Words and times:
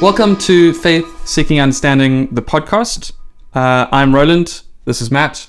Welcome 0.00 0.38
to 0.38 0.72
Faith 0.72 1.28
Seeking 1.28 1.60
Understanding, 1.60 2.34
the 2.34 2.40
podcast. 2.40 3.12
Uh, 3.54 3.86
I'm 3.92 4.14
Roland. 4.14 4.62
This 4.86 5.02
is 5.02 5.10
Matt, 5.10 5.46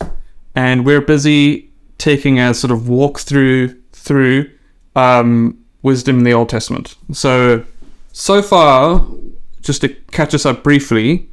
and 0.53 0.85
we're 0.85 0.99
busy 0.99 1.71
taking 1.97 2.37
a 2.37 2.53
sort 2.53 2.71
of 2.71 2.89
walk 2.89 3.21
through 3.21 3.81
through 3.93 4.51
um, 4.93 5.57
wisdom 5.83 6.17
in 6.17 6.25
the 6.25 6.33
Old 6.33 6.49
Testament. 6.49 6.97
So, 7.13 7.63
so 8.11 8.41
far, 8.41 9.07
just 9.61 9.79
to 9.81 9.87
catch 9.87 10.33
us 10.33 10.45
up 10.45 10.63
briefly, 10.63 11.29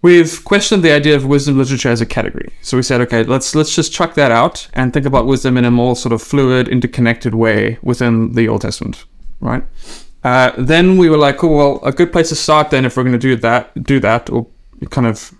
we've 0.00 0.44
questioned 0.44 0.84
the 0.84 0.92
idea 0.92 1.16
of 1.16 1.26
wisdom 1.26 1.58
literature 1.58 1.88
as 1.88 2.00
a 2.00 2.06
category. 2.06 2.52
So 2.62 2.76
we 2.76 2.84
said, 2.84 3.00
okay, 3.00 3.24
let's 3.24 3.56
let's 3.56 3.74
just 3.74 3.92
chuck 3.92 4.14
that 4.14 4.30
out 4.30 4.68
and 4.74 4.92
think 4.92 5.06
about 5.06 5.26
wisdom 5.26 5.56
in 5.56 5.64
a 5.64 5.72
more 5.72 5.96
sort 5.96 6.12
of 6.12 6.22
fluid, 6.22 6.68
interconnected 6.68 7.34
way 7.34 7.78
within 7.82 8.34
the 8.34 8.46
Old 8.46 8.60
Testament, 8.60 9.06
right? 9.40 9.64
Uh, 10.24 10.52
then 10.56 10.96
we 10.98 11.10
were 11.10 11.16
like, 11.16 11.38
cool, 11.38 11.56
well, 11.56 11.80
a 11.82 11.92
good 11.92 12.12
place 12.12 12.28
to 12.28 12.36
start 12.36 12.70
then, 12.70 12.84
if 12.84 12.96
we're 12.96 13.02
going 13.02 13.12
to 13.12 13.18
do 13.18 13.34
that, 13.36 13.82
do 13.82 13.98
that, 14.00 14.30
or 14.30 14.46
kind 14.90 15.06
of 15.06 15.32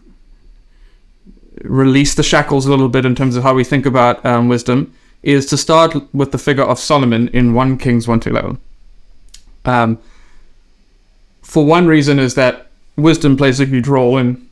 release 1.63 2.15
the 2.15 2.23
shackles 2.23 2.67
a 2.67 2.71
little 2.71 2.89
bit 2.89 3.05
in 3.05 3.15
terms 3.15 3.37
of 3.37 3.43
how 3.43 3.55
we 3.55 3.63
think 3.63 3.87
about 3.87 4.25
um, 4.27 4.49
wisdom, 4.49 4.93
is 5.23 5.47
to 5.47 5.57
start 5.57 5.95
with 6.13 6.33
the 6.33 6.39
figure 6.39 6.65
of 6.65 6.79
Solomon 6.79 7.29
in 7.29 7.55
1 7.55 7.79
Kings 7.79 8.09
1 8.09 8.21
to 8.21 8.31
11. 8.31 8.59
Um, 9.65 9.99
for 11.43 11.65
one 11.65 11.87
reason 11.87 12.19
is 12.19 12.35
that 12.35 12.67
wisdom 12.97 13.37
plays 13.37 13.61
a 13.61 13.65
huge 13.65 13.87
role 13.87 14.19
in 14.19 14.49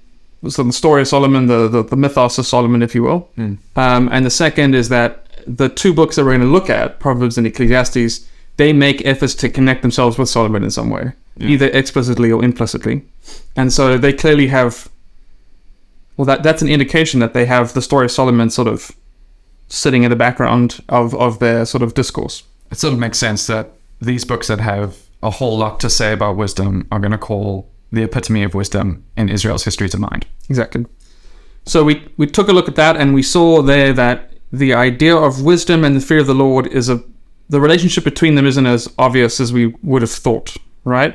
so 0.49 0.63
the 0.63 0.73
story 0.73 1.03
of 1.03 1.09
Solomon, 1.09 1.47
the, 1.47 1.69
the, 1.69 1.83
the 1.83 1.97
mythos 1.97 2.39
of 2.39 2.47
Solomon, 2.47 2.83
if 2.83 2.95
you 2.95 3.03
will. 3.03 3.29
Um, 3.77 4.09
and 4.11 4.25
the 4.25 4.31
second 4.31 4.75
is 4.75 4.89
that 4.89 5.27
the 5.47 5.69
two 5.69 5.93
books 5.93 6.17
that 6.17 6.25
we're 6.25 6.31
going 6.31 6.41
to 6.41 6.47
look 6.47 6.71
at, 6.71 6.99
Proverbs 6.99 7.37
and 7.37 7.47
Ecclesiastes, 7.47 8.27
they 8.61 8.75
make 8.75 9.07
efforts 9.07 9.35
to 9.35 9.49
connect 9.49 9.81
themselves 9.81 10.19
with 10.19 10.29
Solomon 10.29 10.63
in 10.63 10.71
some 10.71 10.91
way, 10.91 11.15
either 11.39 11.69
explicitly 11.69 12.31
or 12.31 12.45
implicitly. 12.45 13.03
And 13.57 13.73
so 13.73 13.97
they 13.97 14.13
clearly 14.13 14.49
have, 14.49 14.91
well, 16.19 16.27
that, 16.27 16.43
that's 16.43 16.61
an 16.61 16.69
indication 16.69 17.21
that 17.21 17.33
they 17.33 17.47
have 17.47 17.73
the 17.73 17.81
story 17.81 18.05
of 18.05 18.11
Solomon 18.11 18.51
sort 18.51 18.69
of 18.69 18.93
sitting 19.69 20.03
in 20.03 20.11
the 20.11 20.17
background 20.17 20.85
of, 20.91 21.15
of 21.15 21.39
their 21.39 21.65
sort 21.65 21.83
of 21.83 21.95
discourse. 21.95 22.43
It 22.71 22.77
sort 22.77 22.93
of 22.93 23.01
makes 23.01 23.19
sense 23.19 23.47
that 23.47 23.71
these 23.99 24.27
books 24.27 24.49
that 24.49 24.61
have 24.61 24.99
a 25.23 25.31
whole 25.31 25.57
lot 25.57 25.81
to 25.81 25.89
say 25.89 26.13
about 26.13 26.37
wisdom 26.37 26.87
are 26.93 26.99
going 26.99 27.13
to 27.13 27.19
call 27.19 27.67
the 27.91 28.03
epitome 28.03 28.43
of 28.43 28.53
wisdom 28.55 29.05
in 29.17 29.31
Israel's 29.31 29.65
history 29.65 29.89
to 29.89 29.99
mind. 29.99 30.27
Exactly. 30.51 30.85
So 31.65 31.83
we, 31.83 32.07
we 32.19 32.27
took 32.27 32.49
a 32.49 32.53
look 32.53 32.69
at 32.69 32.77
that 32.77 32.99
and 32.99 33.15
we 33.15 33.23
saw 33.23 33.63
there 33.63 33.95
that 33.95 34.35
the 34.53 34.75
idea 34.75 35.17
of 35.17 35.43
wisdom 35.43 35.83
and 35.83 35.97
the 35.97 36.01
fear 36.01 36.19
of 36.19 36.27
the 36.27 36.35
Lord 36.35 36.67
is 36.67 36.91
a 36.91 37.03
the 37.51 37.61
relationship 37.61 38.05
between 38.05 38.35
them 38.37 38.47
isn't 38.47 38.67
as 38.67 38.89
obvious 38.99 39.41
as 39.41 39.53
we 39.53 39.75
would 39.83 40.03
have 40.03 40.11
thought, 40.11 40.57
right? 40.85 41.15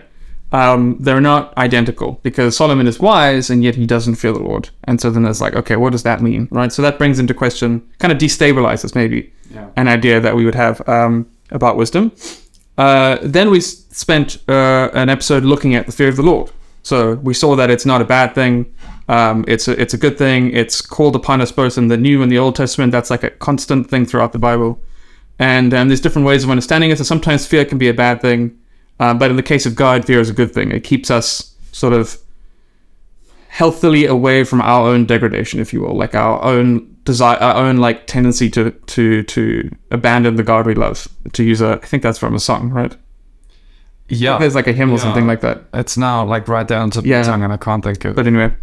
Um, 0.52 0.98
they're 1.00 1.20
not 1.34 1.58
identical 1.58 2.20
because 2.24 2.56
Solomon 2.56 2.88
is 2.88 3.00
wise 3.00 3.50
and 3.50 3.64
yet 3.64 3.76
he 3.76 3.86
doesn't 3.86 4.16
fear 4.16 4.32
the 4.32 4.40
Lord. 4.40 4.70
And 4.86 5.02
so 5.02 5.10
then 5.10 5.24
there's 5.24 5.42
like, 5.42 5.56
okay, 5.56 5.76
what 5.76 5.92
does 5.92 6.04
that 6.04 6.22
mean, 6.22 6.48
right? 6.52 6.72
So 6.72 6.82
that 6.82 6.98
brings 6.98 7.20
into 7.20 7.34
question, 7.34 7.82
kind 8.00 8.12
of 8.14 8.18
destabilizes 8.20 8.96
maybe 8.96 9.34
Yeah. 9.54 9.68
an 9.76 9.88
idea 9.88 10.20
that 10.22 10.36
we 10.36 10.46
would 10.46 10.56
have 10.56 10.88
um, 10.88 11.26
about 11.52 11.78
wisdom. 11.78 12.12
Uh, 12.78 13.18
then 13.22 13.50
we 13.50 13.60
spent 13.62 14.38
uh, 14.48 14.90
an 14.94 15.10
episode 15.10 15.44
looking 15.44 15.76
at 15.76 15.86
the 15.88 15.92
fear 15.92 16.10
of 16.10 16.16
the 16.16 16.24
Lord. 16.24 16.52
So 16.84 17.16
we 17.16 17.34
saw 17.34 17.56
that 17.56 17.70
it's 17.70 17.86
not 17.86 18.02
a 18.02 18.06
bad 18.06 18.36
thing. 18.36 18.66
Um, 19.08 19.46
it's 19.48 19.68
a, 19.68 19.80
it's 19.82 19.94
a 19.94 19.98
good 19.98 20.18
thing. 20.18 20.52
It's 20.52 20.82
called 20.82 21.16
upon 21.16 21.42
us 21.42 21.52
both 21.52 21.78
in 21.78 21.88
the 21.88 21.98
New 21.98 22.22
and 22.22 22.32
the 22.32 22.38
Old 22.38 22.56
Testament. 22.56 22.92
That's 22.92 23.10
like 23.10 23.24
a 23.24 23.32
constant 23.32 23.90
thing 23.90 24.06
throughout 24.06 24.32
the 24.34 24.40
Bible. 24.40 24.80
And 25.40 25.74
um, 25.74 25.88
there's 25.90 26.00
different 26.02 26.26
ways 26.28 26.44
of 26.44 26.50
understanding 26.50 26.92
it. 26.92 26.98
So 26.98 27.04
sometimes 27.04 27.46
fear 27.46 27.66
can 27.66 27.78
be 27.78 27.90
a 27.90 27.94
bad 27.94 28.22
thing, 28.22 28.58
uh, 29.00 29.14
but 29.14 29.30
in 29.30 29.36
the 29.38 29.44
case 29.44 29.66
of 29.66 29.76
God, 29.76 30.06
fear 30.06 30.20
is 30.20 30.30
a 30.30 30.34
good 30.34 30.54
thing. 30.54 30.72
It 30.72 30.84
keeps 30.84 31.12
us 31.12 31.56
sort 31.72 31.94
of 31.94 32.18
healthily 33.50 34.06
away 34.06 34.44
from 34.44 34.62
our 34.62 34.88
own 34.90 35.06
degradation, 35.06 35.60
if 35.60 35.74
you 35.74 35.82
will, 35.82 35.96
like 35.96 36.16
our 36.16 36.42
own 36.44 36.96
desire, 37.04 37.38
our 37.38 37.56
own 37.66 37.78
like 37.78 38.08
tendency 38.08 38.50
to 38.50 38.72
to 38.72 39.24
to 39.24 39.70
abandon 39.92 40.36
the 40.36 40.44
God 40.44 40.66
we 40.66 40.74
love. 40.74 41.08
To 41.34 41.44
use 41.44 41.62
a, 41.62 41.80
I 41.82 41.86
think 41.86 42.04
that's 42.04 42.18
from 42.18 42.36
a 42.36 42.40
song, 42.40 42.70
right? 42.70 42.96
Yeah. 44.08 44.38
There's 44.38 44.56
like 44.56 44.68
a 44.68 44.74
hymn 44.74 44.90
or 44.92 44.94
Yeah. 44.94 45.00
something 45.04 45.28
like 45.28 45.42
that. 45.42 45.64
It's 45.74 45.98
now 45.98 46.24
like 46.26 46.48
right 46.48 46.68
down 46.68 46.92
to 46.92 47.02
Yeah. 47.02 47.22
the 47.22 47.28
tongue 47.28 47.44
and 47.44 47.54
I 47.54 47.58
can't 47.58 47.84
think 47.84 48.06
of. 48.06 48.16
But 48.16 48.28
anyway, 48.28 48.54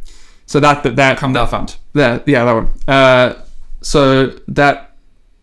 so 0.46 0.60
that 0.60 0.82
that 0.84 0.96
that 0.96 1.18
Come 1.18 1.34
Fount. 1.34 1.78
That 1.94 2.26
yeah, 2.28 2.44
that 2.44 2.52
one. 2.52 2.68
Uh, 2.86 3.34
so 3.80 4.26
that 4.48 4.91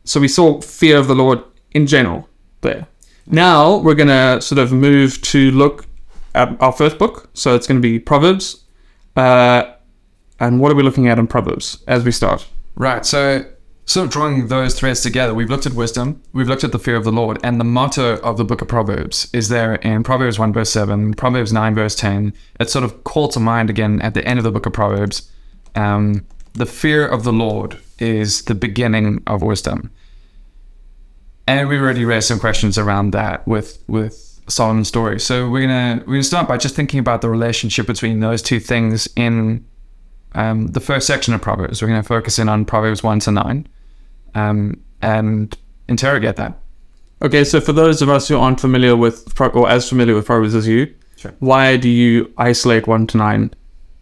so 0.10 0.20
we 0.20 0.28
saw 0.28 0.60
fear 0.60 0.98
of 0.98 1.08
the 1.08 1.14
Lord 1.14 1.40
in 1.72 1.86
general 1.86 2.28
there. 2.62 2.88
Now 3.28 3.78
we're 3.78 3.94
gonna 3.94 4.42
sort 4.42 4.58
of 4.58 4.72
move 4.72 5.22
to 5.22 5.52
look 5.52 5.86
at 6.34 6.60
our 6.60 6.72
first 6.72 6.98
book. 6.98 7.30
So 7.36 7.54
it's 7.54 7.68
gonna 7.68 7.80
be 7.80 8.00
Proverbs. 8.00 8.64
Uh, 9.16 9.72
and 10.40 10.60
what 10.60 10.72
are 10.72 10.76
we 10.76 10.82
looking 10.82 11.08
at 11.08 11.20
in 11.20 11.28
Proverbs 11.28 11.84
as 11.88 12.04
we 12.04 12.12
start? 12.12 12.48
Right. 12.76 13.06
So, 13.06 13.46
sort 13.86 14.06
of 14.06 14.12
drawing 14.12 14.48
those 14.48 14.80
threads 14.80 15.02
together, 15.02 15.36
we've 15.36 15.50
looked 15.50 15.68
at 15.68 15.74
wisdom, 15.74 16.24
we've 16.34 16.48
looked 16.48 16.64
at 16.64 16.72
the 16.72 16.80
fear 16.80 16.96
of 16.96 17.04
the 17.04 17.12
Lord, 17.12 17.38
and 17.44 17.60
the 17.60 17.66
motto 17.66 18.18
of 18.22 18.38
the 18.38 18.46
book 18.46 18.62
of 18.62 18.68
Proverbs 18.68 19.30
is 19.34 19.50
there 19.50 19.76
in 19.76 20.04
Proverbs 20.04 20.40
1, 20.40 20.54
verse 20.54 20.72
7, 20.72 21.14
Proverbs 21.14 21.54
9, 21.54 21.76
verse 21.76 21.96
10. 21.96 22.34
It's 22.60 22.72
sort 22.72 22.86
of 22.86 23.04
called 23.04 23.32
to 23.34 23.40
mind 23.40 23.70
again 23.70 24.02
at 24.02 24.14
the 24.14 24.26
end 24.26 24.40
of 24.40 24.44
the 24.44 24.52
book 24.52 24.66
of 24.66 24.74
Proverbs. 24.74 25.30
Um, 25.76 26.26
the 26.54 26.66
fear 26.66 27.06
of 27.06 27.24
the 27.24 27.34
Lord 27.34 27.78
is 28.00 28.44
the 28.44 28.56
beginning 28.56 29.22
of 29.28 29.42
wisdom. 29.42 29.92
And 31.50 31.68
we 31.68 31.80
already 31.80 32.06
raised 32.06 32.28
some 32.28 32.40
questions 32.40 32.78
around 32.78 33.12
that 33.12 33.48
with 33.48 33.84
with 33.88 34.40
Solomon's 34.48 34.88
story. 34.88 35.20
So 35.20 35.50
we're 35.50 35.62
gonna 35.68 36.04
we're 36.06 36.14
gonna 36.14 36.24
start 36.24 36.48
by 36.48 36.58
just 36.58 36.76
thinking 36.76 37.00
about 37.00 37.22
the 37.22 37.30
relationship 37.30 37.88
between 37.88 38.20
those 38.20 38.42
two 38.42 38.60
things 38.60 39.08
in 39.16 39.66
um, 40.36 40.68
the 40.68 40.80
first 40.80 41.08
section 41.08 41.34
of 41.34 41.42
Proverbs. 41.42 41.82
We're 41.82 41.88
going 41.88 42.02
to 42.04 42.08
focus 42.08 42.38
in 42.38 42.50
on 42.50 42.64
Proverbs 42.66 43.02
1 43.02 43.20
to 43.22 43.32
9 43.32 43.68
um, 44.36 44.80
and 45.02 45.58
interrogate 45.88 46.36
that. 46.36 46.56
Okay, 47.24 47.44
so 47.44 47.60
for 47.60 47.74
those 47.74 48.04
of 48.04 48.10
us 48.10 48.28
who 48.28 48.38
aren't 48.38 48.60
familiar 48.60 48.96
with 48.96 49.34
Pro- 49.34 49.50
or 49.50 49.68
as 49.68 49.90
familiar 49.90 50.14
with 50.14 50.28
Proverbs 50.28 50.54
as 50.54 50.68
you, 50.68 50.94
Sure. 51.16 51.34
why 51.40 51.78
do 51.78 51.90
you 51.90 52.32
isolate 52.38 52.86
one 52.86 53.08
to 53.08 53.18
nine 53.18 53.52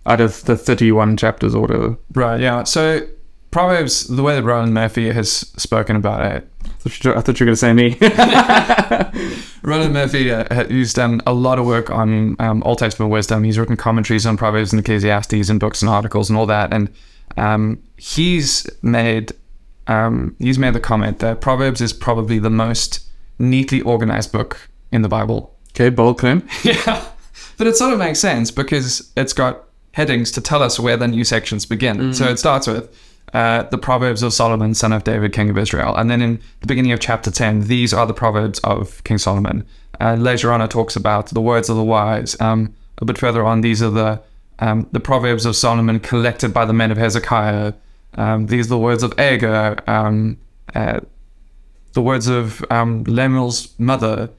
out 0.06 0.20
of 0.20 0.44
the 0.44 0.58
thirty-one 0.58 1.16
chapters 1.16 1.56
or 1.56 1.62
whatever? 1.62 1.98
Right, 2.14 2.42
yeah. 2.42 2.64
So, 2.64 3.08
Proverbs, 3.52 4.08
the 4.08 4.22
way 4.22 4.36
that 4.36 4.44
Roland 4.44 4.74
Murphy 4.74 5.10
has 5.12 5.32
spoken 5.32 5.96
about 5.96 6.30
it, 6.30 6.48
I 6.70 6.90
thought 6.90 7.04
you 7.04 7.14
I 7.14 7.22
thought 7.22 7.40
you 7.40 7.46
were 7.46 7.48
gonna 7.48 7.56
say 7.56 7.74
me. 7.74 7.98
Roland 9.64 9.94
Murphy, 9.94 10.32
uh, 10.32 10.64
who's 10.66 10.94
done 10.94 11.22
a 11.26 11.34
lot 11.34 11.60
of 11.60 11.66
work 11.66 11.90
on 11.90 12.36
um, 12.40 12.64
Old 12.64 12.80
Testament 12.80 13.12
wisdom. 13.12 13.44
He's 13.44 13.58
written 13.60 13.76
commentaries 13.76 14.26
on 14.26 14.38
Proverbs 14.38 14.72
and 14.72 14.80
Ecclesiastes 14.80 15.50
and 15.50 15.60
books 15.60 15.82
and 15.82 15.90
articles 15.90 16.30
and 16.30 16.38
all 16.38 16.46
that. 16.46 16.72
And 16.72 16.90
um, 17.36 17.82
he's 17.98 18.68
made 18.82 19.34
um, 19.88 20.36
he's 20.40 20.60
made 20.60 20.74
the 20.74 20.80
comment 20.80 21.20
that 21.20 21.42
Proverbs 21.42 21.82
is 21.82 21.94
probably 21.94 22.40
the 22.40 22.50
most 22.50 23.08
neatly 23.40 23.82
organized 23.82 24.32
book 24.32 24.70
in 24.92 25.02
the 25.02 25.10
Bible. 25.10 25.56
okay, 25.72 25.90
bold 25.90 26.20
claim. 26.20 26.48
Yeah. 26.64 27.06
But 27.58 27.66
it 27.68 27.76
sort 27.76 27.92
of 27.92 27.98
makes 28.00 28.20
sense 28.20 28.52
because 28.52 29.12
it's 29.18 29.34
got 29.34 29.64
headings 29.94 30.32
to 30.34 30.42
tell 30.42 30.62
us 30.62 30.80
where 30.80 30.96
the 30.96 31.08
new 31.08 31.24
sections 31.24 31.66
begin. 31.66 32.14
So 32.14 32.26
it 32.26 32.38
starts 32.38 32.68
with 32.68 32.96
uh, 33.34 33.64
the 33.64 33.78
Proverbs 33.78 34.24
of 34.24 34.34
Solomon, 34.34 34.74
son 34.74 34.94
of 34.94 35.04
David, 35.04 35.34
king 35.34 35.50
of 35.50 35.58
Israel. 35.58 35.96
And 35.96 36.10
then 36.10 36.22
in 36.22 36.40
the 36.62 36.68
beginning 36.68 36.92
of 36.92 37.00
chapter 37.00 37.30
10, 37.30 37.62
these 37.68 37.94
are 37.94 38.06
the 38.06 38.14
Proverbs 38.14 38.60
of 38.60 39.04
King 39.04 39.18
Solomon. 39.18 39.66
Uh, 40.00 40.16
later 40.16 40.52
on, 40.52 40.62
it 40.62 40.72
talks 40.72 40.96
about 40.96 41.28
the 41.28 41.42
words 41.42 41.70
of 41.70 41.76
the 41.76 41.84
wise. 41.84 42.40
Um, 42.40 42.74
a 43.00 43.06
bit 43.06 43.18
further 43.18 43.44
on, 43.46 43.62
these 43.62 43.82
are 43.82 43.90
the 43.90 44.22
um, 44.60 44.88
the 44.92 45.00
Proverbs 45.00 45.46
of 45.46 45.56
Solomon 45.56 46.00
collected 46.00 46.52
by 46.52 46.66
the 46.66 46.74
men 46.74 46.90
of 46.90 46.98
Hezekiah. 46.98 47.74
Um, 48.16 48.48
these 48.48 48.66
are 48.68 48.70
the 48.70 48.80
words 48.80 49.04
of 49.04 49.14
Agur, 49.20 49.78
um, 49.86 50.38
uh, 50.74 51.02
the 51.94 52.02
words 52.02 52.28
of 52.28 52.66
um, 52.72 53.04
Lemuel's 53.04 53.78
mother. 53.80 54.32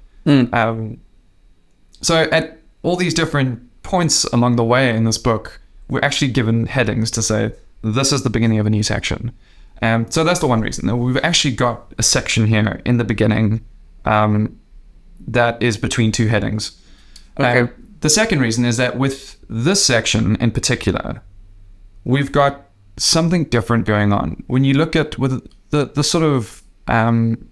Um, 0.52 1.00
so 2.00 2.28
at 2.32 2.58
all 2.82 2.96
these 2.96 3.14
different 3.14 3.60
points 3.82 4.24
along 4.24 4.56
the 4.56 4.64
way 4.64 4.94
in 4.94 5.04
this 5.04 5.18
book, 5.18 5.60
we're 5.88 6.02
actually 6.02 6.32
given 6.32 6.66
headings 6.66 7.10
to 7.12 7.22
say 7.22 7.52
this 7.82 8.12
is 8.12 8.22
the 8.22 8.30
beginning 8.30 8.58
of 8.58 8.66
a 8.66 8.70
new 8.70 8.82
section. 8.82 9.32
Um, 9.82 10.10
so 10.10 10.24
that's 10.24 10.40
the 10.40 10.46
one 10.46 10.60
reason. 10.60 10.96
We've 10.98 11.16
actually 11.18 11.54
got 11.54 11.92
a 11.98 12.02
section 12.02 12.46
here 12.46 12.82
in 12.84 12.96
the 12.96 13.04
beginning 13.04 13.64
um, 14.04 14.58
that 15.26 15.62
is 15.62 15.76
between 15.76 16.12
two 16.12 16.28
headings. 16.28 16.80
Okay. 17.38 17.62
Uh, 17.62 17.66
the 18.00 18.10
second 18.10 18.40
reason 18.40 18.64
is 18.64 18.76
that 18.76 18.96
with 18.96 19.36
this 19.48 19.84
section 19.84 20.36
in 20.36 20.50
particular, 20.50 21.22
we've 22.04 22.32
got 22.32 22.66
something 22.96 23.44
different 23.44 23.86
going 23.86 24.12
on. 24.12 24.42
When 24.46 24.64
you 24.64 24.74
look 24.74 24.96
at 24.96 25.18
with 25.18 25.48
the 25.70 25.86
the 25.86 26.04
sort 26.04 26.24
of 26.24 26.62
um, 26.86 27.48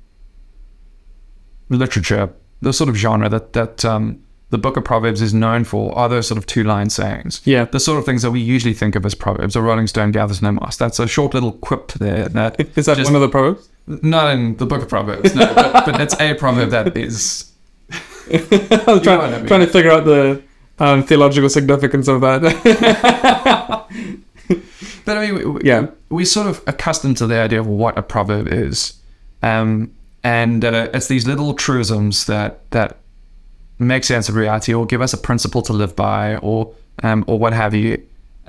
literature, 1.69 2.31
the 2.61 2.72
sort 2.72 2.88
of 2.88 2.96
genre 2.96 3.29
that 3.29 3.52
that 3.52 3.84
um, 3.84 4.22
the 4.50 4.58
Book 4.58 4.76
of 4.76 4.84
Proverbs 4.84 5.20
is 5.22 5.34
known 5.34 5.64
for 5.64 5.96
are 5.98 6.08
those 6.08 6.28
sort 6.28 6.38
of 6.38 6.46
two 6.46 6.62
line 6.62 6.88
sayings. 6.90 7.40
Yeah. 7.44 7.64
The 7.64 7.81
sort 7.81 7.98
of 7.98 8.04
things 8.04 8.22
that 8.22 8.31
we 8.31 8.40
usually 8.40 8.75
think 8.75 8.94
of 8.94 9.04
as 9.04 9.14
proverbs. 9.14 9.56
A 9.56 9.62
rolling 9.62 9.87
stone 9.88 10.12
gathers 10.12 10.40
no 10.40 10.52
moss. 10.52 10.76
That's 10.76 10.98
a 11.00 11.06
short 11.08 11.34
little 11.34 11.52
quip 11.52 11.93
there. 11.94 12.28
That 12.28 12.60
Is 12.78 12.87
that 12.87 12.96
just- 12.96 13.10
one 13.10 13.16
of 13.16 13.20
the 13.22 13.28
proverbs? 13.28 13.69
not 13.88 14.32
in 14.34 14.56
the 14.56 14.66
Book 14.66 14.82
of 14.82 14.88
Proverbs, 14.88 15.32
no, 15.37 15.46
but, 15.54 15.87
but 15.87 16.00
it's 16.00 16.20
a 16.20 16.34
proverb 16.34 16.70
that 16.70 16.96
is 16.96 17.52
I 18.32 18.82
was 18.88 19.00
trying, 19.02 19.20
I 19.20 19.37
mean. 19.38 19.46
trying 19.46 19.60
to 19.60 19.69
figure 19.69 19.93
out 19.93 20.04
the 20.04 20.43
um, 20.81 21.04
theological 21.04 21.48
significance 21.48 22.08
of 22.08 22.20
that. 22.22 23.87
But 25.04 25.16
I 25.19 25.26
mean, 25.26 25.34
we, 25.37 25.44
we- 25.44 25.60
Yeah. 25.64 25.87
we're 26.08 26.25
sort 26.26 26.48
of 26.48 26.60
accustomed 26.66 27.16
to 27.19 27.26
the 27.28 27.38
idea 27.38 27.60
of 27.60 27.66
what 27.69 27.96
a 27.96 28.02
proverb 28.02 28.48
is, 28.48 28.94
um, 29.43 29.93
and 30.25 30.64
uh, 30.64 30.88
it's 30.93 31.06
these 31.06 31.26
little 31.28 31.54
truisms 31.54 32.26
that 32.26 32.69
that 32.72 32.96
make 33.78 34.05
sense 34.05 34.28
of 34.28 34.34
reality 34.34 34.73
or 34.73 34.87
give 34.87 35.02
us 35.02 35.12
a 35.12 35.19
principle 35.19 35.62
to 35.62 35.73
live 35.73 35.94
by, 35.96 36.37
or 36.37 36.75
um, 37.02 37.25
or 37.26 37.38
what 37.38 37.52
have 37.52 37.75
you. 37.75 38.02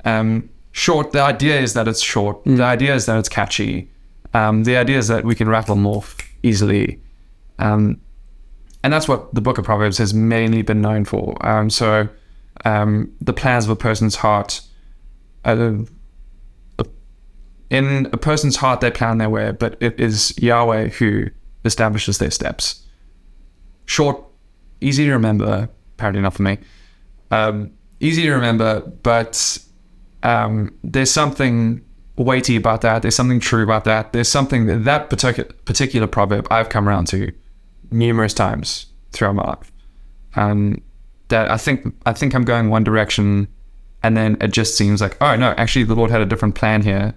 Um, 0.04 0.48
short. 0.72 1.12
The 1.12 1.22
idea 1.22 1.60
is 1.60 1.74
that 1.74 1.88
it's 1.88 2.00
short. 2.00 2.42
The 2.44 2.62
idea 2.62 2.94
is 2.94 3.06
that 3.06 3.18
it's 3.18 3.28
catchy. 3.28 3.90
Um, 4.34 4.64
the 4.64 4.76
idea 4.76 4.98
is 4.98 5.08
that 5.08 5.24
we 5.24 5.34
can 5.34 5.48
rattle 5.48 5.74
them 5.74 5.86
off 5.86 6.16
easily. 6.42 7.00
Um, 7.58 8.00
and 8.82 8.92
that's 8.92 9.08
what 9.08 9.34
the 9.34 9.40
book 9.40 9.58
of 9.58 9.64
Proverbs 9.64 9.98
has 9.98 10.14
mainly 10.14 10.62
been 10.62 10.80
known 10.80 11.04
for. 11.04 11.34
Um, 11.46 11.68
so, 11.70 12.08
um, 12.64 13.12
the 13.20 13.32
plans 13.32 13.64
of 13.64 13.70
a 13.70 13.76
person's 13.76 14.16
heart, 14.16 14.60
uh, 15.44 15.78
in 17.70 18.08
a 18.12 18.16
person's 18.16 18.56
heart 18.56 18.80
they 18.80 18.90
plan 18.90 19.18
their 19.18 19.28
way, 19.28 19.52
but 19.52 19.76
it 19.80 19.98
is 20.00 20.36
Yahweh 20.38 20.88
who 20.88 21.26
establishes 21.64 22.18
their 22.18 22.30
steps. 22.30 22.84
Short, 23.84 24.22
easy 24.80 25.04
to 25.04 25.12
remember, 25.12 25.68
apparently 25.94 26.22
not 26.22 26.34
for 26.34 26.42
me. 26.42 26.58
Um, 27.30 27.72
easy 28.00 28.22
to 28.22 28.32
remember, 28.32 28.80
but 29.02 29.58
um, 30.22 30.74
there's 30.82 31.10
something 31.10 31.84
weighty 32.16 32.56
about 32.56 32.80
that. 32.82 33.02
There's 33.02 33.14
something 33.14 33.40
true 33.40 33.62
about 33.62 33.84
that. 33.84 34.12
There's 34.12 34.28
something 34.28 34.66
that, 34.66 34.84
that 34.84 35.10
particular 35.10 35.50
particular 35.64 36.06
proverb 36.06 36.46
I've 36.50 36.68
come 36.68 36.88
around 36.88 37.06
to 37.08 37.32
numerous 37.90 38.34
times 38.34 38.86
throughout 39.12 39.34
my 39.34 39.44
life. 39.44 39.72
Um, 40.36 40.82
that 41.28 41.50
I 41.50 41.56
think 41.56 41.94
I 42.06 42.12
think 42.12 42.34
I'm 42.34 42.44
going 42.44 42.70
one 42.70 42.84
direction, 42.84 43.48
and 44.02 44.16
then 44.16 44.36
it 44.40 44.48
just 44.48 44.76
seems 44.76 45.00
like 45.00 45.16
oh 45.20 45.36
no, 45.36 45.54
actually 45.56 45.84
the 45.84 45.94
Lord 45.94 46.10
had 46.10 46.20
a 46.20 46.26
different 46.26 46.54
plan 46.54 46.82
here, 46.82 47.14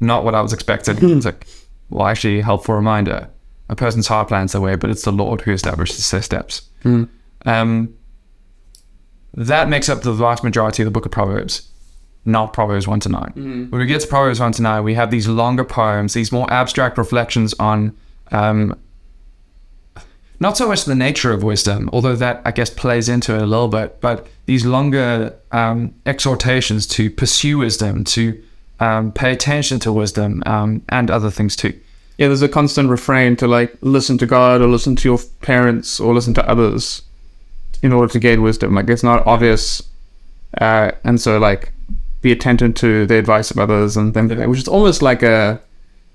not 0.00 0.24
what 0.24 0.34
I 0.34 0.40
was 0.40 0.52
expecting. 0.52 0.96
it's 1.16 1.26
like 1.26 1.46
well, 1.90 2.06
actually, 2.06 2.40
helpful 2.40 2.74
reminder: 2.74 3.30
a 3.68 3.76
person's 3.76 4.06
heart 4.06 4.28
plans 4.28 4.52
their 4.52 4.60
way, 4.60 4.76
but 4.76 4.90
it's 4.90 5.02
the 5.02 5.12
Lord 5.12 5.40
who 5.42 5.52
establishes 5.52 6.10
their 6.10 6.22
steps. 6.22 6.62
Um, 7.44 7.94
that 9.34 9.68
makes 9.68 9.88
up 9.88 10.02
the 10.02 10.12
vast 10.12 10.42
majority 10.42 10.82
of 10.82 10.86
the 10.86 10.90
book 10.90 11.04
of 11.04 11.12
Proverbs, 11.12 11.68
not 12.24 12.52
Proverbs 12.52 12.86
1 12.88 13.00
to 13.00 13.08
9. 13.08 13.32
When 13.70 13.80
we 13.80 13.86
get 13.86 14.00
to 14.00 14.06
Proverbs 14.08 14.40
1 14.40 14.52
to 14.52 14.62
9, 14.62 14.82
we 14.82 14.94
have 14.94 15.10
these 15.10 15.28
longer 15.28 15.64
poems, 15.64 16.14
these 16.14 16.32
more 16.32 16.50
abstract 16.52 16.96
reflections 16.96 17.54
on 17.58 17.94
um, 18.32 18.78
not 20.38 20.56
so 20.56 20.68
much 20.68 20.84
the 20.84 20.94
nature 20.94 21.32
of 21.32 21.42
wisdom, 21.42 21.88
although 21.92 22.16
that 22.16 22.42
I 22.44 22.50
guess 22.50 22.68
plays 22.70 23.08
into 23.08 23.34
it 23.34 23.42
a 23.42 23.46
little 23.46 23.68
bit, 23.68 24.00
but 24.00 24.26
these 24.46 24.66
longer 24.66 25.34
um, 25.52 25.94
exhortations 26.04 26.86
to 26.88 27.10
pursue 27.10 27.58
wisdom, 27.58 28.04
to 28.04 28.42
um, 28.80 29.12
pay 29.12 29.32
attention 29.32 29.80
to 29.80 29.92
wisdom, 29.92 30.42
um, 30.44 30.82
and 30.90 31.10
other 31.10 31.30
things 31.30 31.56
too. 31.56 31.78
Yeah, 32.18 32.28
there's 32.28 32.42
a 32.42 32.48
constant 32.48 32.88
refrain 32.90 33.36
to 33.36 33.46
like 33.46 33.76
listen 33.80 34.16
to 34.18 34.26
God 34.26 34.60
or 34.62 34.66
listen 34.68 34.96
to 34.96 35.08
your 35.08 35.18
parents 35.42 36.00
or 36.00 36.14
listen 36.14 36.34
to 36.34 36.48
others 36.48 37.02
in 37.82 37.92
order 37.92 38.10
to 38.12 38.18
gain 38.18 38.42
wisdom. 38.42 38.74
Like 38.74 38.88
it's 38.88 39.02
not 39.02 39.26
obvious, 39.26 39.82
uh, 40.60 40.92
and 41.04 41.20
so 41.20 41.38
like 41.38 41.72
be 42.22 42.32
attentive 42.32 42.74
to 42.76 43.06
the 43.06 43.16
advice 43.16 43.50
of 43.50 43.58
others 43.58 43.96
and 43.96 44.14
things 44.14 44.30
like 44.30 44.38
that, 44.38 44.48
which 44.48 44.60
is 44.60 44.68
almost 44.68 45.02
like 45.02 45.22
a 45.22 45.60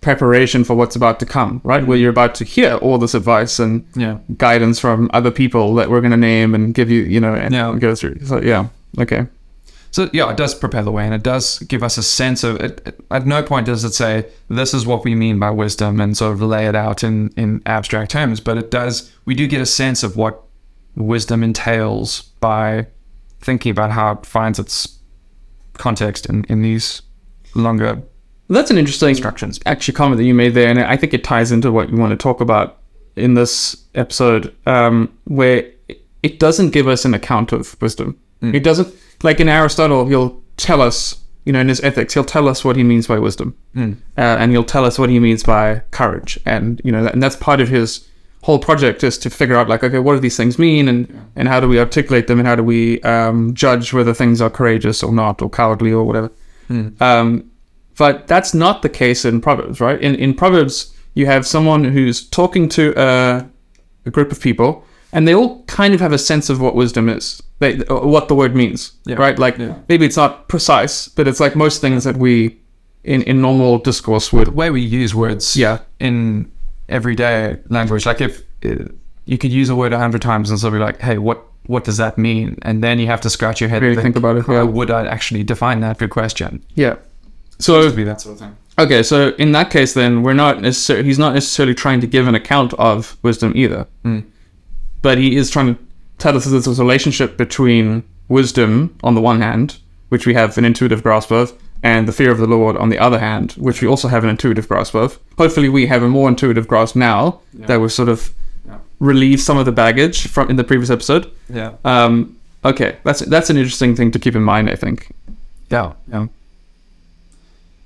preparation 0.02 0.64
for 0.64 0.74
what's 0.76 0.96
about 0.96 1.20
to 1.20 1.26
come, 1.28 1.62
right? 1.64 1.86
Where 1.86 1.96
you're 1.98 2.10
about 2.10 2.34
to 2.36 2.44
hear 2.44 2.74
all 2.78 2.98
this 2.98 3.14
advice 3.14 3.60
and 3.60 3.86
Yeah. 3.96 4.18
guidance 4.38 4.80
from 4.80 5.12
other 5.14 5.30
people 5.30 5.76
that 5.76 5.92
we're 5.92 6.02
going 6.02 6.10
to 6.12 6.18
name 6.18 6.56
and 6.56 6.74
give 6.74 6.90
you, 6.90 7.04
you 7.04 7.20
know, 7.20 7.36
and 7.36 7.54
Yeah. 7.54 7.76
go 7.80 7.94
through. 7.94 8.18
So 8.26 8.42
yeah, 8.42 8.66
okay. 9.00 9.28
So 9.92 10.10
yeah, 10.14 10.30
it 10.32 10.38
does 10.38 10.56
prepare 10.56 10.84
the 10.84 10.92
way, 10.92 11.04
and 11.06 11.14
it 11.14 11.22
does 11.24 11.60
give 11.60 11.84
us 11.84 11.98
a 11.98 12.04
sense 12.04 12.44
of. 12.44 12.56
It, 12.62 12.82
it- 12.86 12.98
at 13.12 13.26
no 13.28 13.44
point 13.44 13.66
does 13.66 13.84
it 13.84 13.94
say 13.94 14.26
this 14.50 14.74
is 14.74 14.86
what 14.86 15.04
we 15.04 15.16
mean 15.16 15.38
by 15.38 15.50
wisdom 15.50 16.00
and 16.00 16.16
sort 16.16 16.32
of 16.34 16.42
lay 16.42 16.66
it 16.68 16.76
out 16.76 17.04
in 17.04 17.30
in 17.36 17.62
abstract 17.66 18.12
terms, 18.12 18.40
but 18.40 18.58
it 18.58 18.72
does. 18.72 19.12
We 19.26 19.36
do 19.36 19.48
get 19.48 19.62
a 19.62 19.66
sense 19.66 20.02
of 20.04 20.16
what 20.16 20.42
wisdom 20.96 21.44
entails 21.44 22.22
by 22.40 22.88
thinking 23.42 23.72
about 23.72 23.92
how 23.92 24.14
it 24.14 24.26
finds 24.26 24.60
its 24.60 25.00
context 25.74 26.26
in 26.28 26.46
in 26.48 26.62
these 26.62 27.02
longer 27.56 28.02
That's 28.50 28.72
an 28.72 28.78
interesting 28.78 29.10
instructions. 29.10 29.60
actually 29.66 29.94
comment 29.96 30.18
that 30.18 30.24
you 30.26 30.34
made 30.34 30.54
there, 30.54 30.70
and 30.70 30.80
I 30.80 30.96
think 30.98 31.14
it 31.14 31.24
ties 31.24 31.52
into 31.52 31.72
what 31.72 31.90
we 31.92 31.98
want 32.00 32.12
to 32.12 32.18
talk 32.18 32.40
about 32.42 32.78
in 33.16 33.34
this 33.34 33.76
episode, 33.96 34.54
um, 34.66 35.10
where 35.26 35.66
it- 35.90 36.06
it 36.24 36.40
doesn't 36.40 36.70
give 36.70 36.88
us 36.88 37.04
an 37.04 37.14
account 37.14 37.52
of 37.52 37.76
wisdom. 37.82 38.16
It 38.42 38.64
doesn't 38.64 38.88
like 39.24 39.40
in 39.40 39.50
Aristotle, 39.50 40.06
he'll 40.08 40.42
tell 40.58 40.82
us, 40.82 41.24
you 41.46 41.54
know, 41.54 41.60
in 41.60 41.70
his 41.70 41.82
ethics, 41.82 42.14
he'll 42.14 42.24
tell 42.24 42.48
us 42.48 42.64
what 42.64 42.76
he 42.76 42.84
means 42.84 43.08
by 43.08 43.20
wisdom, 43.20 43.56
uh, 43.76 43.90
and 44.18 44.52
he'll 44.52 44.64
tell 44.64 44.86
us 44.86 45.00
what 45.00 45.10
he 45.10 45.20
means 45.20 45.44
by 45.44 45.82
courage, 45.92 46.40
and 46.46 46.82
you 46.84 46.92
know, 46.92 47.04
that, 47.04 47.14
and 47.14 47.22
that's 47.24 47.36
part 47.36 47.60
of 47.62 47.70
his 47.70 48.08
whole 48.44 48.58
project 48.58 49.04
is 49.04 49.20
to 49.20 49.30
figure 49.30 49.56
out 49.56 49.70
like, 49.70 49.84
okay, 49.84 50.00
what 50.00 50.14
do 50.16 50.20
these 50.20 50.38
things 50.38 50.58
mean, 50.58 50.88
and 50.88 51.08
and 51.36 51.48
how 51.48 51.60
do 51.60 51.68
we 51.68 51.80
articulate 51.80 52.28
them, 52.28 52.40
and 52.40 52.48
how 52.48 52.56
do 52.56 52.64
we 52.64 53.02
um, 53.02 53.54
judge 53.54 53.94
whether 53.94 54.14
things 54.14 54.42
are 54.42 54.50
courageous 54.50 55.04
or 55.04 55.12
not, 55.14 55.42
or 55.42 55.50
cowardly 55.50 55.92
or 55.92 56.04
whatever. 56.04 56.32
Um, 57.00 57.52
but 57.98 58.28
that's 58.28 58.54
not 58.54 58.82
the 58.82 58.90
case 58.90 59.26
in 59.26 59.42
Proverbs, 59.42 59.80
right? 59.80 60.00
In 60.02 60.16
in 60.16 60.34
Proverbs, 60.34 60.94
you 61.14 61.26
have 61.28 61.46
someone 61.46 61.84
who's 61.84 62.28
talking 62.30 62.70
to 62.70 62.94
a, 62.98 63.48
a 64.06 64.10
group 64.10 64.32
of 64.32 64.40
people, 64.40 64.84
and 65.14 65.28
they 65.28 65.34
all 65.36 65.64
kind 65.68 65.94
of 65.94 66.00
have 66.00 66.14
a 66.14 66.18
sense 66.18 66.50
of 66.50 66.60
what 66.62 66.76
wisdom 66.76 67.10
is, 67.10 67.42
they, 67.60 67.78
what 67.90 68.28
the 68.28 68.36
word 68.36 68.56
means, 68.56 68.94
Yeah. 69.06 69.16
right? 69.16 69.38
Like 69.38 69.58
Yeah. 69.58 69.76
maybe 69.90 70.06
it's 70.06 70.18
not 70.18 70.48
precise, 70.48 71.08
but 71.08 71.28
it's 71.28 71.40
like 71.40 71.56
most 71.56 71.82
things 71.82 72.04
that 72.04 72.18
we 72.18 72.58
in 73.04 73.22
in 73.24 73.42
normal 73.42 73.80
discourse 73.80 74.32
would. 74.34 74.48
The 74.48 74.52
way 74.52 74.70
we 74.70 74.82
use 74.82 75.14
words, 75.16 75.56
Yeah. 75.56 75.80
in 76.00 76.50
everyday 76.90 77.58
language. 77.70 78.06
Like 78.06 78.22
if 78.22 78.42
uh, 78.66 78.86
you 79.26 79.38
could 79.38 79.52
use 79.52 79.70
a 79.70 79.76
word 79.76 79.94
a 79.94 79.98
hundred 79.98 80.22
times 80.22 80.50
and 80.50 80.60
still 80.60 80.72
be 80.72 80.78
like, 80.78 81.02
hey, 81.02 81.18
what 81.18 81.40
what 81.68 81.84
does 81.84 81.98
that 81.98 82.18
mean? 82.18 82.58
And 82.64 82.84
then 82.84 83.00
you 83.00 83.08
have 83.08 83.22
to 83.22 83.30
scratch 83.30 83.62
your 83.62 83.70
head 83.70 83.82
Really 83.82 83.94
and 83.94 84.02
think 84.04 84.16
about 84.16 84.36
it, 84.38 84.46
How 84.46 84.54
yeah. 84.54 84.64
would 84.64 84.90
I 84.92 85.06
actually 85.06 85.44
define 85.44 85.80
that? 85.82 86.00
Good 86.00 86.10
question. 86.10 86.64
Yeah. 86.76 86.96
So 87.60 87.80
it 87.82 87.96
be 87.96 88.04
that 88.04 88.20
sort 88.22 88.34
of 88.34 88.40
thing. 88.40 88.56
Okay, 88.80 89.04
so 89.04 89.30
in 89.38 89.52
that 89.52 89.70
case, 89.70 89.94
then 89.94 90.24
we're 90.24 90.34
not 90.46 90.62
necessarily 90.62 91.06
he's 91.06 91.20
not 91.20 91.34
necessarily 91.34 91.76
trying 91.76 92.02
to 92.02 92.08
give 92.08 92.28
an 92.28 92.36
account 92.36 92.74
of 92.76 93.16
wisdom 93.22 93.52
either, 93.56 93.86
but 95.02 95.18
he 95.18 95.36
is 95.36 95.50
trying 95.50 95.76
to 95.76 95.82
tell 96.18 96.36
us 96.38 96.46
that 96.46 96.52
there's 96.52 96.80
a 96.80 96.84
relationship 96.84 97.38
between 97.38 98.04
wisdom 98.28 98.96
on 99.04 99.16
the 99.16 99.22
one 99.22 99.42
hand, 99.42 99.78
which 100.10 100.26
we 100.26 100.34
have 100.34 100.58
an 100.58 100.66
intuitive 100.66 101.04
grasp 101.04 101.32
of, 101.32 101.54
and 101.84 102.08
the 102.08 102.12
fear 102.14 102.32
of 102.32 102.38
the 102.38 102.46
Lord 102.48 102.78
on 102.78 102.90
the 102.90 103.00
other 103.00 103.20
hand, 103.20 103.54
which 103.54 103.82
we 103.82 103.88
also 103.88 104.08
have 104.08 104.24
an 104.24 104.30
intuitive 104.30 104.68
grasp 104.68 104.94
of. 104.96 105.18
Hopefully, 105.38 105.68
we 105.70 105.88
have 105.88 106.04
a 106.04 106.08
more 106.08 106.30
intuitive 106.30 106.68
grasp 106.68 106.96
now 106.96 107.40
that 107.54 107.80
we've 107.82 107.92
sort 107.92 108.10
of 108.10 108.32
Yeah. 108.68 108.78
relieved 109.00 109.42
some 109.42 109.58
of 109.58 109.66
the 109.66 109.72
baggage 109.72 110.28
from 110.28 110.50
in 110.50 110.56
the 110.58 110.64
previous 110.64 110.90
episode. 110.92 111.32
Yeah. 111.50 111.72
Um, 111.84 112.36
okay, 112.64 112.98
that's 113.04 113.22
that's 113.22 113.50
an 113.50 113.58
interesting 113.58 113.96
thing 113.96 114.12
to 114.12 114.20
keep 114.20 114.36
in 114.36 114.44
mind. 114.44 114.70
I 114.70 114.76
think. 114.76 115.08
Yeah. 115.72 115.94
Yeah. 116.12 116.28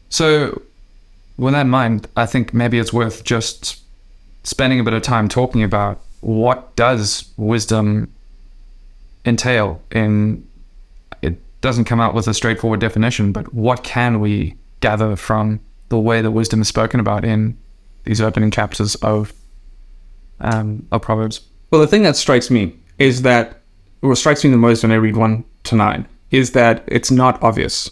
So, 0.10 0.62
with 1.38 1.53
that 1.53 1.62
in 1.62 1.69
mind, 1.69 2.07
I 2.15 2.25
think 2.25 2.53
maybe 2.53 2.79
it's 2.79 2.93
worth 2.93 3.24
just 3.24 3.79
spending 4.43 4.79
a 4.79 4.84
bit 4.84 4.93
of 4.93 5.01
time 5.01 5.27
talking 5.27 5.63
about 5.63 6.00
what 6.25 6.75
does 6.75 7.32
wisdom 7.38 8.12
entail 9.25 9.79
in 9.91 10.44
it 11.22 11.38
doesn't 11.62 11.86
come 11.86 12.01
out 12.01 12.15
with 12.15 12.27
a 12.27 12.34
straightforward 12.34 12.79
definition 12.79 13.32
but 13.32 13.53
what 13.53 13.84
can 13.84 14.20
we 14.20 14.55
gather 14.79 15.15
from 15.15 15.60
the 15.89 16.00
way 16.00 16.24
that 16.24 16.32
wisdom 16.32 16.62
is 16.62 16.67
spoken 16.67 17.00
about 17.00 17.24
in 17.24 17.55
these 18.05 18.22
opening 18.22 18.50
chapters 18.50 18.96
of 18.96 19.34
um, 20.39 20.86
of 20.91 21.00
proverbs 21.03 21.41
Well, 21.70 21.79
the 21.79 21.88
thing 21.88 22.01
that 22.03 22.15
strikes 22.15 22.50
me 22.50 22.75
is 22.98 23.22
that 23.22 23.62
what 24.00 24.17
strikes 24.17 24.44
me 24.44 24.50
the 24.50 24.58
most 24.58 24.82
when 24.82 24.91
I 24.91 24.96
read 24.96 25.15
one 25.15 25.44
to 25.65 25.75
nine 25.75 26.08
is 26.32 26.51
that 26.51 26.84
it's 26.88 27.12
not 27.12 27.41
obvious. 27.44 27.89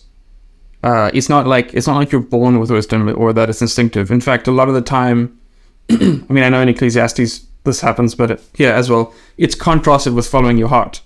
Uh, 0.83 1.11
it's 1.13 1.29
not 1.29 1.45
like 1.47 1.71
it's 1.73 1.87
not 1.87 1.97
like 1.97 2.11
you're 2.11 2.21
born 2.21 2.59
with 2.59 2.71
wisdom 2.71 3.13
or 3.15 3.31
that 3.31 3.49
it's 3.49 3.61
instinctive. 3.61 4.09
In 4.11 4.21
fact, 4.21 4.47
a 4.47 4.51
lot 4.51 4.67
of 4.67 4.73
the 4.73 4.81
time, 4.81 5.39
I 5.89 6.25
mean, 6.29 6.43
I 6.43 6.49
know 6.49 6.61
in 6.61 6.69
Ecclesiastes 6.69 7.45
this 7.63 7.81
happens, 7.81 8.15
but 8.15 8.41
here 8.53 8.71
as 8.71 8.89
well, 8.89 9.13
it's 9.37 9.55
contrasted 9.55 10.13
with 10.13 10.27
following 10.27 10.57
your 10.57 10.69
heart. 10.69 11.01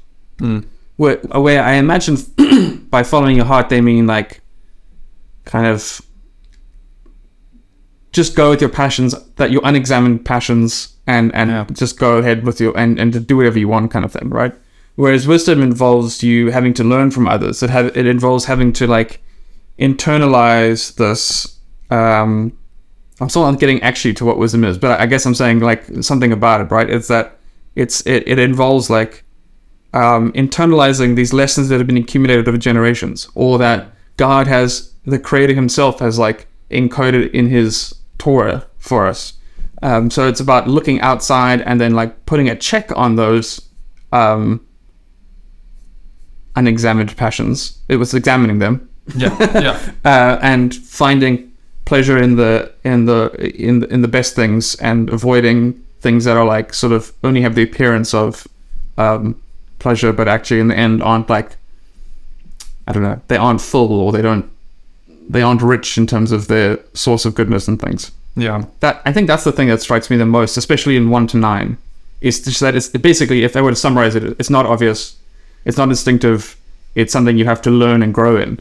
Where, 0.98 1.18
where 1.18 1.64
I 1.64 1.74
imagine 1.74 2.18
by 2.90 3.04
following 3.04 3.36
your 3.36 3.46
heart, 3.46 3.70
they 3.70 3.82
mean 3.82 4.08
like 4.08 4.42
kind 5.46 5.66
of 5.68 6.02
just 8.12 8.36
go 8.36 8.50
with 8.50 8.62
your 8.62 8.70
passions, 8.70 9.14
that 9.36 9.52
your 9.52 9.62
unexamined 9.64 10.26
passions, 10.26 10.96
and 11.06 11.34
and 11.36 11.50
Yeah. 11.52 11.66
just 11.74 12.00
go 12.00 12.18
ahead 12.18 12.46
with 12.46 12.60
your 12.60 12.76
and 12.78 13.00
and 13.00 13.14
to 13.14 13.20
do 13.20 13.38
whatever 13.38 13.60
you 13.60 13.68
want, 13.68 13.92
kind 13.92 14.04
of 14.06 14.12
thing, 14.12 14.30
right? 14.30 14.54
Whereas 14.96 15.28
wisdom 15.28 15.62
involves 15.62 16.24
you 16.24 16.50
having 16.52 16.74
to 16.76 16.84
learn 16.84 17.12
from 17.12 17.28
others. 17.28 17.62
It 17.62 17.70
have 17.70 17.96
it 17.96 18.08
involves 18.08 18.46
having 18.46 18.74
to 18.74 18.88
like 18.88 19.22
internalize 19.80 20.96
this. 20.96 21.60
Um, 21.90 22.58
I'm 23.20 23.30
still 23.30 23.50
not 23.50 23.60
getting 23.60 23.82
actually 23.82 24.14
to 24.16 24.26
what 24.26 24.38
wisdom 24.38 24.64
is, 24.64 24.78
but 24.78 25.00
I 25.00 25.06
guess 25.06 25.26
I'm 25.26 25.36
saying 25.36 25.60
like 25.60 25.86
something 26.02 26.32
about 26.32 26.62
it, 26.62 26.72
right? 26.72 26.90
It's 26.90 27.08
that 27.08 27.38
it's 27.76 28.06
it, 28.06 28.28
it 28.28 28.40
involves 28.40 28.90
like 28.90 29.24
um, 29.94 30.32
internalizing 30.34 31.16
these 31.16 31.34
lessons 31.34 31.70
that 31.70 31.80
have 31.80 31.88
been 31.88 31.98
accumulated 31.98 32.48
over 32.48 32.58
generations, 32.58 33.30
or 33.34 33.58
that 33.58 33.92
God 34.18 34.48
has, 34.48 34.94
the 35.06 35.20
Creator 35.20 35.54
Himself 35.54 36.00
has 36.00 36.20
like 36.20 36.48
encoded 36.70 37.32
in 37.32 37.48
His 37.50 37.96
Torah 38.18 38.68
for 38.78 39.08
us. 39.08 39.34
Um, 39.82 40.10
so 40.10 40.28
it's 40.28 40.40
about 40.40 40.68
looking 40.68 41.00
outside 41.02 41.62
and 41.62 41.80
then 41.80 41.94
like 41.94 42.26
putting 42.26 42.50
a 42.50 42.56
check 42.56 42.92
on 42.96 43.16
those 43.16 43.62
um, 44.12 44.66
unexamined 46.56 47.16
passions. 47.16 47.80
It 47.88 47.98
was 47.98 48.14
examining 48.14 48.60
them 48.60 48.90
Yeah, 49.16 49.60
yeah, 49.60 49.92
uh, 50.06 50.40
and 50.42 50.74
finding 50.74 51.47
pleasure 51.88 52.18
in 52.18 52.36
the 52.36 52.70
in 52.84 53.06
the 53.06 53.32
in 53.70 53.80
the, 53.80 53.88
in 53.88 54.02
the 54.02 54.10
best 54.10 54.36
things 54.36 54.76
and 54.76 55.10
avoiding 55.10 55.74
things 56.02 56.26
that 56.26 56.36
are 56.36 56.46
like 56.46 56.74
sort 56.74 56.92
of 56.92 57.14
only 57.24 57.42
have 57.42 57.56
the 57.56 57.64
appearance 57.64 58.14
of 58.14 58.46
um, 58.98 59.42
pleasure, 59.80 60.12
but 60.12 60.28
actually 60.28 60.60
in 60.60 60.68
the 60.68 60.78
end 60.78 61.02
aren't 61.02 61.30
like 61.30 61.56
I 62.88 62.92
don't 62.92 63.04
know 63.04 63.22
they 63.30 63.38
aren't 63.38 63.62
full 63.62 63.94
or 64.02 64.12
they 64.12 64.22
don't 64.22 64.52
they 65.30 65.42
aren't 65.42 65.62
rich 65.62 65.98
in 65.98 66.06
terms 66.08 66.34
of 66.34 66.48
their 66.50 66.78
source 66.94 67.24
of 67.26 67.36
goodness 67.36 67.70
and 67.70 67.80
things. 67.80 68.12
yeah, 68.36 68.66
That 68.82 69.02
I 69.06 69.14
think 69.14 69.28
that's 69.28 69.46
the 69.46 69.54
thing 69.54 69.70
that 69.70 69.82
strikes 69.82 70.10
me 70.10 70.18
the 70.18 70.26
most, 70.26 70.58
especially 70.58 70.98
in 70.98 71.10
one 71.10 71.26
to 71.28 71.38
nine, 71.38 71.78
is 72.20 72.44
just 72.44 72.60
that 72.60 72.76
it's 72.76 72.90
basically 72.90 73.44
if 73.44 73.56
I 73.56 73.62
were 73.62 73.72
to 73.72 73.84
summarize 73.86 74.16
it, 74.16 74.24
it's 74.24 74.50
not 74.50 74.66
obvious, 74.66 75.16
it's 75.64 75.78
not 75.78 75.88
instinctive, 75.88 76.58
it's 76.96 77.14
something 77.14 77.38
you 77.38 77.46
have 77.46 77.62
to 77.62 77.72
learn 77.72 78.04
and 78.04 78.14
grow 78.14 78.36
in, 78.36 78.60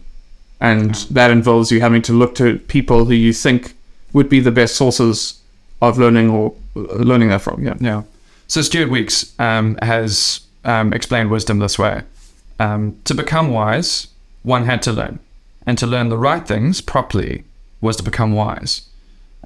and 0.61 0.95
that 1.11 1.31
involves 1.31 1.71
you 1.71 1.81
having 1.81 2.03
to 2.03 2.13
look 2.13 2.35
to 2.37 2.59
people 2.61 3.05
who 3.05 3.15
you 3.15 3.33
think 3.33 3.75
would 4.13 4.29
be 4.29 4.41
the 4.41 4.51
best 4.51 4.77
sources 4.77 5.43
of 5.83 5.99
learning 5.99 6.31
or 6.31 6.55
uh, 6.75 6.81
learning 6.95 7.29
that 7.29 7.43
from. 7.43 7.63
Yeah. 7.63 7.75
yeah. 7.81 8.03
So 8.49 8.63
Stuart 8.63 8.91
Weeks 8.91 9.39
um, 9.39 9.77
has 9.83 10.41
um, 10.65 10.93
explained 10.93 11.31
wisdom 11.31 11.59
this 11.59 11.79
way: 11.79 12.03
um, 12.59 12.99
to 13.05 13.15
become 13.15 13.51
wise, 13.51 14.09
one 14.43 14.65
had 14.65 14.83
to 14.83 14.93
learn, 14.93 15.19
and 15.67 15.77
to 15.79 15.87
learn 15.87 16.09
the 16.09 16.19
right 16.19 16.47
things 16.47 16.81
properly 16.81 17.45
was 17.81 17.97
to 17.97 18.03
become 18.03 18.33
wise. 18.33 18.89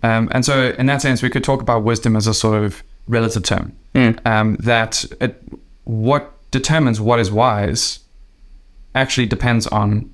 Um, 0.02 0.28
and 0.32 0.44
so, 0.44 0.74
in 0.78 0.86
that 0.86 1.02
sense, 1.02 1.22
we 1.22 1.28
could 1.28 1.44
talk 1.44 1.60
about 1.60 1.82
wisdom 1.82 2.16
as 2.16 2.26
a 2.26 2.34
sort 2.34 2.62
of 2.62 2.82
relative 3.08 3.42
term. 3.42 3.72
Mm. 3.94 4.24
Um, 4.24 4.56
that 4.56 5.04
it, 5.20 5.42
what 5.84 6.32
determines 6.50 7.00
what 7.00 7.18
is 7.18 7.30
wise 7.30 8.00
actually 8.94 9.26
depends 9.26 9.66
on 9.66 10.10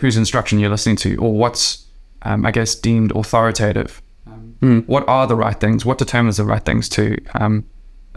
whose 0.00 0.16
instruction 0.16 0.58
you're 0.58 0.70
listening 0.70 0.96
to, 0.96 1.16
or 1.16 1.32
what's, 1.32 1.86
um, 2.22 2.44
I 2.44 2.50
guess, 2.50 2.74
deemed 2.74 3.12
authoritative. 3.12 4.02
Mm. 4.60 4.86
What 4.86 5.08
are 5.08 5.26
the 5.26 5.36
right 5.36 5.58
things? 5.58 5.84
What 5.86 5.98
determines 5.98 6.36
the 6.36 6.44
right 6.44 6.62
things 6.62 6.88
to 6.90 7.16
um, 7.34 7.66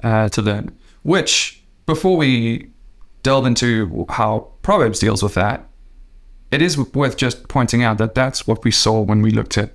uh, 0.04 0.30
to 0.30 0.42
learn? 0.42 0.78
Which, 1.04 1.64
before 1.86 2.18
we 2.18 2.70
delve 3.24 3.46
into 3.46 4.06
how 4.10 4.50
Proverbs 4.62 5.00
deals 5.00 5.24
with 5.24 5.34
that, 5.36 5.68
it 6.52 6.62
is 6.62 6.78
worth 6.78 7.18
just 7.18 7.48
pointing 7.48 7.84
out 7.84 7.98
that 7.98 8.14
that's 8.14 8.46
what 8.46 8.64
we 8.64 8.72
saw 8.72 9.02
when 9.02 9.22
we 9.22 9.32
looked 9.32 9.58
at 9.58 9.74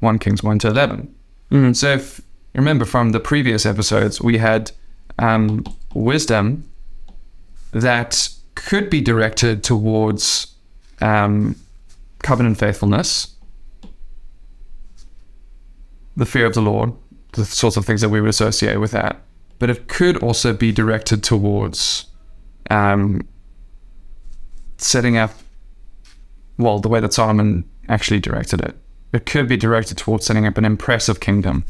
1 0.00 0.18
Kings 0.18 0.42
1 0.42 0.58
to 0.60 0.68
11. 0.68 1.14
Mm. 1.50 1.76
So, 1.76 1.92
if 1.92 2.18
you 2.18 2.58
remember 2.58 2.84
from 2.84 3.10
the 3.10 3.20
previous 3.20 3.64
episodes, 3.64 4.20
we 4.20 4.38
had 4.38 4.72
um, 5.18 5.64
wisdom 5.94 6.68
that 7.72 8.28
could 8.54 8.90
be 8.90 9.00
directed 9.00 9.62
towards 9.64 10.51
um, 11.02 11.56
covenant 12.22 12.58
faithfulness, 12.58 13.36
the 16.16 16.26
fear 16.26 16.46
of 16.46 16.54
the 16.54 16.62
Lord, 16.62 16.92
the 17.32 17.44
sorts 17.44 17.76
of 17.76 17.84
things 17.84 18.00
that 18.00 18.08
we 18.08 18.20
would 18.20 18.30
associate 18.30 18.76
with 18.76 18.92
that. 18.92 19.20
But 19.58 19.70
it 19.70 19.88
could 19.88 20.22
also 20.22 20.52
be 20.52 20.72
directed 20.72 21.22
towards 21.22 22.06
um, 22.70 23.26
setting 24.78 25.16
up, 25.16 25.32
well, 26.58 26.78
the 26.78 26.88
way 26.88 27.00
that 27.00 27.12
Solomon 27.12 27.68
actually 27.88 28.20
directed 28.20 28.60
it. 28.60 28.76
It 29.12 29.26
could 29.26 29.48
be 29.48 29.56
directed 29.56 29.98
towards 29.98 30.26
setting 30.26 30.46
up 30.46 30.58
an 30.58 30.64
impressive 30.64 31.20
kingdom 31.20 31.64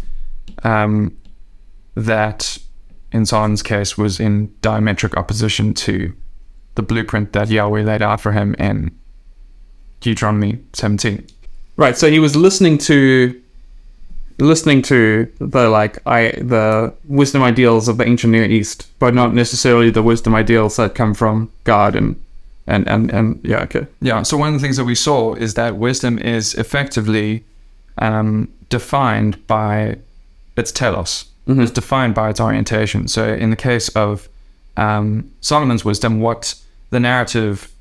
um, 0.63 1.17
that, 1.95 2.59
in 3.11 3.27
Solomon's 3.27 3.63
case, 3.63 3.99
was 3.99 4.21
in 4.21 4.49
diametric 4.61 5.17
opposition 5.17 5.75
to 5.75 6.15
the 6.75 6.83
blueprint 6.83 7.33
that 7.33 7.51
Yahweh 7.51 7.83
laid 7.83 8.01
out 8.01 8.21
for 8.21 8.33
him 8.33 8.55
in 8.59 8.97
Deuteronomy 10.03 10.59
17. 10.75 11.27
Right. 11.77 11.97
So 11.97 12.11
he 12.11 12.19
was 12.19 12.37
listening 12.37 12.79
to 12.79 13.41
listening 14.39 14.83
to 14.83 15.31
the 15.39 15.69
like 15.69 16.05
I 16.07 16.33
the 16.33 16.93
wisdom 17.05 17.43
ideals 17.43 17.89
of 17.89 17.97
the 17.97 18.05
ancient 18.05 18.33
Near 18.33 18.45
East, 18.45 18.89
but 18.99 19.15
not 19.15 19.35
necessarily 19.35 19.91
the 19.91 20.03
wisdom 20.03 20.35
ideals 20.35 20.77
that 20.77 20.95
come 20.95 21.15
from 21.15 21.51
God 21.65 21.97
and 21.97 22.21
and 22.67 22.87
and 22.89 23.11
and 23.11 23.41
yeah. 23.43 23.63
Okay. 23.63 23.87
Yeah. 24.01 24.23
So 24.23 24.37
one 24.37 24.49
of 24.49 24.55
the 24.55 24.61
things 24.61 24.77
that 24.77 24.85
we 24.85 24.95
saw 24.95 25.35
is 25.35 25.55
that 25.55 25.77
wisdom 25.77 26.19
is 26.19 26.55
effectively 26.55 27.45
um, 27.99 28.53
defined 28.69 29.47
by 29.47 29.99
its 30.57 30.73
telos. 30.73 31.27
It's 31.47 31.73
defined 31.73 32.15
by 32.15 32.31
its 32.31 32.41
orientation. 32.41 33.09
So 33.09 33.35
in 33.35 33.51
the 33.51 33.57
case 33.57 33.89
of 33.91 34.29
um, 34.77 35.33
Solomon's 35.41 35.85
wisdom, 35.85 36.21
what 36.21 36.55
the 36.91 37.01
narrative 37.01 37.73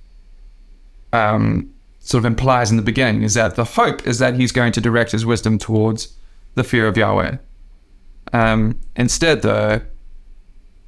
um, 1.14 1.72
sort 2.02 2.20
of 2.20 2.26
implies 2.26 2.70
in 2.70 2.78
the 2.78 2.84
beginning 2.84 3.24
is 3.24 3.34
that 3.36 3.56
the 3.56 3.64
hope 3.64 4.06
is 4.06 4.20
that 4.20 4.36
he's 4.36 4.52
going 4.52 4.74
to 4.74 4.82
direct 4.82 5.12
his 5.12 5.26
wisdom 5.26 5.58
towards 5.58 6.16
the 6.56 6.64
fear 6.64 6.88
of 6.88 6.98
Yahweh. 6.98 7.38
Um, 8.34 8.80
instead, 8.96 9.42
though, 9.42 9.82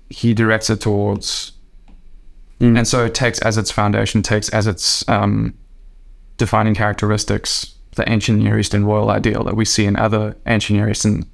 he 0.10 0.34
directs 0.34 0.70
it 0.70 0.82
towards 0.82 1.54
Mm. 2.60 2.78
and 2.78 2.88
so 2.88 3.04
it 3.04 3.14
takes 3.14 3.40
as 3.40 3.58
its 3.58 3.72
foundation, 3.72 4.22
takes 4.22 4.48
as 4.50 4.68
its 4.68 5.08
um, 5.10 5.54
defining 6.38 6.74
characteristics 6.74 7.76
the 7.96 8.10
ancient 8.10 8.40
Near 8.40 8.58
Eastern 8.58 8.86
royal 8.86 9.10
ideal 9.10 9.44
that 9.44 9.56
we 9.56 9.66
see 9.66 9.86
in 9.86 9.96
other 9.98 10.38
ancient 10.46 10.78
Near 10.78 10.90
Eastern 10.90 11.26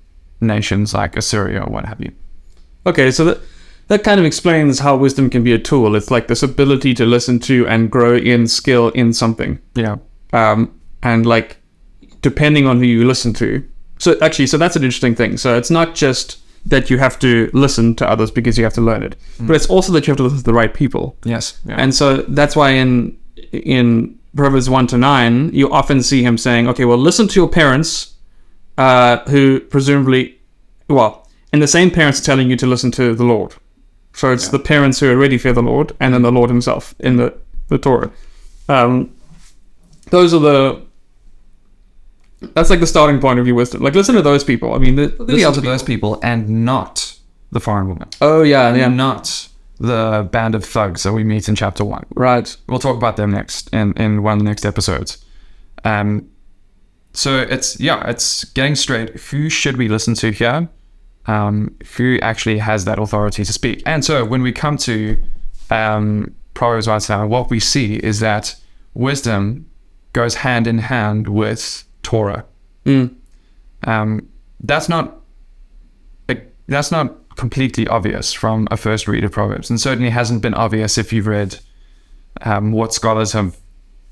nations 0.42 0.94
like 0.94 1.16
Assyria 1.16 1.62
or 1.62 1.70
what 1.70 1.86
have 1.86 2.02
you. 2.02 2.12
Okay. 2.86 3.12
So 3.12 3.26
that 3.26 3.40
that 3.90 4.04
kind 4.04 4.20
of 4.20 4.26
explains 4.26 4.80
how 4.80 4.96
wisdom 4.96 5.30
can 5.30 5.44
be 5.44 5.52
a 5.54 5.60
tool. 5.60 5.96
It's 5.96 6.10
like 6.10 6.28
this 6.28 6.42
ability 6.42 6.94
to 6.96 7.06
listen 7.06 7.40
to 7.42 7.68
and 7.68 7.92
grow 7.92 8.16
in 8.16 8.48
skill 8.48 8.90
in 8.90 9.14
something. 9.14 9.60
Yeah. 9.76 9.98
um, 10.34 10.80
and 11.04 11.26
like 11.26 11.58
depending 12.22 12.68
on 12.68 12.78
who 12.80 12.86
you 12.86 13.06
listen 13.08 13.34
to. 13.34 13.64
So 13.98 14.18
actually, 14.22 14.48
so 14.48 14.58
that's 14.58 14.76
an 14.76 14.84
interesting 14.84 15.16
thing. 15.16 15.38
So 15.38 15.58
it's 15.58 15.70
not 15.72 15.96
just 15.96 16.40
that 16.66 16.90
you 16.90 16.98
have 16.98 17.18
to 17.20 17.50
listen 17.54 17.96
to 17.96 18.10
others 18.10 18.32
because 18.32 18.58
you 18.58 18.64
have 18.66 18.74
to 18.74 18.82
learn 18.82 19.02
it, 19.04 19.16
but 19.40 19.56
it's 19.56 19.66
also 19.68 19.94
that 19.94 20.06
you 20.08 20.12
have 20.12 20.18
to 20.18 20.24
listen 20.24 20.40
to 20.40 20.44
the 20.44 20.54
right 20.54 20.74
people. 20.74 21.18
Yes. 21.24 21.60
Yeah. 21.66 21.76
And 21.78 21.96
so 21.96 22.18
that's 22.24 22.56
why 22.56 22.72
in 22.72 23.18
in 23.52 24.18
Proverbs 24.36 24.70
one 24.70 24.86
to 24.88 24.98
nine, 24.98 25.52
you 25.54 25.72
often 25.72 26.04
see 26.04 26.22
him 26.22 26.38
saying, 26.38 26.68
"Okay, 26.68 26.86
well, 26.86 26.98
listen 26.98 27.28
to 27.30 27.40
your 27.40 27.50
parents, 27.50 28.14
uh, 28.78 29.18
who 29.30 29.60
presumably, 29.62 30.38
well, 30.90 31.28
and 31.52 31.62
the 31.62 31.68
same 31.68 31.90
parents 31.90 32.20
telling 32.22 32.50
you 32.50 32.58
to 32.58 32.68
listen 32.68 32.92
to 32.92 33.16
the 33.16 33.24
Lord. 33.24 33.56
So 34.14 34.32
it's 34.34 34.50
the 34.50 34.60
parents 34.60 35.00
who 35.00 35.10
already 35.10 35.38
fear 35.38 35.54
the 35.54 35.62
Lord, 35.64 35.96
and 36.00 36.14
then 36.14 36.22
the 36.24 36.32
Lord 36.32 36.50
Himself 36.50 36.94
in 37.00 37.18
the 37.18 37.38
the 37.68 37.78
Torah. 37.78 38.12
Um, 38.68 39.16
those 40.10 40.34
are 40.34 40.40
the. 40.40 40.82
That's 42.54 42.70
like 42.70 42.80
the 42.80 42.88
starting 42.88 43.20
point 43.20 43.40
of 43.40 43.48
your 43.48 43.56
wisdom. 43.56 43.82
Like, 43.82 43.96
listen 43.96 44.16
to 44.16 44.22
those 44.22 44.46
people. 44.46 44.74
I 44.74 44.78
mean, 44.78 44.96
the, 44.96 45.08
listen 45.08 45.26
listen 45.26 45.54
to 45.56 45.62
those 45.62 45.84
people 45.84 46.20
and 46.24 46.64
not 46.64 47.18
the 47.52 47.60
foreign 47.60 47.88
woman. 47.88 48.08
Oh 48.22 48.44
yeah, 48.44 48.74
yeah, 48.74 48.86
And 48.86 48.98
not 48.98 49.50
the 49.80 50.28
band 50.32 50.56
of 50.56 50.64
thugs 50.64 51.04
that 51.04 51.14
we 51.14 51.24
meet 51.24 51.48
in 51.50 51.56
chapter 51.56 51.84
one. 51.86 52.06
right. 52.16 52.56
We'll 52.68 52.80
talk 52.80 52.96
about 52.98 53.18
them 53.18 53.32
next 53.32 53.74
in, 53.74 53.94
in 53.94 54.24
one 54.24 54.34
of 54.34 54.40
the 54.40 54.46
next 54.46 54.66
episodes. 54.66 55.24
Um, 55.84 56.30
so 57.14 57.38
it's 57.38 57.80
yeah, 57.80 58.08
it's 58.10 58.44
getting 58.46 58.76
straight. 58.76 59.10
Who 59.32 59.50
should 59.50 59.78
we 59.78 59.88
listen 59.88 60.14
to 60.16 60.32
here? 60.32 60.70
Um, 61.30 61.56
who 61.98 62.18
actually 62.22 62.60
has 62.60 62.86
that 62.86 62.98
authority 62.98 63.44
to 63.46 63.54
speak? 63.54 63.78
And 63.86 64.04
so 64.04 64.16
when 64.32 64.42
we 64.42 64.52
come 64.52 64.78
to 64.78 64.96
um, 65.70 66.34
Proverbs 66.54 66.88
one 66.88 67.02
seven, 67.02 67.30
what 67.30 67.50
we 67.50 67.60
see 67.60 67.96
is 67.96 68.20
that 68.20 68.56
wisdom 68.94 69.66
goes 70.14 70.36
hand 70.36 70.66
in 70.68 70.80
hand 70.80 71.28
with 71.28 71.84
Torah. 72.02 72.44
Mm. 72.86 73.16
Um, 73.84 74.28
that's 74.60 74.90
not 74.90 75.06
that's 76.68 76.92
not 76.92 77.08
completely 77.36 77.88
obvious 77.88 78.34
from 78.34 78.68
a 78.72 78.78
first 78.78 79.08
read 79.08 79.24
of 79.24 79.32
Proverbs, 79.32 79.70
and 79.70 79.80
certainly 79.80 80.12
hasn't 80.12 80.42
been 80.42 80.54
obvious 80.54 80.98
if 80.98 81.14
you've 81.14 81.28
read 81.28 81.60
um, 82.42 82.72
what 82.72 82.94
scholars 82.94 83.34
have 83.34 83.58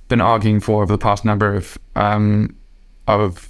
been 0.08 0.22
arguing 0.22 0.60
for 0.60 0.84
over 0.84 0.94
the 0.94 0.98
past 0.98 1.26
number 1.26 1.56
of 1.56 1.78
um, 1.96 2.56
of 3.08 3.50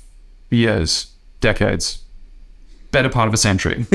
years, 0.50 1.14
decades, 1.42 2.04
better 2.92 3.10
part 3.10 3.28
of 3.28 3.34
a 3.34 3.38
century, 3.38 3.86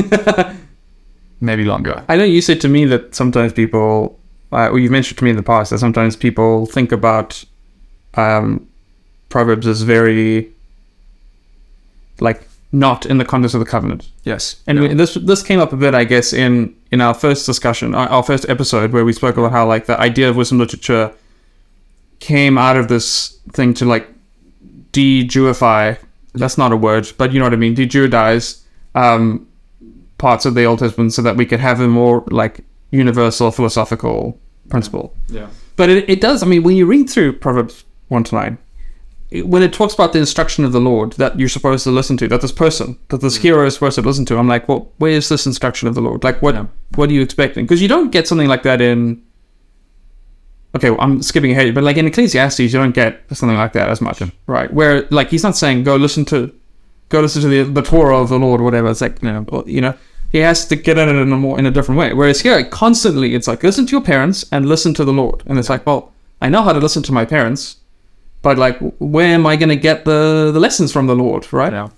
maybe 1.40 1.64
longer. 1.64 2.04
I 2.08 2.16
know 2.16 2.24
you 2.24 2.40
said 2.40 2.60
to 2.62 2.68
me 2.68 2.84
that 2.86 3.14
sometimes 3.14 3.52
people, 3.52 4.18
uh, 4.52 4.68
or 4.68 4.78
you've 4.78 4.92
mentioned 4.92 5.18
to 5.18 5.24
me 5.24 5.30
in 5.30 5.36
the 5.36 5.42
past 5.42 5.70
that 5.70 5.78
sometimes 5.78 6.16
people 6.16 6.66
think 6.66 6.92
about 6.92 7.44
um, 8.14 8.68
proverbs 9.28 9.66
as 9.66 9.82
very, 9.82 10.52
like, 12.20 12.46
not 12.72 13.04
in 13.04 13.18
the 13.18 13.24
context 13.24 13.54
of 13.54 13.60
the 13.60 13.66
covenant. 13.66 14.08
Yes. 14.24 14.62
And 14.66 14.98
this 14.98 15.14
this 15.14 15.42
came 15.42 15.60
up 15.60 15.74
a 15.74 15.76
bit, 15.76 15.94
I 15.94 16.04
guess, 16.04 16.32
in 16.32 16.74
in 16.90 17.02
our 17.02 17.12
first 17.12 17.44
discussion, 17.44 17.94
our, 17.94 18.08
our 18.08 18.22
first 18.22 18.48
episode, 18.48 18.92
where 18.92 19.04
we 19.04 19.12
spoke 19.12 19.36
about 19.36 19.52
how 19.52 19.66
like 19.66 19.86
the 19.86 20.00
idea 20.00 20.30
of 20.30 20.36
wisdom 20.36 20.58
literature 20.58 21.12
came 22.18 22.56
out 22.56 22.76
of 22.76 22.88
this 22.88 23.38
thing 23.50 23.74
to 23.74 23.84
like 23.84 24.08
de-Jewify. 24.92 25.98
That's 26.34 26.56
not 26.56 26.72
a 26.72 26.76
word, 26.76 27.12
but 27.18 27.32
you 27.32 27.38
know 27.38 27.44
what 27.44 27.52
I 27.52 27.56
mean. 27.56 27.74
De-Judaize 27.74 28.61
um, 28.94 29.46
parts 30.18 30.44
of 30.46 30.54
the 30.54 30.64
Old 30.64 30.78
Testament 30.78 31.12
so 31.12 31.22
that 31.22 31.36
we 31.36 31.46
could 31.46 31.60
have 31.60 31.80
a 31.80 31.88
more 31.88 32.24
like 32.28 32.64
universal 32.90 33.50
philosophical 33.50 34.38
principle. 34.68 35.14
Yeah. 35.28 35.48
But 35.76 35.88
it, 35.90 36.08
it 36.08 36.20
does. 36.20 36.42
I 36.42 36.46
mean, 36.46 36.62
when 36.62 36.76
you 36.76 36.86
read 36.86 37.08
through 37.08 37.34
Proverbs 37.34 37.84
one 38.08 38.24
to 38.24 38.34
nine, 38.34 38.58
it- 39.30 39.46
when 39.48 39.62
it 39.62 39.72
talks 39.72 39.94
about 39.94 40.12
the 40.12 40.18
instruction 40.18 40.64
of 40.64 40.72
the 40.72 40.80
Lord 40.80 41.12
that 41.14 41.38
you're 41.40 41.48
supposed 41.48 41.84
to 41.84 41.90
listen 41.90 42.16
to, 42.18 42.28
that 42.28 42.42
this 42.42 42.52
person, 42.52 42.98
that 43.08 43.22
this 43.22 43.36
hero 43.36 43.64
is 43.66 43.74
supposed 43.74 43.94
to 43.96 44.02
listen 44.02 44.24
to, 44.26 44.36
I'm 44.36 44.48
like, 44.48 44.68
well, 44.68 44.92
where 44.98 45.12
is 45.12 45.28
this 45.30 45.46
instruction 45.46 45.88
of 45.88 45.94
the 45.94 46.02
Lord? 46.02 46.22
Like, 46.22 46.42
what, 46.42 46.54
Yeah. 46.54 46.66
what 46.94 47.08
are 47.08 47.12
you 47.14 47.22
expecting? 47.22 47.64
Because 47.64 47.80
you 47.80 47.88
don't 47.88 48.12
get 48.12 48.28
something 48.28 48.48
like 48.48 48.62
that 48.64 48.80
in. 48.82 49.22
Okay, 50.74 50.88
well, 50.90 51.00
I'm 51.02 51.22
skipping 51.22 51.50
ahead, 51.52 51.74
but 51.74 51.84
like 51.84 51.98
in 51.98 52.06
Ecclesiastes, 52.06 52.60
you 52.60 52.68
don't 52.70 52.94
get 52.94 53.20
something 53.32 53.58
like 53.58 53.74
that 53.74 53.90
as 53.90 54.00
much, 54.00 54.22
right? 54.46 54.72
Where 54.72 55.06
like 55.10 55.28
he's 55.28 55.42
not 55.42 55.54
saying 55.56 55.84
go 55.84 55.96
listen 55.96 56.24
to, 56.26 56.50
go 57.12 57.20
listen 57.20 57.42
to 57.42 57.48
the 57.48 57.62
the 57.62 57.82
Torah 57.82 58.18
of 58.18 58.30
the 58.30 58.38
Lord 58.38 58.60
or 58.60 58.64
whatever. 58.64 58.90
It's 58.90 59.00
like 59.00 59.22
you 59.22 59.32
know, 59.32 59.64
you 59.66 59.80
know, 59.80 59.94
he 60.32 60.38
has 60.38 60.66
to 60.66 60.76
get 60.76 60.98
at 60.98 61.08
it 61.08 61.14
in 61.14 61.32
a 61.32 61.36
more 61.36 61.58
in 61.58 61.66
a 61.66 61.70
different 61.70 61.98
way. 61.98 62.12
Whereas 62.12 62.40
here, 62.40 62.64
constantly, 62.64 63.34
it's 63.34 63.46
like 63.46 63.62
listen 63.62 63.86
to 63.86 63.92
your 63.92 64.00
parents 64.00 64.44
and 64.50 64.66
listen 64.66 64.94
to 64.94 65.04
the 65.04 65.12
Lord, 65.12 65.42
and 65.46 65.58
it's 65.58 65.70
like, 65.70 65.86
well, 65.86 66.12
I 66.40 66.48
know 66.48 66.62
how 66.62 66.72
to 66.72 66.80
listen 66.80 67.02
to 67.04 67.12
my 67.12 67.24
parents, 67.24 67.76
but 68.40 68.58
like, 68.58 68.78
where 68.98 69.28
am 69.28 69.46
I 69.46 69.56
going 69.56 69.68
to 69.68 69.76
get 69.76 70.04
the 70.04 70.50
the 70.52 70.58
lessons 70.58 70.92
from 70.92 71.06
the 71.06 71.14
Lord, 71.14 71.52
right? 71.52 71.72
Yeah. 71.72 71.90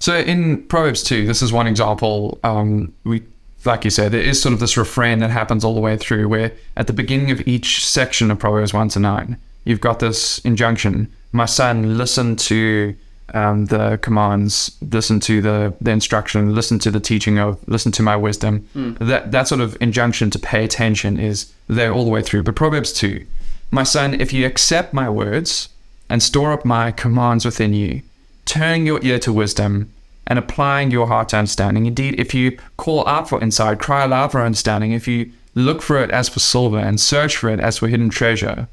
So 0.00 0.16
in 0.16 0.62
Proverbs 0.64 1.02
2, 1.04 1.26
this 1.26 1.40
is 1.40 1.52
one 1.52 1.66
example. 1.66 2.38
Um, 2.42 2.92
we, 3.04 3.22
like 3.64 3.84
you 3.84 3.90
said, 3.90 4.12
there 4.12 4.20
is 4.20 4.42
sort 4.42 4.52
of 4.52 4.60
this 4.60 4.76
refrain 4.76 5.20
that 5.20 5.30
happens 5.30 5.64
all 5.64 5.74
the 5.74 5.80
way 5.80 5.96
through 5.96 6.28
where 6.28 6.52
at 6.76 6.86
the 6.86 6.92
beginning 6.92 7.30
of 7.30 7.46
each 7.46 7.86
section 7.86 8.30
of 8.30 8.38
Proverbs 8.38 8.74
1 8.74 8.90
to 8.90 9.00
9, 9.00 9.38
you've 9.64 9.80
got 9.80 10.00
this 10.00 10.40
injunction 10.40 11.10
My 11.32 11.46
son, 11.46 11.96
listen 11.96 12.36
to 12.36 12.94
um, 13.32 13.66
the 13.66 13.98
commands, 14.02 14.76
listen 14.82 15.18
to 15.20 15.40
the, 15.40 15.74
the 15.80 15.90
instruction, 15.90 16.54
listen 16.54 16.78
to 16.80 16.90
the 16.90 17.00
teaching 17.00 17.38
of, 17.38 17.58
listen 17.68 17.90
to 17.92 18.02
my 18.02 18.16
wisdom. 18.16 18.68
That, 19.00 19.32
that 19.32 19.48
sort 19.48 19.60
of 19.60 19.76
injunction 19.80 20.30
to 20.30 20.38
pay 20.38 20.64
attention 20.64 21.18
is 21.18 21.52
there 21.68 21.92
all 21.92 22.04
the 22.04 22.10
way 22.10 22.22
through. 22.22 22.42
But 22.42 22.54
Proverbs 22.54 22.92
2, 22.92 23.24
My 23.70 23.82
son, 23.82 24.20
if 24.20 24.32
you 24.32 24.46
accept 24.46 24.92
my 24.92 25.08
words 25.08 25.68
and 26.10 26.22
store 26.22 26.52
up 26.52 26.64
my 26.64 26.90
commands 26.90 27.44
within 27.44 27.72
you, 27.72 28.02
turning 28.44 28.86
your 28.86 29.02
ear 29.02 29.18
to 29.20 29.32
wisdom 29.32 29.90
and 30.26 30.38
applying 30.38 30.90
your 30.90 31.06
heart 31.06 31.30
to 31.30 31.36
understanding. 31.36 31.86
Indeed, 31.86 32.18
if 32.18 32.34
you 32.34 32.58
call 32.76 33.06
out 33.06 33.28
for 33.28 33.42
insight, 33.42 33.78
cry 33.78 34.04
aloud 34.04 34.32
for 34.32 34.40
understanding, 34.40 34.92
if 34.92 35.06
you 35.06 35.32
look 35.54 35.82
for 35.82 36.02
it 36.02 36.10
as 36.10 36.28
for 36.28 36.40
silver 36.40 36.78
and 36.78 37.00
search 37.00 37.36
for 37.36 37.50
it 37.50 37.60
as 37.60 37.78
for 37.78 37.88
hidden 37.88 38.10
treasure, 38.10 38.68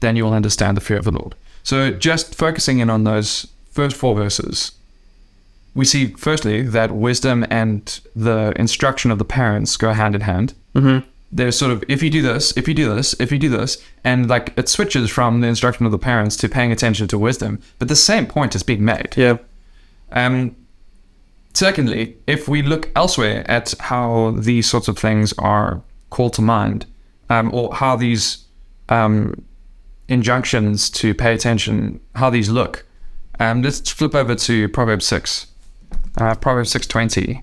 then 0.00 0.16
you 0.16 0.24
will 0.24 0.34
understand 0.34 0.76
the 0.76 0.80
fear 0.80 0.98
of 0.98 1.04
the 1.04 1.10
Lord. 1.10 1.34
So, 1.62 1.90
just 1.90 2.34
focusing 2.34 2.78
in 2.78 2.90
on 2.90 3.04
those 3.04 3.46
first 3.74 3.96
four 3.96 4.14
verses, 4.14 4.72
we 5.74 5.84
see 5.84 6.06
firstly 6.12 6.62
that 6.62 6.92
wisdom 6.92 7.44
and 7.50 8.00
the 8.14 8.52
instruction 8.56 9.10
of 9.10 9.18
the 9.18 9.24
parents 9.24 9.76
go 9.76 9.92
hand 9.92 10.14
in 10.14 10.20
hand. 10.22 10.54
Mm-hmm. 10.74 11.08
There's 11.32 11.58
sort 11.58 11.72
of 11.72 11.82
if 11.88 12.00
you 12.02 12.10
do 12.10 12.22
this, 12.22 12.56
if 12.56 12.68
you 12.68 12.74
do 12.74 12.94
this, 12.94 13.14
if 13.18 13.32
you 13.32 13.38
do 13.38 13.48
this, 13.48 13.84
and 14.04 14.28
like 14.28 14.52
it 14.56 14.68
switches 14.68 15.10
from 15.10 15.40
the 15.40 15.48
instruction 15.48 15.84
of 15.84 15.90
the 15.90 15.98
parents 15.98 16.36
to 16.36 16.48
paying 16.48 16.70
attention 16.70 17.08
to 17.08 17.18
wisdom, 17.18 17.58
but 17.80 17.88
the 17.88 17.96
same 17.96 18.26
point 18.26 18.54
is 18.54 18.62
being 18.62 18.84
made. 18.84 19.16
Yeah. 19.16 19.38
Um, 20.12 20.54
secondly, 21.52 22.16
if 22.28 22.46
we 22.46 22.62
look 22.62 22.88
elsewhere 22.94 23.44
at 23.50 23.74
how 23.80 24.36
these 24.38 24.68
sorts 24.68 24.86
of 24.86 24.96
things 24.96 25.34
are 25.38 25.82
called 26.10 26.34
to 26.34 26.42
mind, 26.42 26.86
um, 27.28 27.52
or 27.52 27.74
how 27.74 27.96
these 27.96 28.44
um, 28.88 29.44
injunctions 30.08 30.88
to 30.90 31.14
pay 31.14 31.34
attention, 31.34 32.00
how 32.14 32.30
these 32.30 32.48
look, 32.48 32.86
um, 33.40 33.62
let's 33.62 33.90
flip 33.90 34.14
over 34.14 34.34
to 34.34 34.68
Proverbs 34.68 35.06
six, 35.06 35.46
uh, 36.18 36.34
Proverbs 36.34 36.70
six 36.70 36.86
twenty. 36.86 37.42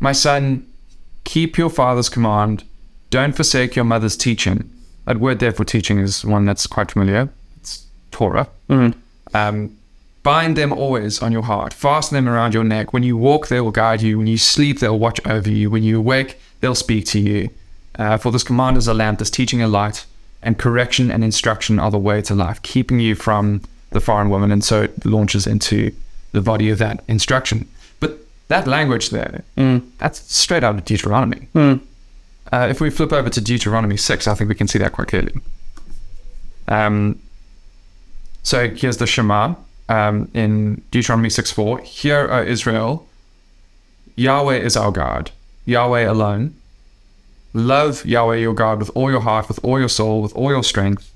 My 0.00 0.12
son, 0.12 0.66
keep 1.24 1.58
your 1.58 1.70
father's 1.70 2.08
command. 2.08 2.62
Don't 3.10 3.34
forsake 3.34 3.74
your 3.74 3.84
mother's 3.84 4.16
teaching. 4.16 4.70
That 5.06 5.18
word 5.18 5.40
there 5.40 5.52
for 5.52 5.64
teaching 5.64 5.98
is 5.98 6.24
one 6.24 6.44
that's 6.44 6.66
quite 6.66 6.92
familiar. 6.92 7.30
It's 7.56 7.86
Torah. 8.10 8.48
Mm-hmm. 8.68 9.36
Um, 9.36 9.76
bind 10.22 10.56
them 10.56 10.72
always 10.72 11.20
on 11.20 11.32
your 11.32 11.42
heart. 11.42 11.72
Fasten 11.72 12.14
them 12.14 12.28
around 12.28 12.54
your 12.54 12.64
neck. 12.64 12.92
When 12.92 13.02
you 13.02 13.16
walk, 13.16 13.48
they 13.48 13.60
will 13.60 13.72
guide 13.72 14.02
you. 14.02 14.18
When 14.18 14.26
you 14.26 14.38
sleep, 14.38 14.78
they'll 14.78 14.98
watch 14.98 15.20
over 15.26 15.50
you. 15.50 15.68
When 15.70 15.82
you 15.82 15.98
awake, 15.98 16.38
they'll 16.60 16.74
speak 16.74 17.06
to 17.06 17.18
you. 17.18 17.50
Uh, 17.98 18.16
for 18.16 18.30
this 18.30 18.44
command 18.44 18.76
is 18.76 18.86
a 18.88 18.94
lamp, 18.94 19.18
this 19.18 19.30
teaching 19.30 19.60
a 19.60 19.66
light, 19.68 20.06
and 20.42 20.56
correction 20.58 21.10
and 21.10 21.24
instruction 21.24 21.78
are 21.80 21.90
the 21.90 21.98
way 21.98 22.22
to 22.22 22.34
life, 22.34 22.62
keeping 22.62 23.00
you 23.00 23.14
from 23.14 23.60
the 23.90 24.00
foreign 24.00 24.30
woman. 24.30 24.52
And 24.52 24.62
so 24.62 24.82
it 24.82 25.04
launches 25.04 25.46
into 25.46 25.92
the 26.32 26.40
body 26.40 26.70
of 26.70 26.78
that 26.78 27.02
instruction. 27.08 27.66
But 28.00 28.18
that 28.48 28.66
language 28.66 29.10
there, 29.10 29.42
Mm. 29.56 29.82
that's 29.98 30.20
straight 30.34 30.62
out 30.62 30.76
of 30.76 30.84
Deuteronomy. 30.84 31.48
Mm. 31.54 31.80
Uh, 32.52 32.66
if 32.70 32.80
we 32.80 32.88
flip 32.90 33.12
over 33.12 33.28
to 33.30 33.40
Deuteronomy 33.40 33.96
6, 33.96 34.28
I 34.28 34.34
think 34.34 34.48
we 34.48 34.54
can 34.54 34.68
see 34.68 34.78
that 34.78 34.92
quite 34.92 35.08
clearly. 35.08 35.34
Um, 36.68 37.18
so 38.42 38.68
here's 38.70 38.98
the 38.98 39.06
Shema 39.06 39.54
um, 39.88 40.30
in 40.34 40.82
Deuteronomy 40.90 41.30
6 41.30 41.50
4. 41.50 41.80
Hear, 41.80 42.28
O 42.30 42.42
Israel, 42.44 43.06
Yahweh 44.16 44.56
is 44.58 44.76
our 44.76 44.90
God, 44.92 45.30
Yahweh 45.64 46.04
alone. 46.04 46.54
Love 47.54 48.04
Yahweh 48.04 48.36
your 48.36 48.54
God 48.54 48.78
with 48.78 48.90
all 48.94 49.10
your 49.10 49.20
heart, 49.20 49.48
with 49.48 49.58
all 49.62 49.78
your 49.78 49.88
soul, 49.88 50.22
with 50.22 50.34
all 50.34 50.50
your 50.50 50.62
strength. 50.62 51.12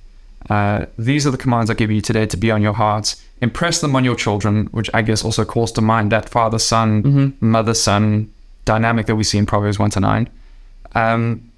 Uh, 0.48 0.86
these 0.98 1.26
are 1.26 1.30
the 1.30 1.38
commands 1.38 1.70
I 1.70 1.74
give 1.74 1.90
you 1.90 2.00
today 2.00 2.26
to 2.26 2.36
be 2.36 2.50
on 2.50 2.62
your 2.62 2.72
hearts. 2.72 3.22
Impress 3.40 3.80
them 3.80 3.94
on 3.94 4.04
your 4.04 4.16
children, 4.16 4.66
which 4.66 4.90
I 4.94 5.02
guess 5.02 5.24
also 5.24 5.44
calls 5.44 5.72
to 5.72 5.80
mind 5.80 6.10
that 6.12 6.28
father 6.28 6.58
son, 6.58 7.36
mother 7.40 7.74
son 7.74 8.32
dynamic 8.64 9.06
that 9.06 9.16
we 9.16 9.24
see 9.24 9.38
in 9.38 9.46
Proverbs 9.46 9.78
1 9.78 9.90
to 9.90 10.00
9. 10.00 10.28
Um, 10.94 11.50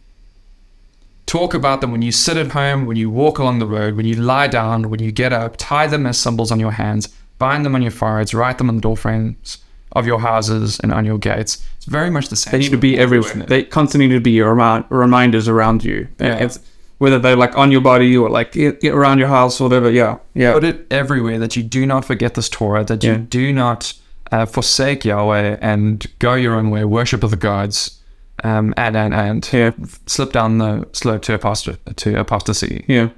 talk 1.26 1.54
about 1.54 1.80
them 1.80 1.92
when 1.92 2.02
you 2.02 2.12
sit 2.12 2.36
at 2.36 2.48
home, 2.52 2.86
when 2.86 2.96
you 2.96 3.10
walk 3.10 3.38
along 3.38 3.58
the 3.58 3.66
road, 3.66 3.96
when 3.96 4.06
you 4.06 4.16
lie 4.16 4.48
down, 4.48 4.90
when 4.90 5.00
you 5.00 5.12
get 5.12 5.32
up. 5.32 5.56
Tie 5.56 5.86
them 5.86 6.06
as 6.06 6.18
symbols 6.18 6.50
on 6.50 6.60
your 6.60 6.72
hands, 6.72 7.08
bind 7.38 7.64
them 7.64 7.74
on 7.74 7.82
your 7.82 7.90
foreheads, 7.90 8.34
write 8.34 8.58
them 8.58 8.68
on 8.68 8.76
the 8.76 8.82
door 8.82 8.96
frames 8.96 9.58
of 9.94 10.06
your 10.06 10.20
houses 10.20 10.80
and 10.80 10.92
on 10.92 11.04
your 11.04 11.18
gates. 11.18 11.64
It's 11.76 11.86
very 11.86 12.10
much 12.10 12.28
the 12.28 12.36
same. 12.36 12.52
They 12.52 12.58
need 12.58 12.70
to 12.70 12.76
be 12.78 12.98
everywhere. 12.98 13.32
They 13.46 13.62
constantly 13.64 14.08
need 14.08 14.14
to 14.14 14.20
be 14.20 14.40
around, 14.40 14.84
reminders 14.88 15.48
around 15.48 15.84
you. 15.84 16.08
Yeah. 16.18 16.36
It's, 16.36 16.58
whether 16.98 17.18
they're 17.18 17.36
like 17.36 17.56
on 17.56 17.70
your 17.72 17.80
body 17.80 18.16
or 18.16 18.30
like 18.30 18.56
around 18.84 19.18
your 19.18 19.28
house 19.28 19.60
or 19.60 19.64
whatever. 19.64 19.90
Yeah. 19.90 20.18
Yeah. 20.34 20.52
Put 20.54 20.64
it 20.64 20.86
everywhere 20.90 21.38
that 21.38 21.56
you 21.56 21.62
do 21.62 21.84
not 21.86 22.04
forget 22.04 22.34
this 22.34 22.48
Torah, 22.48 22.84
that 22.84 23.02
you 23.04 23.12
Yeah. 23.12 23.18
do 23.28 23.52
not 23.52 23.92
uh, 24.32 24.46
forsake 24.46 25.04
Yahweh 25.04 25.58
and 25.60 26.06
go 26.18 26.34
your 26.34 26.54
own 26.54 26.70
way, 26.70 26.84
worship 26.84 27.22
other 27.22 27.36
gods, 27.36 28.00
um, 28.42 28.72
and 28.76 28.96
and 28.96 29.12
and 29.14 29.48
Yeah. 29.52 29.70
slip 30.06 30.32
down 30.32 30.58
the 30.58 30.86
slope 30.92 31.22
to 31.22 31.38
apost- 31.38 31.78
to 31.96 32.18
apostasy. 32.18 32.84
Yeah. 32.88 33.08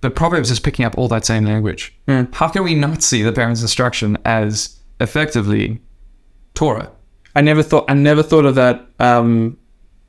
But 0.00 0.14
Proverbs 0.14 0.50
is 0.50 0.60
picking 0.60 0.84
up 0.84 0.96
all 0.96 1.08
that 1.08 1.24
same 1.26 1.44
language. 1.44 1.94
Yeah. 2.06 2.26
How 2.32 2.48
can 2.48 2.64
we 2.64 2.74
not 2.74 3.02
see 3.02 3.22
the 3.22 3.32
parent's 3.32 3.62
instruction 3.62 4.18
as 4.24 4.76
effectively 5.00 5.80
Torah? 6.54 6.90
I 7.34 7.40
never 7.40 7.62
thought 7.62 7.84
I 7.88 7.94
never 7.94 8.22
thought 8.22 8.44
of 8.44 8.54
that 8.56 8.86
um, 8.98 9.56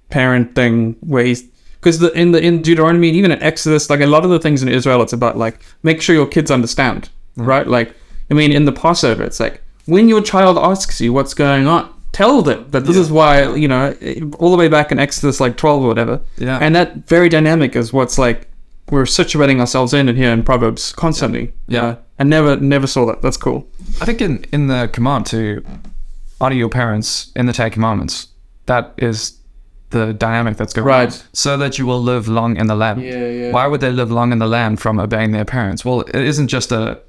parent 0.10 0.56
thing 0.56 0.98
where 1.00 1.24
he's 1.26 1.44
because 1.80 2.00
the 2.00 2.12
in 2.14 2.32
the 2.32 2.42
in 2.42 2.62
Deuteronomy 2.62 3.10
and 3.10 3.18
even 3.18 3.32
in 3.32 3.42
Exodus, 3.42 3.90
like 3.90 4.02
a 4.02 4.08
lot 4.08 4.24
of 4.24 4.30
the 4.30 4.40
things 4.40 4.62
in 4.62 4.70
Israel, 4.70 5.02
it's 5.02 5.14
about 5.14 5.38
like 5.38 5.62
make 5.84 6.02
sure 6.02 6.16
your 6.16 6.28
kids 6.28 6.52
understand, 6.52 7.10
right? 7.36 7.68
Like 7.68 7.96
I 8.30 8.34
mean, 8.34 8.52
in 8.52 8.66
the 8.66 8.72
Passover, 8.72 9.24
it's 9.24 9.40
like 9.40 9.62
when 9.86 10.10
your 10.10 10.22
child 10.22 10.58
asks 10.58 11.00
you 11.02 11.14
what's 11.14 11.34
going 11.34 11.68
on, 11.68 11.94
tell 12.12 12.42
them 12.42 12.70
that 12.72 12.82
this 12.86 12.98
is 12.98 13.12
why 13.12 13.54
you 13.56 13.68
know 13.68 13.96
all 14.40 14.52
the 14.52 14.58
way 14.58 14.68
back 14.68 14.92
in 14.92 15.00
Exodus 15.00 15.40
like 15.40 15.58
twelve 15.58 15.84
or 15.84 15.88
whatever. 15.88 16.22
Yeah. 16.38 16.60
and 16.60 16.76
that 16.76 17.08
very 17.08 17.30
dynamic 17.30 17.76
is 17.76 17.94
what's 17.94 18.18
like 18.18 18.48
we're 18.90 19.04
situating 19.04 19.60
ourselves 19.60 19.94
in 19.94 20.10
and 20.10 20.18
here 20.18 20.32
in 20.32 20.44
Proverbs 20.44 20.94
constantly. 20.94 21.54
Yeah. 21.68 21.96
I 22.20 22.24
never 22.24 22.58
never 22.58 22.88
saw 22.88 23.06
that. 23.08 23.22
That's 23.22 23.38
cool. 23.38 23.68
I 24.02 24.06
think 24.06 24.22
in, 24.22 24.46
in 24.52 24.68
the 24.68 24.90
command 24.94 25.26
to 25.28 25.64
honor 26.44 26.56
your 26.56 26.70
parents 26.70 27.32
in 27.36 27.46
the 27.46 27.54
Ten 27.54 27.72
Commandments, 27.72 28.28
that 28.66 28.94
is 28.98 29.38
the 29.92 30.14
dynamic 30.14 30.58
that's 30.58 30.74
going 30.74 30.88
Right. 30.88 31.12
on. 31.14 31.20
So 31.34 31.56
that 31.58 31.78
you 31.80 31.86
will 31.86 32.02
live 32.02 32.28
long 32.28 32.58
in 32.58 32.68
the 32.68 32.76
land. 32.76 33.02
Yeah, 33.02 33.28
yeah. 33.30 33.52
Why 33.52 33.66
would 33.68 33.80
they 33.82 33.92
live 33.92 34.12
long 34.12 34.32
in 34.32 34.40
the 34.40 34.48
land 34.48 34.80
from 34.80 35.00
obeying 35.00 35.32
their 35.32 35.46
parents? 35.46 35.86
Well, 35.86 36.02
it 36.02 36.16
isn't 36.16 36.48
just 36.50 36.72
a 36.72 37.00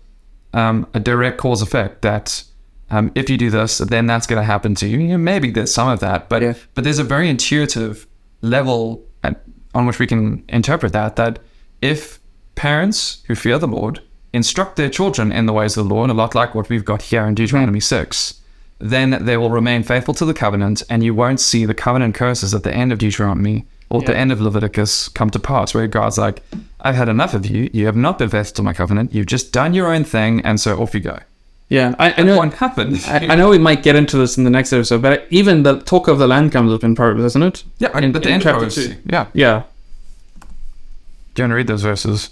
um, 0.53 0.87
a 0.94 1.01
direct 1.01 1.37
cause 1.38 1.62
effect 1.62 2.03
that 2.03 2.44
um, 2.90 3.11
if 3.16 3.29
you 3.29 3.37
do 3.37 3.51
this, 3.51 3.79
then 3.79 4.07
that's 4.07 4.27
going 4.29 4.40
to 4.40 4.44
happen 4.44 4.75
to 4.77 4.87
you. 4.87 4.99
you 5.01 5.09
know, 5.09 5.18
maybe 5.18 5.51
there's 5.51 5.75
some 5.75 5.88
of 5.88 5.99
that, 6.01 6.29
but 6.29 6.42
Yeah. 6.42 6.55
but 6.75 6.85
there's 6.85 7.01
a 7.01 7.05
very 7.05 7.29
intuitive 7.29 8.07
level 8.40 9.03
at, 9.25 9.42
on 9.75 9.87
which 9.87 9.99
we 9.99 10.07
can 10.07 10.44
interpret 10.49 10.92
that. 10.92 11.16
That 11.16 11.40
if 11.83 12.20
parents 12.55 13.23
who 13.27 13.35
fear 13.35 13.59
the 13.59 13.66
Lord 13.66 14.01
instruct 14.33 14.77
their 14.77 14.88
children 14.90 15.33
in 15.33 15.47
the 15.47 15.53
ways 15.53 15.77
of 15.77 15.88
the 15.88 15.94
Lord, 15.94 16.11
and 16.11 16.18
a 16.18 16.23
lot 16.23 16.35
like 16.37 16.55
what 16.55 16.68
we've 16.68 16.85
got 16.85 17.03
here 17.03 17.25
in 17.27 17.35
Deuteronomy 17.35 17.81
6, 17.81 18.40
then 18.85 19.25
they 19.25 19.37
will 19.37 19.51
remain 19.51 19.83
faithful 19.83 20.12
to 20.14 20.25
the 20.27 20.35
covenant, 20.35 20.83
and 20.90 21.03
you 21.03 21.14
won't 21.14 21.40
see 21.40 21.64
the 21.64 21.73
covenant 21.75 22.14
curses 22.14 22.53
at 22.55 22.62
the 22.64 22.75
end 22.75 22.92
of 22.92 22.99
Deuteronomy 22.99 23.64
or 23.88 24.01
at 24.01 24.07
the 24.07 24.16
end 24.16 24.31
of 24.33 24.40
Leviticus 24.40 25.09
come 25.09 25.31
to 25.31 25.38
pass, 25.38 25.73
where 25.75 25.87
God's 25.87 26.18
like, 26.18 26.42
I've 26.81 26.94
had 26.97 27.09
enough 27.09 27.33
of 27.33 27.47
you. 27.47 27.70
You 27.73 27.87
have 27.87 27.97
not 27.97 28.18
been 28.18 28.29
faithful 28.29 28.57
to 28.57 28.62
my 28.62 28.73
covenant. 28.73 29.14
You've 29.14 29.27
just 29.27 29.53
done 29.53 29.73
your 29.73 29.87
own 29.92 30.05
thing, 30.05 30.40
and 30.42 30.61
so 30.61 30.81
off 30.83 30.94
you 30.94 31.01
go. 31.01 31.18
Yeah, 31.68 31.94
I, 31.99 32.12
I 32.18 32.23
know. 32.23 32.37
What 32.38 32.53
happened? 32.55 33.03
I, 33.07 33.27
I 33.29 33.35
know 33.37 33.49
we 33.49 33.59
might 33.59 33.83
get 33.83 33.97
into 33.97 34.18
this 34.18 34.37
in 34.37 34.44
the 34.44 34.51
next 34.51 34.73
episode, 34.73 35.01
but 35.01 35.27
even 35.31 35.62
the 35.62 35.81
talk 35.81 36.09
of 36.09 36.18
the 36.18 36.27
land 36.27 36.53
comes 36.53 36.73
up 36.73 36.85
in 36.85 36.94
Proverbs, 36.94 37.25
isn't 37.25 37.42
it? 37.42 37.64
yeah, 37.79 37.97
in- 37.99 38.12
but 38.12 38.23
the 38.23 38.29
in 38.29 38.35
end 38.35 38.42
chapter 38.42 38.68
two. 38.68 38.97
Yeah. 39.07 39.27
Yeah. 39.33 39.62
Do 41.35 41.42
you 41.42 41.44
want 41.44 41.51
to 41.53 41.57
read 41.57 41.66
those 41.68 41.83
verses? 41.83 42.31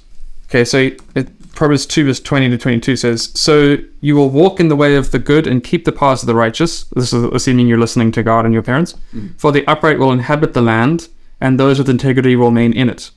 Okay, 0.48 0.64
so 0.64 0.90
it, 1.14 1.28
Proverbs 1.54 1.86
2, 1.86 2.06
verse 2.06 2.20
20 2.20 2.50
to 2.50 2.58
22 2.58 2.96
says, 2.96 3.30
So 3.34 3.76
you 4.00 4.16
will 4.16 4.30
walk 4.30 4.58
in 4.58 4.68
the 4.68 4.76
way 4.76 4.96
of 4.96 5.10
the 5.10 5.18
good 5.18 5.46
and 5.46 5.62
keep 5.62 5.84
the 5.84 5.92
paths 5.92 6.22
of 6.22 6.26
the 6.26 6.34
righteous. 6.34 6.84
This 6.84 7.12
is 7.12 7.24
assuming 7.24 7.68
you're 7.68 7.78
listening 7.78 8.10
to 8.12 8.22
God 8.22 8.44
and 8.44 8.54
your 8.54 8.62
parents. 8.62 8.94
For 9.36 9.52
the 9.52 9.66
upright 9.66 9.98
will 9.98 10.12
inhabit 10.12 10.54
the 10.54 10.62
land, 10.62 11.08
and 11.40 11.60
those 11.60 11.78
with 11.78 11.90
integrity 11.90 12.36
will 12.36 12.46
remain 12.48 12.72
in 12.72 12.88
it. 12.88 13.10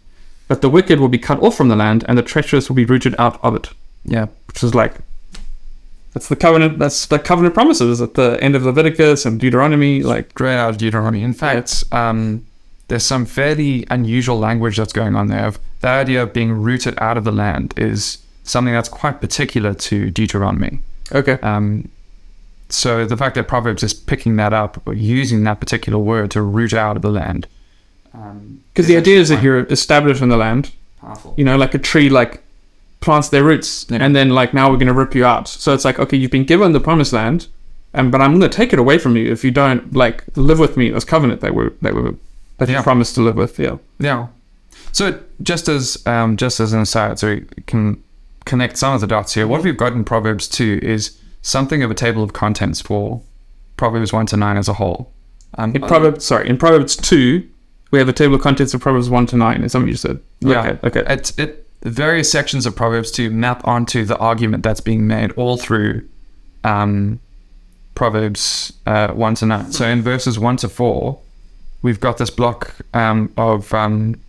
But 0.48 0.62
the 0.62 0.70
wicked 0.70 1.00
will 1.00 1.08
be 1.08 1.18
cut 1.18 1.42
off 1.42 1.56
from 1.56 1.70
the 1.70 1.76
land, 1.76 2.04
and 2.08 2.18
the 2.18 2.24
treacherous 2.24 2.70
will 2.70 2.76
be 2.76 2.86
rooted 2.86 3.16
out 3.18 3.44
of 3.44 3.56
it. 3.56 3.70
Yeah. 4.04 4.28
Which 4.48 4.64
is 4.64 4.76
like, 4.76 4.96
that's 6.14 6.28
the 6.30 6.36
covenant, 6.36 6.78
that's 6.78 7.08
the 7.08 7.20
covenant 7.20 7.54
promises 7.56 8.02
at 8.02 8.14
the 8.14 8.38
end 8.42 8.56
of 8.56 8.64
Leviticus 8.64 9.26
and 9.26 9.40
Deuteronomy. 9.40 10.04
Like, 10.04 10.32
Straight 10.32 10.56
out 10.56 10.70
of 10.70 10.78
Deuteronomy. 10.78 11.24
In 11.24 11.34
fact, 11.34 11.84
um, 11.92 12.46
there's 12.88 13.04
some 13.04 13.26
fairly 13.26 13.88
unusual 13.90 14.38
language 14.38 14.78
that's 14.78 14.94
going 14.94 15.16
on 15.16 15.28
there. 15.28 15.54
The 15.82 15.88
idea 15.88 16.24
of 16.24 16.34
being 16.34 16.52
rooted 16.52 16.96
out 17.00 17.18
of 17.18 17.24
the 17.24 17.32
land 17.32 17.74
is 17.78 18.20
something 18.46 18.74
that's 18.74 18.90
quite 18.90 19.20
particular 19.22 19.74
to 19.74 20.10
Deuteronomy. 20.12 20.80
okay. 21.12 21.34
Um, 21.42 21.90
so 22.70 23.06
the 23.06 23.16
fact 23.18 23.36
that 23.36 23.48
Proverbs 23.48 23.84
is 23.84 23.94
picking 23.94 24.38
that 24.38 24.52
up 24.54 24.82
or 24.88 24.94
using 24.94 25.44
that 25.44 25.60
particular 25.60 26.00
word 26.00 26.32
to 26.32 26.42
root 26.42 26.74
out 26.74 26.96
of 26.96 27.02
the 27.04 27.12
land. 27.12 27.48
Um, 28.14 28.62
Because 28.74 28.88
the 28.88 28.98
idea 28.98 29.20
is 29.20 29.30
that 29.30 29.44
you're 29.44 29.66
established 29.66 30.22
in 30.22 30.30
the 30.30 30.38
land, 30.38 30.72
powerful. 31.00 31.34
you 31.38 31.44
know, 31.46 31.58
like 31.58 31.74
a 31.76 31.78
tree 31.78 32.10
like 32.10 32.42
plants 33.02 33.30
their 33.30 33.44
roots 33.44 33.86
Yeah. 33.90 34.00
and 34.02 34.16
then 34.16 34.30
like 34.32 34.52
now 34.54 34.72
we're 34.72 34.78
gonna 34.78 34.94
rip 34.94 35.14
you 35.14 35.26
out. 35.26 35.48
So 35.48 35.74
it's 35.76 35.86
like, 35.86 36.00
okay, 36.00 36.18
you've 36.18 36.32
been 36.32 36.46
given 36.46 36.72
the 36.72 36.80
promised 36.80 37.14
land, 37.14 37.48
and 37.94 38.12
but 38.12 38.20
I'm 38.22 38.32
gonna 38.34 38.50
take 38.50 38.74
it 38.74 38.80
away 38.80 38.98
from 38.98 39.16
you 39.16 39.32
if 39.32 39.44
you 39.44 39.52
don't 39.52 39.94
like 39.94 40.24
live 40.36 40.58
with 40.60 40.76
me 40.76 40.90
this 40.90 41.06
covenant 41.06 41.42
that 41.42 41.54
we're 41.54 41.72
that 41.84 41.94
we're 41.94 42.16
that 42.58 42.68
you 42.70 42.82
promised 42.82 43.14
to 43.16 43.22
live 43.22 43.36
with. 43.36 43.60
Yeah. 43.60 43.78
Yeah. 44.00 44.28
So 44.92 45.20
just 45.44 45.68
as 45.70 46.02
um, 46.08 46.36
just 46.38 46.60
as 46.60 46.74
an 46.74 46.80
aside, 46.82 47.20
so 47.20 47.28
we 47.28 47.46
can 47.68 48.02
connect 48.46 48.78
some 48.78 48.94
of 48.94 49.02
the 49.02 49.08
dots 49.08 49.34
here. 49.34 49.48
What 49.48 49.64
we've 49.64 49.78
got 49.78 49.94
in 49.94 50.04
Proverbs 50.04 50.48
two 50.48 50.80
is 50.82 51.20
something 51.42 51.84
of 51.84 51.92
a 51.92 51.96
table 51.96 52.24
of 52.24 52.34
contents 52.34 52.82
for 52.82 53.22
Proverbs 53.78 54.14
one 54.14 54.26
to 54.28 54.38
nine 54.38 54.58
as 54.58 54.68
a 54.68 54.74
whole. 54.74 55.12
Um, 55.58 55.76
In 55.76 55.82
Proverbs 55.82 56.26
sorry, 56.26 56.50
in 56.50 56.58
Proverbs 56.58 56.96
two, 56.96 57.48
we 57.92 58.00
have 58.00 58.10
a 58.10 58.14
table 58.14 58.36
of 58.36 58.42
contents 58.42 58.74
of 58.74 58.82
Proverbs 58.82 59.10
one 59.10 59.26
to 59.28 59.38
nine, 59.38 59.64
is 59.64 59.72
something 59.72 59.90
you 59.90 59.96
said. 59.96 60.20
Yeah. 60.40 60.78
Okay. 60.84 61.00
Okay. 61.00 61.14
It, 61.14 61.40
it 61.40 61.82
the 61.82 61.92
various 61.92 62.32
sections 62.32 62.66
of 62.66 62.76
Proverbs 62.76 63.12
two 63.12 63.30
map 63.30 63.68
onto 63.68 64.06
the 64.06 64.18
argument 64.18 64.64
that's 64.64 64.82
being 64.82 65.06
made 65.08 65.32
all 65.34 65.58
through 65.58 66.08
um, 66.64 67.20
Proverbs 67.94 68.74
uh, 68.86 69.10
one 69.10 69.36
to 69.36 69.46
nine. 69.46 69.72
So 69.72 69.86
in 69.88 70.02
verses 70.02 70.40
one 70.40 70.58
to 70.58 70.70
four, 70.70 71.20
we've 71.82 72.00
got 72.00 72.18
this 72.18 72.30
block 72.32 72.76
um, 72.94 73.32
of 73.38 73.72
um, 73.74 74.20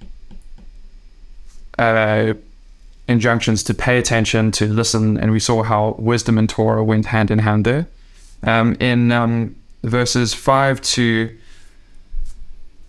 uh, 1.79 2.35
injunctions 3.09 3.62
to 3.64 3.75
pay 3.75 3.99
attention, 3.99 4.51
to 4.53 4.66
listen, 4.66 5.16
and 5.16 5.31
we 5.31 5.40
saw 5.40 5.62
how 5.62 5.97
wisdom 5.99 6.38
and 6.38 6.49
Torah 6.49 6.85
went 6.85 7.07
hand 7.07 7.31
in 7.31 7.40
hand 7.40 7.64
there. 7.64 7.87
Um, 8.42 8.77
in 8.81 9.12
um, 9.12 9.57
verses 9.83 10.35
five 10.35 10.81
to 10.83 11.37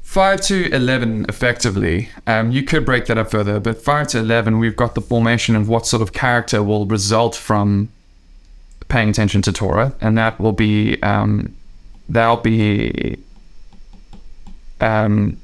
5 0.02 0.42
to 0.42 0.74
11 0.74 1.26
effectively 1.30 2.10
um, 2.26 2.52
you 2.52 2.64
could 2.64 2.86
break 2.86 3.06
that 3.06 3.18
up 3.18 3.30
further 3.30 3.60
but 3.60 3.82
5 3.82 4.08
to 4.10 4.20
11 4.20 4.58
we've 4.58 4.76
got 4.76 4.96
the 4.96 5.02
formation 5.02 5.56
of 5.56 5.70
what 5.70 5.86
sort 5.86 6.02
of 6.02 6.14
character 6.14 6.64
will 6.64 6.86
result 6.86 7.36
from 7.36 7.90
paying 8.88 9.10
attention 9.10 9.42
to 9.44 9.52
torah 9.52 9.94
and 10.02 10.18
that 10.18 10.40
will 10.40 10.54
be 10.54 11.02
um, 11.04 11.54
that'll 12.10 12.38
be 12.38 13.18
um, 14.80 15.38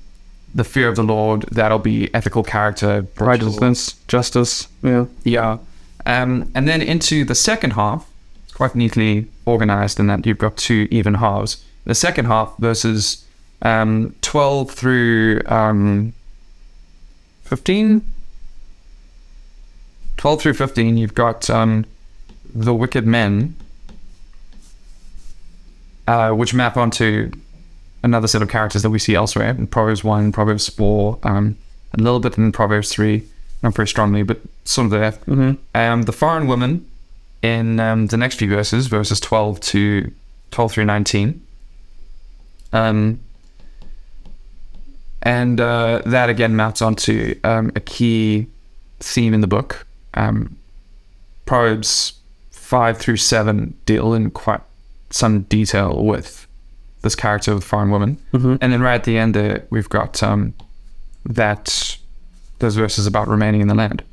the 0.54 0.64
fear 0.64 0.88
of 0.88 0.96
the 0.96 1.04
lord 1.04 1.44
that'll 1.52 1.80
be 1.80 2.14
ethical 2.14 2.44
character 2.44 3.06
Righteousness, 3.20 3.94
justice. 4.08 4.68
Yeah. 4.82 5.06
yeah 5.24 5.58
um, 6.06 6.52
and 6.54 6.68
then 6.68 6.82
into 6.82 7.26
the 7.26 7.36
second 7.36 7.72
half 7.72 8.10
it's 8.44 8.54
quite 8.54 8.76
neatly 8.76 9.28
organized 9.46 10.00
in 10.00 10.08
that 10.08 10.26
you've 10.26 10.38
got 10.38 10.58
two 10.58 10.88
even 10.92 11.16
halves 11.16 11.64
the 11.86 11.96
second 11.96 12.26
half 12.26 12.54
versus 12.60 13.26
um, 13.62 14.16
12 14.22 14.72
through 14.72 15.42
um, 15.46 16.14
15 17.44 18.02
12 20.18 20.42
through 20.42 20.54
15 20.54 20.98
you've 20.98 21.14
got 21.14 21.50
um, 21.50 21.86
the 22.54 22.74
wicked 22.74 23.08
men 23.08 23.56
uh, 26.08 26.32
which 26.32 26.54
map 26.54 26.78
onto 26.78 27.32
another 28.04 28.28
set 28.28 28.42
of 28.42 28.50
characters 28.50 28.82
that 28.84 28.90
we 28.90 29.00
see 29.00 29.16
elsewhere 29.16 29.50
in 29.50 29.68
proverbs 29.68 30.04
1 30.04 30.32
proverbs 30.32 30.70
4 30.70 31.20
um, 31.24 31.56
a 31.94 32.02
little 32.02 32.20
bit 32.20 32.38
in 32.38 32.52
proverbs 32.52 32.92
3 32.92 33.24
not 33.62 33.74
very 33.74 33.88
strongly 33.88 34.24
but 34.24 34.40
sort 34.66 34.86
of 34.86 34.92
there 34.92 35.12
Mm-hmm. 35.12 35.54
um, 35.76 36.04
the 36.04 36.12
foreign 36.12 36.48
woman 36.48 36.86
in 37.44 37.80
um, 37.80 38.08
the 38.08 38.18
next 38.18 38.38
few 38.38 38.48
verses, 38.48 38.88
verses 38.88 39.20
12 39.20 39.60
to 39.60 40.12
12 40.52 40.72
through 40.72 40.86
19. 40.86 41.46
Um, 42.72 43.20
and 45.22 45.62
uh, 45.62 46.02
that 46.06 46.30
again 46.30 46.56
maps 46.56 46.82
onto 46.82 47.40
um, 47.44 47.72
a 47.76 47.80
key 47.82 48.48
theme 49.00 49.34
in 49.34 49.42
the 49.42 49.48
book. 49.48 49.86
Um, 50.16 50.58
Proverbs 51.46 52.14
5 52.52 52.98
through 52.98 53.18
7 53.18 53.78
deal 53.86 54.14
in 54.14 54.32
quite 54.32 54.62
some 55.10 55.42
detail 55.44 56.04
with 56.04 56.48
this 57.04 57.16
character 57.16 57.52
of 57.52 57.60
the 57.60 57.66
foreign 57.66 57.92
woman. 57.92 58.18
Mm-hmm. 58.34 58.56
And 58.60 58.74
then 58.74 58.82
right 58.82 58.96
at 58.96 59.04
the 59.04 59.18
end 59.18 59.36
there, 59.36 59.68
we've 59.70 59.90
got 59.90 60.24
um, 60.24 60.54
that 61.26 61.98
those 62.60 62.76
verses 62.76 63.06
about 63.06 63.28
remaining 63.28 63.62
in 63.62 63.68
the 63.68 63.76
land. 63.76 64.04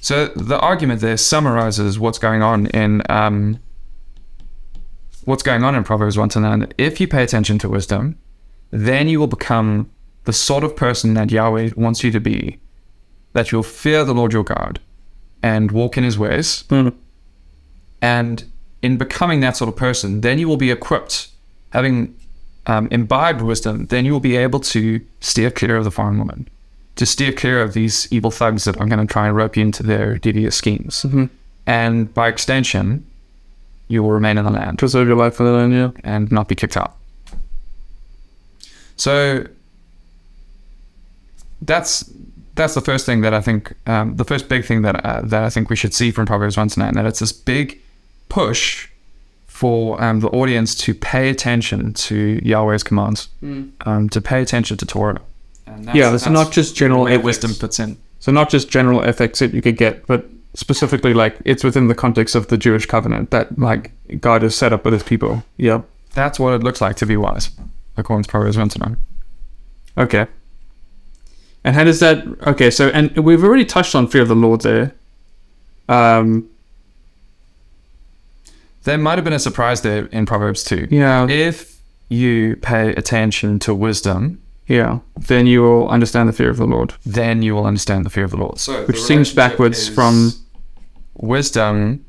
So 0.00 0.26
the 0.26 0.58
argument 0.58 1.00
there 1.00 1.16
summarizes 1.16 1.98
what's 1.98 2.18
going 2.18 2.42
on 2.42 2.66
in 2.66 3.02
um, 3.08 3.60
what's 5.24 5.44
going 5.44 5.62
on 5.62 5.74
in 5.74 5.84
Proverbs 5.84 6.18
one 6.18 6.28
to 6.30 6.40
nine. 6.40 6.72
If 6.76 7.00
you 7.00 7.06
pay 7.06 7.22
attention 7.22 7.58
to 7.60 7.68
wisdom, 7.68 8.18
then 8.70 9.08
you 9.08 9.20
will 9.20 9.28
become 9.28 9.90
the 10.24 10.32
sort 10.32 10.64
of 10.64 10.76
person 10.76 11.14
that 11.14 11.30
Yahweh 11.30 11.70
wants 11.76 12.02
you 12.02 12.10
to 12.10 12.20
be. 12.20 12.58
That 13.32 13.52
you'll 13.52 13.62
fear 13.62 14.04
the 14.04 14.14
Lord 14.14 14.32
your 14.32 14.44
God 14.44 14.80
and 15.42 15.70
walk 15.70 15.96
in 15.96 16.04
His 16.04 16.18
ways. 16.18 16.64
Mm. 16.64 16.94
And 18.02 18.44
in 18.82 18.98
becoming 18.98 19.40
that 19.40 19.56
sort 19.56 19.68
of 19.68 19.76
person, 19.76 20.22
then 20.22 20.40
you 20.40 20.48
will 20.48 20.56
be 20.56 20.72
equipped, 20.72 21.28
having 21.70 22.16
um, 22.66 22.88
imbibed 22.90 23.42
wisdom, 23.42 23.86
then 23.86 24.04
you 24.04 24.12
will 24.12 24.20
be 24.20 24.36
able 24.36 24.60
to 24.60 25.00
steer 25.20 25.50
clear 25.50 25.76
of 25.76 25.84
the 25.84 25.90
foreign 25.90 26.18
woman, 26.18 26.48
to 26.96 27.06
steer 27.06 27.32
clear 27.32 27.62
of 27.62 27.72
these 27.72 28.08
evil 28.12 28.30
thugs 28.30 28.64
that 28.64 28.76
are 28.78 28.86
going 28.86 29.06
to 29.06 29.12
try 29.12 29.26
and 29.26 29.36
rope 29.36 29.56
you 29.56 29.62
into 29.62 29.82
their 29.82 30.18
devious 30.18 30.56
schemes. 30.56 31.02
Mm-hmm. 31.02 31.26
And 31.66 32.12
by 32.12 32.28
extension, 32.28 33.06
you 33.88 34.02
will 34.02 34.12
remain 34.12 34.38
in 34.38 34.44
the 34.44 34.50
land 34.50 34.78
Preserve 34.78 35.06
your 35.06 35.16
life 35.16 35.34
for 35.34 35.44
the 35.44 35.52
land. 35.52 35.72
Yeah. 35.72 35.90
and 36.02 36.32
not 36.32 36.48
be 36.48 36.54
kicked 36.54 36.76
out. 36.76 36.96
So 38.96 39.46
that's 41.60 42.10
that's 42.54 42.74
the 42.74 42.80
first 42.80 43.06
thing 43.06 43.22
that 43.22 43.32
I 43.32 43.40
think, 43.40 43.74
um, 43.86 44.16
the 44.16 44.24
first 44.24 44.48
big 44.48 44.64
thing 44.64 44.82
that 44.82 45.04
uh, 45.04 45.22
that 45.24 45.42
I 45.42 45.50
think 45.50 45.70
we 45.70 45.76
should 45.76 45.94
see 45.94 46.10
from 46.10 46.26
Proverbs 46.26 46.56
one 46.56 46.68
to 46.68 46.80
nine. 46.80 46.94
That 46.94 47.06
it's 47.06 47.18
this 47.20 47.32
big 47.32 47.80
push 48.28 48.88
for 49.62 50.02
um, 50.02 50.18
the 50.20 50.28
audience 50.40 50.74
to 50.84 50.92
pay 50.92 51.24
attention 51.30 51.92
to 51.92 52.40
Yahweh's 52.42 52.82
commands, 52.82 53.28
um, 53.86 54.08
to 54.10 54.20
pay 54.20 54.42
attention 54.42 54.76
to 54.78 54.84
Torah. 54.86 55.20
And 55.68 55.84
that's- 55.84 55.94
Yeah. 55.96 56.12
It's 56.14 56.24
that's 56.24 56.34
not 56.34 56.50
just 56.52 56.74
general 56.82 57.06
ethics. 57.06 57.24
wisdom 57.24 57.52
fits 57.52 57.78
in. 57.78 57.96
So 58.18 58.32
not 58.32 58.50
just 58.50 58.68
general 58.68 59.00
ethics 59.10 59.38
that 59.38 59.54
you 59.54 59.62
could 59.62 59.76
get, 59.76 60.04
but 60.08 60.20
specifically 60.54 61.14
like 61.14 61.34
it's 61.44 61.62
within 61.62 61.86
the 61.86 61.94
context 61.94 62.34
of 62.34 62.48
the 62.48 62.56
Jewish 62.58 62.86
covenant 62.86 63.30
that 63.30 63.46
like 63.56 63.92
God 64.20 64.42
has 64.42 64.54
set 64.56 64.72
up 64.72 64.84
with 64.84 64.94
his 64.94 65.04
people. 65.04 65.44
Yeah. 65.56 65.82
That's 66.14 66.38
what 66.40 66.52
it 66.54 66.62
looks 66.64 66.80
like 66.80 66.96
to 66.96 67.06
be 67.06 67.16
wise, 67.16 67.50
according 67.96 68.24
to 68.24 68.30
Proverbs 68.30 68.58
one 68.58 68.68
to 68.70 68.78
nine. 68.80 68.96
Okay. 69.96 70.26
And 71.64 71.76
how 71.76 71.84
does 71.84 72.00
that 72.00 72.16
okay, 72.52 72.70
so 72.70 72.88
and 72.88 73.16
we've 73.16 73.44
already 73.44 73.64
touched 73.64 73.94
on 73.94 74.08
fear 74.08 74.22
of 74.22 74.28
the 74.28 74.34
Lord 74.46 74.62
there. 74.62 74.90
Um 75.88 76.48
There 78.84 78.98
might 78.98 79.16
have 79.16 79.24
been 79.24 79.32
a 79.32 79.38
surprise 79.38 79.80
there 79.82 80.06
in 80.06 80.26
Proverbs 80.26 80.64
two. 80.64 80.88
yeah. 80.90 81.26
if 81.28 81.80
you 82.08 82.56
pay 82.56 82.90
attention 82.94 83.58
to 83.60 83.74
wisdom, 83.74 84.42
Yeah. 84.66 84.98
Then 85.18 85.46
you 85.46 85.62
will 85.62 85.88
understand 85.88 86.28
the 86.28 86.32
fear 86.32 86.50
of 86.50 86.56
the 86.56 86.66
Lord. 86.66 86.94
then 87.06 87.42
you 87.42 87.54
will 87.54 87.64
understand 87.66 88.04
the 88.04 88.10
fear 88.10 88.24
of 88.24 88.30
the 88.32 88.36
Lord. 88.36 88.58
So 88.58 88.84
Which 88.86 89.00
seems 89.00 89.32
backwards 89.32 89.88
from 89.88 90.32
wisdom, 91.14 92.04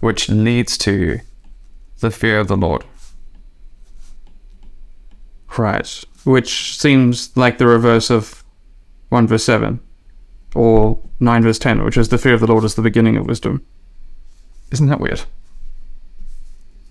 which 0.00 0.28
leads 0.28 0.76
to 0.78 1.20
the 2.00 2.10
fear 2.10 2.40
of 2.40 2.48
the 2.48 2.56
Lord. 2.56 2.84
Right. 5.56 6.04
Which 6.24 6.78
seems 6.78 7.34
like 7.36 7.58
the 7.58 7.66
reverse 7.66 8.10
of 8.10 8.44
1 9.10 9.26
verse 9.26 9.44
7 9.44 9.80
or 10.54 10.98
9 11.20 11.42
verse 11.42 11.58
10, 11.58 11.84
which 11.84 11.96
is 11.96 12.08
the 12.08 12.18
fear 12.18 12.34
of 12.34 12.40
the 12.40 12.46
Lord 12.46 12.64
is 12.64 12.74
the 12.74 12.82
beginning 12.82 13.16
of 13.16 13.26
wisdom. 13.26 13.64
Isn't 14.72 14.88
that 14.88 15.00
weird? 15.00 15.22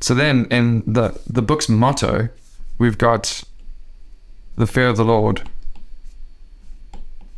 So 0.01 0.13
then, 0.13 0.45
in 0.51 0.83
the 0.85 1.19
the 1.27 1.41
book's 1.41 1.69
motto, 1.69 2.29
we've 2.77 2.97
got 2.97 3.43
the 4.55 4.67
fear 4.67 4.87
of 4.87 4.97
the 4.97 5.05
Lord 5.05 5.49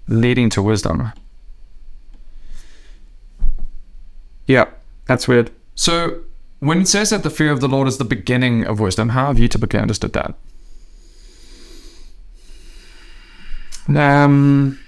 leading 0.08 0.50
to 0.52 0.62
wisdom. 0.62 1.12
Yeah. 4.46 4.66
That's 5.08 5.28
weird. 5.28 5.52
So 5.76 6.20
when 6.60 6.82
it 6.82 6.88
says 6.88 7.10
that 7.10 7.24
the 7.24 7.30
fear 7.30 7.52
of 7.52 7.62
the 7.62 7.68
Lord 7.68 7.88
is 7.88 7.98
the 7.98 8.04
beginning 8.04 8.66
of 8.66 8.80
wisdom, 8.80 9.10
how 9.10 9.28
have 9.28 9.40
you 9.40 9.48
typically 9.48 9.80
understood 9.80 10.14
that? 10.14 10.36
Um, 13.88 14.80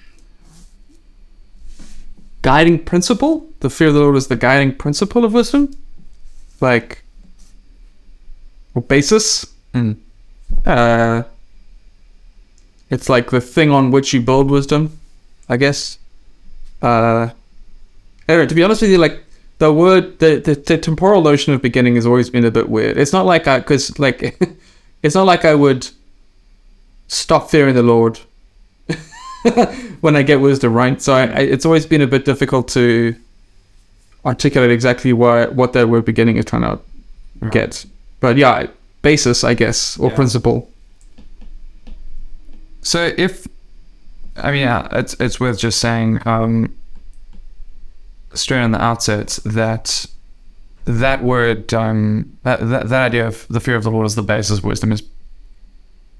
guiding 2.41 2.83
principle? 2.83 3.47
The 3.61 3.69
fear 3.69 3.87
of 3.87 3.93
the 3.93 4.01
Lord 4.01 4.17
is 4.17 4.27
the 4.27 4.35
guiding 4.35 4.75
principle 4.75 5.23
of 5.23 5.33
wisdom? 5.33 5.73
Like, 6.59 7.03
or 8.75 8.81
basis? 8.81 9.45
Mm. 9.73 9.97
Uh, 10.65 11.23
it's 12.89 13.09
like 13.09 13.29
the 13.29 13.41
thing 13.41 13.71
on 13.71 13.91
which 13.91 14.13
you 14.13 14.21
build 14.21 14.49
wisdom, 14.49 14.99
I 15.47 15.57
guess. 15.57 15.99
Uh, 16.81 17.29
anyway, 18.27 18.47
to 18.47 18.55
be 18.55 18.63
honest 18.63 18.81
with 18.81 18.91
you, 18.91 18.97
like 18.97 19.23
the 19.59 19.71
word, 19.71 20.19
the, 20.19 20.37
the 20.39 20.55
the 20.55 20.77
temporal 20.77 21.21
notion 21.21 21.53
of 21.53 21.61
beginning 21.61 21.95
has 21.95 22.05
always 22.05 22.29
been 22.29 22.45
a 22.45 22.51
bit 22.51 22.69
weird. 22.69 22.97
It's 22.97 23.13
not 23.13 23.25
like 23.25 23.47
I, 23.47 23.59
because 23.59 23.99
like, 23.99 24.39
it's 25.03 25.15
not 25.15 25.25
like 25.25 25.45
I 25.45 25.53
would 25.55 25.89
stop 27.07 27.49
fearing 27.49 27.75
the 27.75 27.83
Lord 27.83 28.19
when 30.01 30.15
I 30.15 30.23
get 30.23 30.39
wisdom, 30.41 30.73
right? 30.73 31.01
So 31.01 31.13
I, 31.13 31.23
I, 31.25 31.39
it's 31.41 31.65
always 31.65 31.85
been 31.85 32.01
a 32.01 32.07
bit 32.07 32.25
difficult 32.25 32.67
to 32.69 33.15
articulate 34.25 34.71
exactly 34.71 35.13
what 35.13 35.53
what 35.55 35.73
that 35.73 35.89
word 35.89 36.05
beginning 36.05 36.37
is 36.37 36.45
trying 36.45 36.63
to 36.63 36.79
Right. 37.41 37.51
get. 37.53 37.85
But 38.19 38.37
yeah, 38.37 38.67
basis, 39.01 39.43
I 39.43 39.53
guess, 39.53 39.97
or 39.99 40.09
Yeah. 40.09 40.15
principle. 40.15 40.69
So 42.81 43.11
if, 43.17 43.47
I 44.37 44.51
mean, 44.51 44.61
yeah, 44.61 44.87
it's 44.91 45.13
it's 45.19 45.39
worth 45.39 45.59
just 45.59 45.79
saying 45.79 46.19
um, 46.25 46.73
straight 48.33 48.61
on 48.61 48.71
the 48.71 48.81
outset 48.81 49.39
that 49.45 50.05
that 50.85 51.23
word, 51.23 51.73
um, 51.73 52.37
that, 52.43 52.59
that 52.69 52.89
that 52.89 53.07
idea 53.07 53.27
of 53.27 53.45
the 53.49 53.59
fear 53.59 53.75
of 53.75 53.83
the 53.83 53.91
Lord 53.91 54.05
as 54.05 54.15
the 54.15 54.23
basis 54.23 54.57
of 54.59 54.63
wisdom 54.63 54.91
is 54.91 55.03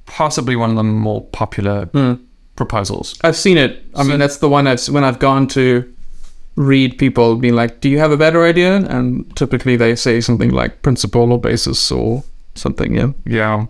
possibly 0.06 0.56
one 0.56 0.70
of 0.72 0.76
the 0.76 0.84
more 0.84 1.22
popular 1.26 1.86
Hmm. 1.86 2.14
proposals. 2.56 3.16
I've 3.24 3.38
seen 3.38 3.58
it. 3.58 3.84
I 3.96 4.04
So- 4.04 4.10
mean, 4.10 4.20
that's 4.20 4.38
the 4.38 4.50
one 4.50 4.68
I've 4.68 4.86
when 4.90 5.04
I've 5.04 5.20
gone 5.20 5.48
to 5.50 5.92
read 6.60 6.98
people 6.98 7.36
being 7.38 7.56
like, 7.56 7.80
"Do 7.80 7.88
you 7.90 8.00
have 8.00 8.12
a 8.12 8.18
better 8.18 8.44
idea?" 8.46 8.76
And 8.78 9.26
typically 9.36 9.78
they 9.78 9.96
say 9.96 10.20
something 10.22 10.52
like 10.52 10.82
principle 10.82 11.32
or 11.32 11.40
basis 11.40 11.92
or 11.92 12.24
something. 12.56 12.94
Yeah. 12.96 13.12
Yeah. 13.26 13.66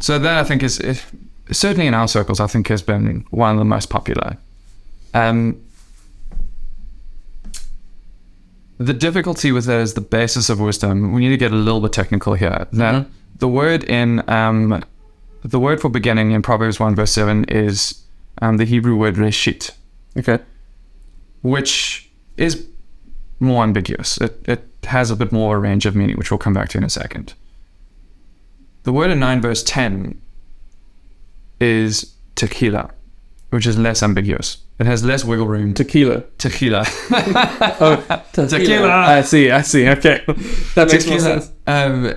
So 0.00 0.18
that 0.18 0.38
I 0.38 0.44
think 0.44 0.62
is, 0.62 0.80
is 0.80 1.04
certainly 1.52 1.86
in 1.86 1.92
our 1.94 2.08
circles. 2.08 2.40
I 2.40 2.46
think 2.46 2.68
has 2.68 2.82
been 2.82 3.24
one 3.30 3.52
of 3.52 3.58
the 3.58 3.64
most 3.66 3.90
popular. 3.90 4.38
Um, 5.12 5.56
the 8.78 8.94
difficulty 8.94 9.52
with 9.52 9.66
that 9.66 9.80
is 9.80 9.92
the 9.94 10.00
basis 10.00 10.48
of 10.48 10.58
wisdom. 10.60 11.12
We 11.12 11.20
need 11.20 11.28
to 11.30 11.36
get 11.36 11.52
a 11.52 11.56
little 11.56 11.80
bit 11.80 11.92
technical 11.92 12.34
here. 12.34 12.66
Now, 12.72 12.92
Mhm. 13.00 13.06
the 13.38 13.48
word 13.48 13.84
in 13.84 14.22
um, 14.28 14.82
the 15.44 15.58
word 15.60 15.80
for 15.80 15.88
beginning 15.90 16.30
in 16.30 16.40
Proverbs 16.42 16.80
one 16.80 16.94
verse 16.94 17.10
seven 17.12 17.44
is 17.44 17.94
um, 18.40 18.56
the 18.56 18.64
Hebrew 18.64 18.96
word 18.96 19.16
reshit, 19.16 19.70
Okay. 20.16 20.38
Which 21.42 22.10
is 22.36 22.66
more 23.38 23.62
ambiguous. 23.62 24.18
It, 24.18 24.42
it 24.46 24.64
has 24.84 25.10
a 25.10 25.16
bit 25.16 25.32
more 25.32 25.58
range 25.60 25.86
of 25.86 25.94
meaning, 25.96 26.16
which 26.16 26.30
we'll 26.30 26.38
come 26.38 26.54
back 26.54 26.68
to 26.70 26.78
in 26.78 26.84
a 26.84 26.90
second. 26.90 27.34
The 28.82 28.92
word 28.92 29.10
in 29.10 29.20
9 29.20 29.40
verse 29.40 29.62
10 29.62 30.20
is 31.60 32.14
tequila, 32.34 32.90
which 33.50 33.66
is 33.66 33.78
less 33.78 34.02
ambiguous. 34.02 34.58
It 34.78 34.86
has 34.86 35.04
less 35.04 35.24
wiggle 35.24 35.46
room. 35.46 35.74
Tequila. 35.74 36.24
tequila. 36.38 36.86
Oh, 37.82 38.22
Tequila. 38.32 38.88
I 38.88 39.20
see. 39.22 39.50
I 39.50 39.60
see. 39.62 39.86
Okay. 39.88 40.22
That 40.74 40.90
makes 40.90 41.06
more 41.06 41.18
sense. 41.18 41.52
um, 41.66 42.14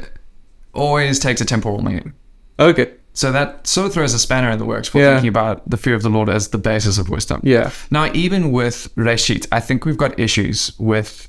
always 0.73 1.19
takes 1.19 1.41
a 1.41 1.45
temporal 1.45 1.83
meaning. 1.83 2.13
Okay. 2.59 2.93
So 3.15 3.31
that 3.31 3.67
sort 3.67 3.87
of 3.87 3.93
throws 3.93 4.13
a 4.13 4.19
spanner 4.19 4.49
in 4.49 4.57
the 4.59 4.65
works 4.65 4.87
for 4.87 4.97
Yeah. 4.99 5.13
thinking 5.13 5.29
about 5.29 5.69
the 5.69 5.77
fear 5.77 5.93
of 5.93 6.01
the 6.01 6.09
Lord 6.09 6.29
as 6.29 6.47
the 6.47 6.57
basis 6.57 6.97
of 6.97 7.09
wisdom. 7.09 7.41
Yeah. 7.43 7.69
Now, 7.91 8.09
even 8.13 8.51
with 8.51 8.89
Reshit, 8.95 9.45
I 9.51 9.59
think 9.59 9.85
we've 9.85 9.97
got 9.97 10.19
issues 10.19 10.71
with 10.79 11.27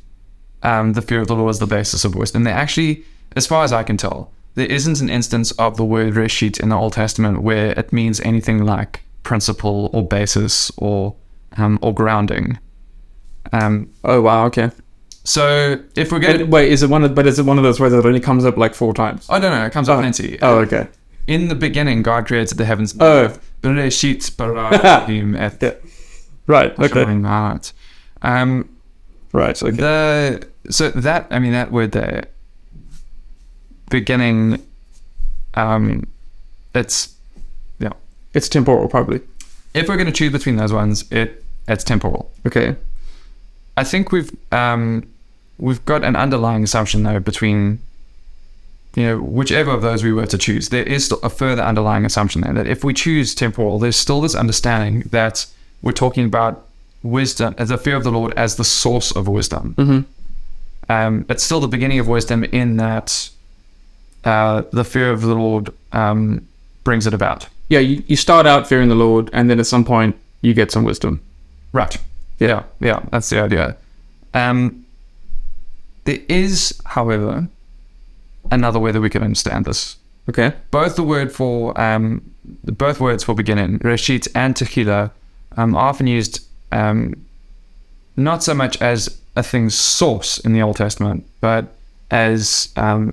um, 0.63 0.95
the 0.95 1.03
fear 1.03 1.21
of 1.21 1.27
the 1.27 1.35
Lord 1.37 1.51
as 1.51 1.59
the 1.59 1.67
basis 1.67 2.05
of 2.07 2.15
wisdom. 2.15 2.45
There 2.45 2.55
actually, 2.55 3.05
as 3.37 3.47
far 3.47 3.65
as 3.65 3.73
I 3.73 3.83
can 3.83 3.99
tell, 3.99 4.31
there 4.55 4.67
isn't 4.67 5.01
an 5.03 5.11
instance 5.11 5.51
of 5.53 5.77
the 5.77 5.85
word 5.85 6.15
Reshit 6.15 6.59
in 6.59 6.71
the 6.71 6.77
Old 6.77 6.95
Testament 6.95 7.43
where 7.43 7.79
it 7.79 7.93
means 7.93 8.19
anything 8.21 8.65
like 8.65 9.03
principle 9.23 9.91
or 9.93 10.07
basis 10.07 10.73
or 10.79 11.15
um, 11.59 11.79
or 11.83 11.93
grounding. 11.93 12.59
Um, 13.53 13.91
Oh 14.05 14.23
wow. 14.23 14.47
Okay. 14.47 14.71
so 15.25 15.79
if 15.97 16.11
we're 16.13 16.19
going, 16.19 16.49
wait, 16.51 16.73
is 16.73 16.83
it 16.83 16.89
one 16.91 17.05
of? 17.05 17.15
But 17.15 17.27
is 17.27 17.39
it 17.39 17.45
one 17.45 17.59
of 17.59 17.65
those 17.65 17.79
words 17.79 17.95
that 17.95 18.07
only 18.07 18.21
comes 18.21 18.45
up 18.45 18.57
like 18.57 18.75
four 18.75 18.95
times? 18.95 19.27
I 19.29 19.39
don't 19.39 19.53
know, 19.57 19.65
it 19.67 19.73
comes 19.73 19.89
up 19.89 19.99
plenty. 20.01 20.39
Oh, 20.41 20.59
okay. 20.61 20.89
In 21.27 21.49
the 21.49 21.55
beginning, 21.55 22.03
God 22.03 22.27
created 22.27 22.59
the 22.59 22.65
heavens. 22.65 22.93
and 22.93 23.03
Oh. 23.03 23.25
earth. 23.25 23.53
Bereshit 23.63 24.37
bara 24.37 24.79
Elohim 24.85 25.35
et 25.37 25.59
Yeah. 25.63 25.73
Right. 26.47 26.79
Okay. 26.79 27.05
Um, 28.23 28.69
Right. 29.33 29.61
Okay. 29.63 29.71
The 29.77 30.47
so 30.71 30.91
that 30.91 31.27
I 31.31 31.39
mean 31.39 31.53
that 31.53 31.73
word 31.73 31.93
there, 31.93 32.27
beginning, 33.91 34.63
um, 35.55 36.07
it's 36.75 37.15
It's 38.35 38.49
temporal, 38.49 38.89
probably. 38.89 39.21
if 39.75 39.89
we're 39.89 39.95
going 39.97 40.07
to 40.07 40.13
choose 40.13 40.33
between 40.33 40.57
those 40.57 40.73
ones, 40.73 41.05
it 41.13 41.45
it's 41.69 41.85
temporal. 41.85 42.33
Okay. 42.47 42.75
I 43.77 43.85
think 43.85 44.11
we've 44.13 44.31
um, 44.53 45.07
we've 45.59 45.85
got 45.85 46.03
an 46.05 46.17
underlying 46.17 46.65
assumption 46.65 47.05
though 47.05 47.21
between 47.21 47.79
you 48.95 49.03
know 49.05 49.19
whichever 49.19 49.71
of 49.71 49.83
those 49.83 50.05
we 50.05 50.13
were 50.13 50.27
to 50.27 50.39
choose, 50.39 50.69
there 50.69 50.85
is 50.85 51.13
a 51.23 51.31
further 51.31 51.63
underlying 51.63 52.05
assumption 52.05 52.43
there 52.43 52.53
that 52.53 52.67
if 52.67 52.85
we 52.85 52.95
choose 52.95 53.35
temporal, 53.35 53.79
there's 53.79 53.97
still 53.97 54.21
this 54.21 54.35
understanding 54.35 55.01
that 55.11 55.47
we're 55.83 55.93
talking 55.93 56.25
about 56.25 56.67
wisdom 57.03 57.55
as 57.59 57.69
the 57.69 57.79
fear 57.79 57.97
of 57.97 58.05
the 58.05 58.11
Lord 58.11 58.33
as 58.35 58.57
the 58.57 58.65
source 58.65 59.11
of 59.11 59.29
wisdom. 59.29 59.75
Mm-hmm. 59.77 60.93
um, 60.93 61.27
it's 61.29 61.43
still 61.43 61.61
the 61.61 61.69
beginning 61.69 61.99
of 61.99 62.09
wisdom 62.09 62.45
in 62.45 62.77
that 62.79 63.31
uh, 64.25 64.63
the 64.73 64.85
fear 64.85 65.11
of 65.11 65.21
the 65.21 65.35
Lord 65.35 65.73
um, 65.93 66.47
brings 66.83 67.07
it 67.07 67.15
about. 67.15 67.49
Yeah. 67.69 67.81
You, 67.81 68.03
you 68.07 68.17
start 68.17 68.47
out 68.47 68.67
fearing 68.67 68.89
the 68.89 68.95
Lord, 68.95 69.31
and 69.33 69.51
then 69.51 69.61
at 69.61 69.67
some 69.67 69.85
point 69.85 70.17
you 70.41 70.55
get 70.55 70.71
some 70.71 70.85
wisdom. 70.85 71.21
Right. 71.73 71.97
Yeah. 72.39 72.65
Yeah. 72.81 73.03
That's 73.11 73.29
the 73.31 73.41
idea. 73.41 73.77
Um, 74.33 74.85
there 76.05 76.21
is, 76.29 76.81
however, 76.85 77.49
another 78.51 78.79
way 78.79 78.93
that 78.93 79.01
we 79.01 79.11
can 79.11 79.23
understand 79.23 79.65
this. 79.65 79.97
Okay. 80.29 80.55
Both 80.71 80.97
the 80.97 81.03
word 81.03 81.33
for 81.33 81.79
um, 81.81 82.23
both 82.65 83.01
words 83.01 83.25
for 83.25 83.35
beginning, 83.35 83.79
reshit 83.81 84.29
and 84.35 84.57
tequila, 84.57 85.11
um, 85.57 85.75
are 85.75 85.89
often 85.89 86.07
used 86.07 86.47
um, 86.73 87.27
not 88.17 88.43
so 88.43 88.55
much 88.55 88.81
as 88.81 89.21
a 89.37 89.43
thing's 89.43 89.75
source 89.75 90.39
in 90.39 90.53
the 90.53 90.63
Old 90.63 90.77
Testament, 90.77 91.27
but 91.41 91.75
as 92.11 92.73
um, 92.77 93.13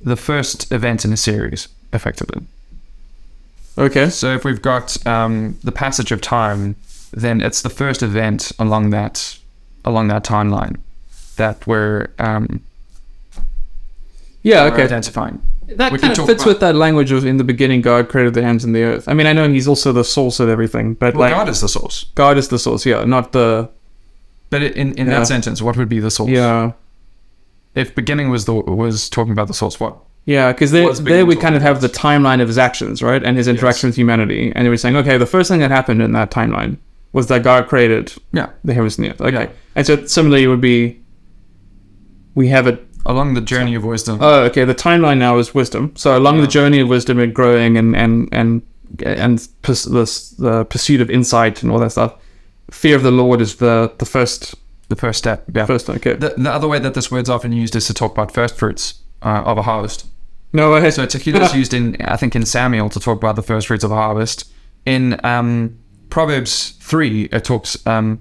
the 0.00 0.16
first 0.16 0.70
event 0.72 1.04
in 1.04 1.12
a 1.12 1.16
series, 1.16 1.68
effectively. 1.92 2.42
Okay. 3.78 4.08
So 4.08 4.34
if 4.34 4.44
we've 4.44 4.62
got 4.62 5.04
um, 5.06 5.58
the 5.62 5.72
passage 5.72 6.12
of 6.12 6.20
time, 6.20 6.76
then 7.12 7.40
it's 7.40 7.62
the 7.62 7.70
first 7.70 8.02
event 8.02 8.52
along 8.58 8.90
that 8.90 9.38
along 9.84 10.08
that 10.08 10.24
timeline 10.24 10.76
that 11.36 11.66
we're 11.66 12.08
um, 12.18 12.60
Yeah. 14.50 14.64
we're 14.64 14.72
Okay. 14.74 14.82
identifying. 14.84 15.40
That 15.68 15.90
We 15.92 15.98
can 15.98 16.08
kind 16.08 16.12
of 16.12 16.16
talk 16.18 16.26
fits 16.28 16.42
about- 16.44 16.50
with 16.52 16.60
that 16.60 16.74
language 16.76 17.10
of 17.10 17.26
in 17.26 17.36
the 17.38 17.44
beginning 17.52 17.80
God 17.82 18.08
created 18.08 18.34
the 18.34 18.42
heavens 18.42 18.64
and 18.64 18.72
the 18.74 18.82
earth. 18.84 19.04
I 19.08 19.14
mean, 19.14 19.26
I 19.26 19.32
know 19.32 19.48
He's 19.48 19.66
also 19.66 19.92
the 19.92 20.04
source 20.04 20.38
of 20.38 20.48
everything, 20.48 20.94
but 20.94 21.14
Well, 21.14 21.22
like 21.28 21.34
God 21.38 21.48
is 21.48 21.60
the 21.60 21.68
source, 21.68 22.06
God 22.14 22.38
is 22.38 22.48
the 22.48 22.58
source. 22.58 22.86
Yeah, 22.86 23.04
not 23.04 23.32
the 23.32 23.68
but 24.50 24.62
in 24.62 24.92
in 24.92 25.06
Yeah. 25.08 25.18
that 25.18 25.26
sentence, 25.26 25.60
what 25.60 25.76
would 25.76 25.88
be 25.88 25.98
the 26.00 26.10
source? 26.10 26.30
yeah. 26.30 26.72
If 27.74 27.94
beginning 27.94 28.30
was 28.30 28.44
the 28.44 28.54
was 28.54 29.10
talking 29.10 29.32
about 29.32 29.48
the 29.48 29.54
source, 29.54 29.78
what 29.80 29.96
Yeah, 30.24 30.52
because 30.52 30.70
there, 30.70 30.86
was 30.86 30.98
there 31.02 31.16
being 31.18 31.26
we 31.26 31.34
taught 31.34 31.42
kind 31.42 31.56
of 31.56 31.62
have 31.62 31.80
the 31.80 31.88
timeline 31.88 32.40
of 32.40 32.48
his 32.48 32.58
actions, 32.58 33.02
right, 33.02 33.22
and 33.22 33.36
his 33.36 33.46
interaction 33.48 33.88
with 33.88 33.96
humanity, 33.96 34.52
and 34.54 34.64
they 34.64 34.70
were 34.70 34.76
saying, 34.76 34.96
okay, 34.96 35.16
the 35.18 35.26
first 35.34 35.48
thing 35.50 35.60
that 35.60 35.70
happened 35.70 36.00
in 36.02 36.12
that 36.12 36.30
timeline 36.30 36.76
was 37.12 37.26
that 37.28 37.42
God 37.42 37.66
created 37.68 38.12
Yeah. 38.32 38.48
the 38.64 38.72
heavens 38.74 38.98
and 38.98 39.04
the 39.06 39.10
earth. 39.12 39.20
Okay, 39.20 39.44
Yeah. 39.46 39.48
and 39.76 39.86
so 39.86 40.04
similarly 40.06 40.44
it 40.44 40.48
would 40.48 40.60
be, 40.60 40.98
we 42.34 42.48
have 42.48 42.66
a 42.66 42.78
Along 43.06 43.34
the 43.34 43.40
journey 43.40 43.74
of 43.74 43.84
wisdom. 43.84 44.18
oh, 44.20 44.42
okay, 44.44 44.64
the 44.64 44.74
timeline 44.74 45.18
now 45.18 45.38
is 45.38 45.54
wisdom. 45.54 45.92
So 45.96 46.16
along 46.18 46.40
the 46.40 46.46
journey 46.48 46.80
of 46.80 46.88
wisdom 46.88 47.18
and 47.18 47.34
growing 47.34 47.76
and 47.76 47.94
and 47.96 48.28
and 48.32 48.62
and 49.04 49.48
pers- 49.62 49.84
the, 49.84 50.04
the 50.38 50.64
pursuit 50.64 51.00
of 51.00 51.10
insight 51.10 51.62
and 51.62 51.70
all 51.72 51.78
that 51.80 51.90
stuff, 51.92 52.14
fear 52.70 52.96
of 52.96 53.02
the 53.02 53.10
Lord 53.10 53.40
is 53.40 53.56
the 53.56 53.92
the 53.98 54.06
first 54.06 54.54
the 54.88 54.96
first 54.96 55.18
step. 55.18 55.44
Yeah. 55.54 55.66
first. 55.66 55.88
Okay, 55.90 56.14
The, 56.14 56.34
the 56.36 56.50
other 56.50 56.68
way 56.68 56.78
that 56.78 56.94
this 56.94 57.10
word's 57.10 57.28
often 57.30 57.52
used 57.52 57.74
is 57.76 57.86
to 57.86 57.94
talk 57.94 58.12
about 58.12 58.32
first 58.32 58.56
fruits 58.56 59.02
uh, 59.22 59.42
of 59.44 59.58
a 59.58 59.62
harvest. 59.62 60.06
no, 60.52 60.74
I 60.74 60.90
So 60.90 61.06
tequila 61.06 61.50
used 61.56 61.74
in, 61.74 61.96
I 62.02 62.16
think, 62.16 62.36
in 62.36 62.44
Samuel 62.46 62.88
to 62.90 63.00
talk 63.00 63.18
about 63.18 63.34
the 63.36 63.42
first 63.42 63.66
fruits 63.66 63.84
of 63.84 63.90
a 63.90 63.94
harvest. 63.96 64.52
In 64.84 65.18
um, 65.24 65.78
Proverbs 66.10 66.74
three, 66.80 67.24
it 67.32 67.44
talks. 67.44 67.84
Um, 67.86 68.20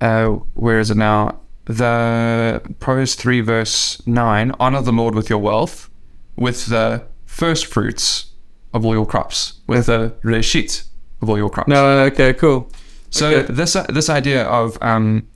uh, 0.00 0.28
where 0.54 0.78
is 0.80 0.90
it 0.90 0.96
now? 0.96 1.40
The 1.68 2.62
Proverbs 2.80 3.14
three 3.14 3.40
verse 3.42 4.00
nine: 4.06 4.52
Honor 4.58 4.80
the 4.82 4.92
Lord 4.92 5.14
with 5.14 5.28
your 5.28 5.38
wealth, 5.38 5.90
with 6.34 6.66
the 6.66 7.02
first 7.26 7.66
fruits 7.66 8.32
of 8.72 8.84
all 8.86 8.94
your 8.94 9.06
crops, 9.06 9.60
with 9.66 9.86
the 9.86 10.14
reshit 10.24 10.84
of 11.20 11.28
all 11.28 11.36
your 11.36 11.50
crops. 11.50 11.68
no, 11.68 12.00
okay, 12.04 12.32
cool. 12.32 12.70
So 13.10 13.28
Okay. 13.28 13.52
this 13.52 13.74
this 13.90 14.08
idea 14.08 14.44
of 14.44 14.78
um, 14.82 15.26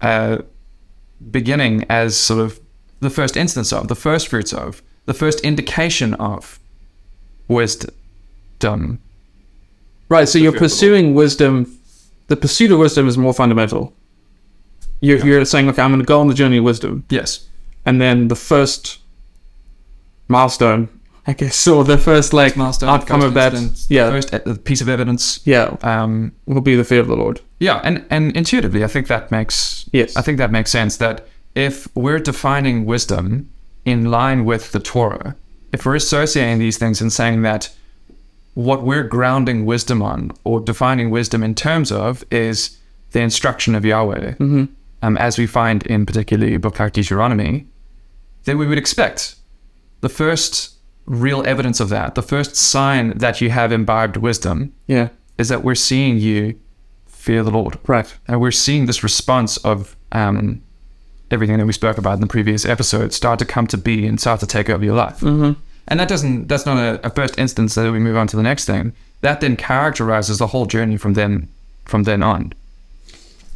uh, 0.00 0.38
beginning 1.30 1.84
as 1.88 2.16
sort 2.16 2.40
of 2.40 2.60
the 3.00 3.10
first 3.10 3.36
instance 3.36 3.72
of, 3.72 3.88
the 3.88 3.94
first 3.94 4.28
fruits 4.28 4.52
of, 4.52 4.82
the 5.06 5.14
first 5.14 5.40
indication 5.40 6.14
of 6.14 6.58
wisdom. 7.48 8.98
Right, 10.08 10.28
so 10.28 10.38
you're 10.38 10.52
fear 10.52 10.56
of 10.56 10.60
the 10.60 10.60
Lord. 10.60 10.70
pursuing 10.70 11.14
wisdom. 11.14 11.78
The 12.28 12.36
pursuit 12.36 12.72
of 12.72 12.78
wisdom 12.78 13.06
is 13.06 13.16
more 13.16 13.32
fundamental. 13.34 13.92
You're, 15.00 15.24
you're 15.26 15.44
saying, 15.44 15.68
okay, 15.68 15.82
I'm 15.82 15.90
going 15.90 16.00
to 16.00 16.06
go 16.06 16.20
on 16.20 16.28
the 16.28 16.34
journey 16.34 16.56
of 16.58 16.64
wisdom, 16.64 17.04
Yes. 17.10 17.46
and 17.84 18.00
then 18.00 18.28
the 18.28 18.34
first 18.36 18.98
milestone, 20.28 20.88
I 21.26 21.32
guess, 21.32 21.66
or 21.74 21.84
the 21.84 21.98
first 21.98 22.32
like 22.32 22.56
milestone, 22.56 22.88
outcome 22.88 23.22
of 23.22 23.34
that, 23.34 23.52
yeah, 23.88 24.10
First 24.10 24.34
uh, 24.34 24.56
piece 24.64 24.80
of 24.80 24.88
evidence. 24.88 25.40
yeah, 25.44 25.76
Um, 25.82 26.32
will 26.46 26.60
be 26.60 26.76
the 26.76 26.84
fear 26.84 27.00
of 27.00 27.08
the 27.08 27.16
Lord. 27.16 27.40
yeah, 27.60 27.80
and 27.84 28.04
and 28.10 28.36
intuitively, 28.36 28.84
I 28.84 28.86
think 28.88 29.06
that 29.08 29.30
makes 29.30 29.88
Yes. 29.92 30.16
I 30.16 30.22
think 30.22 30.38
that 30.38 30.50
makes 30.50 30.70
sense. 30.70 30.96
That 30.98 31.26
if 31.54 31.88
we're 31.94 32.18
defining 32.18 32.84
wisdom 32.86 33.48
in 33.84 34.10
line 34.10 34.44
with 34.44 34.72
the 34.72 34.80
Torah, 34.80 35.36
if 35.72 35.84
we're 35.86 35.94
associating 35.96 36.58
these 36.58 36.76
things 36.78 37.00
and 37.00 37.12
saying 37.12 37.42
that 37.42 37.70
what 38.54 38.82
we're 38.82 39.02
grounding 39.04 39.64
wisdom 39.66 40.02
on 40.02 40.32
or 40.44 40.60
defining 40.60 41.10
wisdom 41.10 41.42
in 41.42 41.54
terms 41.54 41.92
of 41.92 42.24
is 42.30 42.78
the 43.12 43.20
instruction 43.20 43.74
of 43.74 43.84
Yahweh, 43.84 44.34
um, 45.06 45.16
as 45.18 45.38
we 45.38 45.46
find 45.46 45.86
in 45.86 46.04
particularly 46.04 46.58
like 46.58 46.92
Deuteronomy, 46.92 47.66
then 48.44 48.58
we 48.58 48.66
would 48.66 48.78
expect 48.78 49.36
the 50.00 50.08
first 50.08 50.74
real 51.06 51.46
evidence 51.46 51.78
of 51.78 51.88
that, 51.90 52.16
the 52.16 52.22
first 52.22 52.56
sign 52.56 53.16
that 53.16 53.40
you 53.40 53.50
have 53.50 53.70
imbibed 53.70 54.16
wisdom, 54.16 54.72
Yeah, 54.88 55.10
is 55.38 55.48
that 55.48 55.62
we're 55.62 55.76
seeing 55.76 56.18
you 56.18 56.58
fear 57.06 57.42
the 57.44 57.50
Lord. 57.50 57.78
right. 57.86 58.12
And 58.26 58.40
we're 58.40 58.50
seeing 58.50 58.86
this 58.86 59.02
response 59.02 59.56
of 59.58 59.96
um, 60.12 60.62
everything 61.30 61.58
that 61.58 61.66
we 61.66 61.72
spoke 61.72 61.98
about 61.98 62.14
in 62.14 62.20
the 62.20 62.26
previous 62.26 62.64
episode 62.64 63.12
start 63.12 63.38
to 63.38 63.44
come 63.44 63.66
to 63.68 63.78
be 63.78 64.06
and 64.06 64.20
start 64.20 64.40
to 64.40 64.46
take 64.46 64.68
over 64.68 64.84
your 64.84 64.96
life. 64.96 65.20
Mm-hmm. 65.20 65.60
And 65.88 66.00
that 66.00 66.08
doesn't, 66.08 66.48
that's 66.48 66.66
not 66.66 66.78
a, 66.78 67.06
a 67.06 67.10
first 67.10 67.38
instance 67.38 67.76
that 67.76 67.92
we 67.92 68.00
move 68.00 68.16
on 68.16 68.26
to 68.28 68.36
the 68.36 68.42
next 68.42 68.64
thing. 68.64 68.92
That 69.20 69.40
then 69.40 69.56
characterizes 69.56 70.38
the 70.38 70.48
whole 70.48 70.66
journey 70.66 70.96
from 70.96 71.14
then, 71.14 71.48
from 71.84 72.02
then 72.02 72.22
on. 72.24 72.52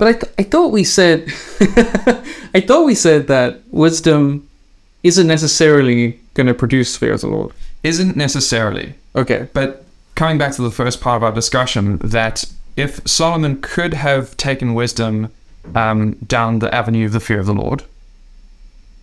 But 0.00 0.08
I, 0.08 0.12
th- 0.12 0.32
I 0.38 0.42
thought 0.44 0.72
we 0.72 0.82
said, 0.82 1.24
I 2.54 2.64
thought 2.66 2.86
we 2.86 2.94
said 2.94 3.26
that 3.26 3.60
wisdom 3.70 4.48
isn't 5.02 5.26
necessarily 5.26 6.18
going 6.32 6.46
to 6.46 6.54
produce 6.54 6.96
fear 6.96 7.12
of 7.12 7.20
the 7.20 7.26
Lord. 7.26 7.52
Isn't 7.82 8.16
necessarily, 8.16 8.94
Okay. 9.14 9.48
but 9.52 9.84
coming 10.14 10.38
back 10.38 10.52
to 10.54 10.62
the 10.62 10.70
first 10.70 11.02
part 11.02 11.18
of 11.18 11.22
our 11.22 11.32
discussion, 11.32 11.98
that 11.98 12.46
if 12.78 13.06
Solomon 13.06 13.60
could 13.60 13.92
have 13.92 14.34
taken 14.38 14.72
wisdom 14.72 15.28
um, 15.74 16.12
down 16.26 16.60
the 16.60 16.74
avenue 16.74 17.04
of 17.04 17.12
the 17.12 17.20
fear 17.20 17.38
of 17.40 17.44
the 17.44 17.52
Lord, 17.52 17.82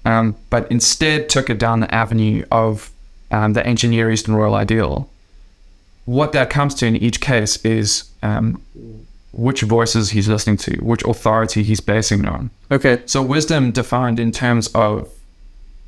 um, 0.04 0.36
but 0.50 0.66
instead 0.72 1.30
took 1.30 1.48
it 1.48 1.60
down 1.60 1.82
the 1.82 1.94
avenue 1.94 2.44
of 2.52 2.90
um, 3.30 3.54
the 3.54 3.68
ancient 3.68 3.92
Near 3.92 4.10
Eastern 4.10 4.34
royal 4.36 4.56
ideal, 4.56 5.08
what 6.06 6.32
that 6.32 6.50
comes 6.50 6.74
to 6.76 6.88
in 6.88 6.96
each 6.96 7.22
case 7.22 7.64
is 7.64 8.10
um, 8.24 8.60
which 9.38 9.62
voices 9.62 10.10
he's 10.10 10.28
listening 10.28 10.58
to, 10.58 10.76
which 10.78 11.04
authority 11.04 11.62
he's 11.64 11.80
basing 11.80 12.22
it 12.22 12.28
on. 12.28 12.50
Okay. 12.72 13.04
So 13.06 13.22
wisdom 13.22 13.72
defined 13.72 14.20
in 14.20 14.32
terms 14.32 14.68
of 14.74 15.10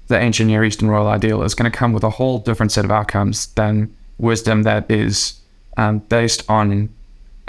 the 0.08 0.20
ancient 0.20 0.48
Near 0.48 0.64
Eastern 0.64 0.88
royal 0.88 1.08
ideal 1.08 1.42
is 1.42 1.56
going 1.56 1.70
to 1.70 1.76
come 1.76 1.92
with 1.92 2.04
a 2.04 2.12
whole 2.12 2.38
different 2.40 2.72
set 2.72 2.86
of 2.86 2.92
outcomes 2.92 3.48
than 3.54 3.94
wisdom 4.20 4.64
that 4.64 4.90
is 4.90 5.40
um, 5.78 6.00
based 6.00 6.48
on 6.50 6.90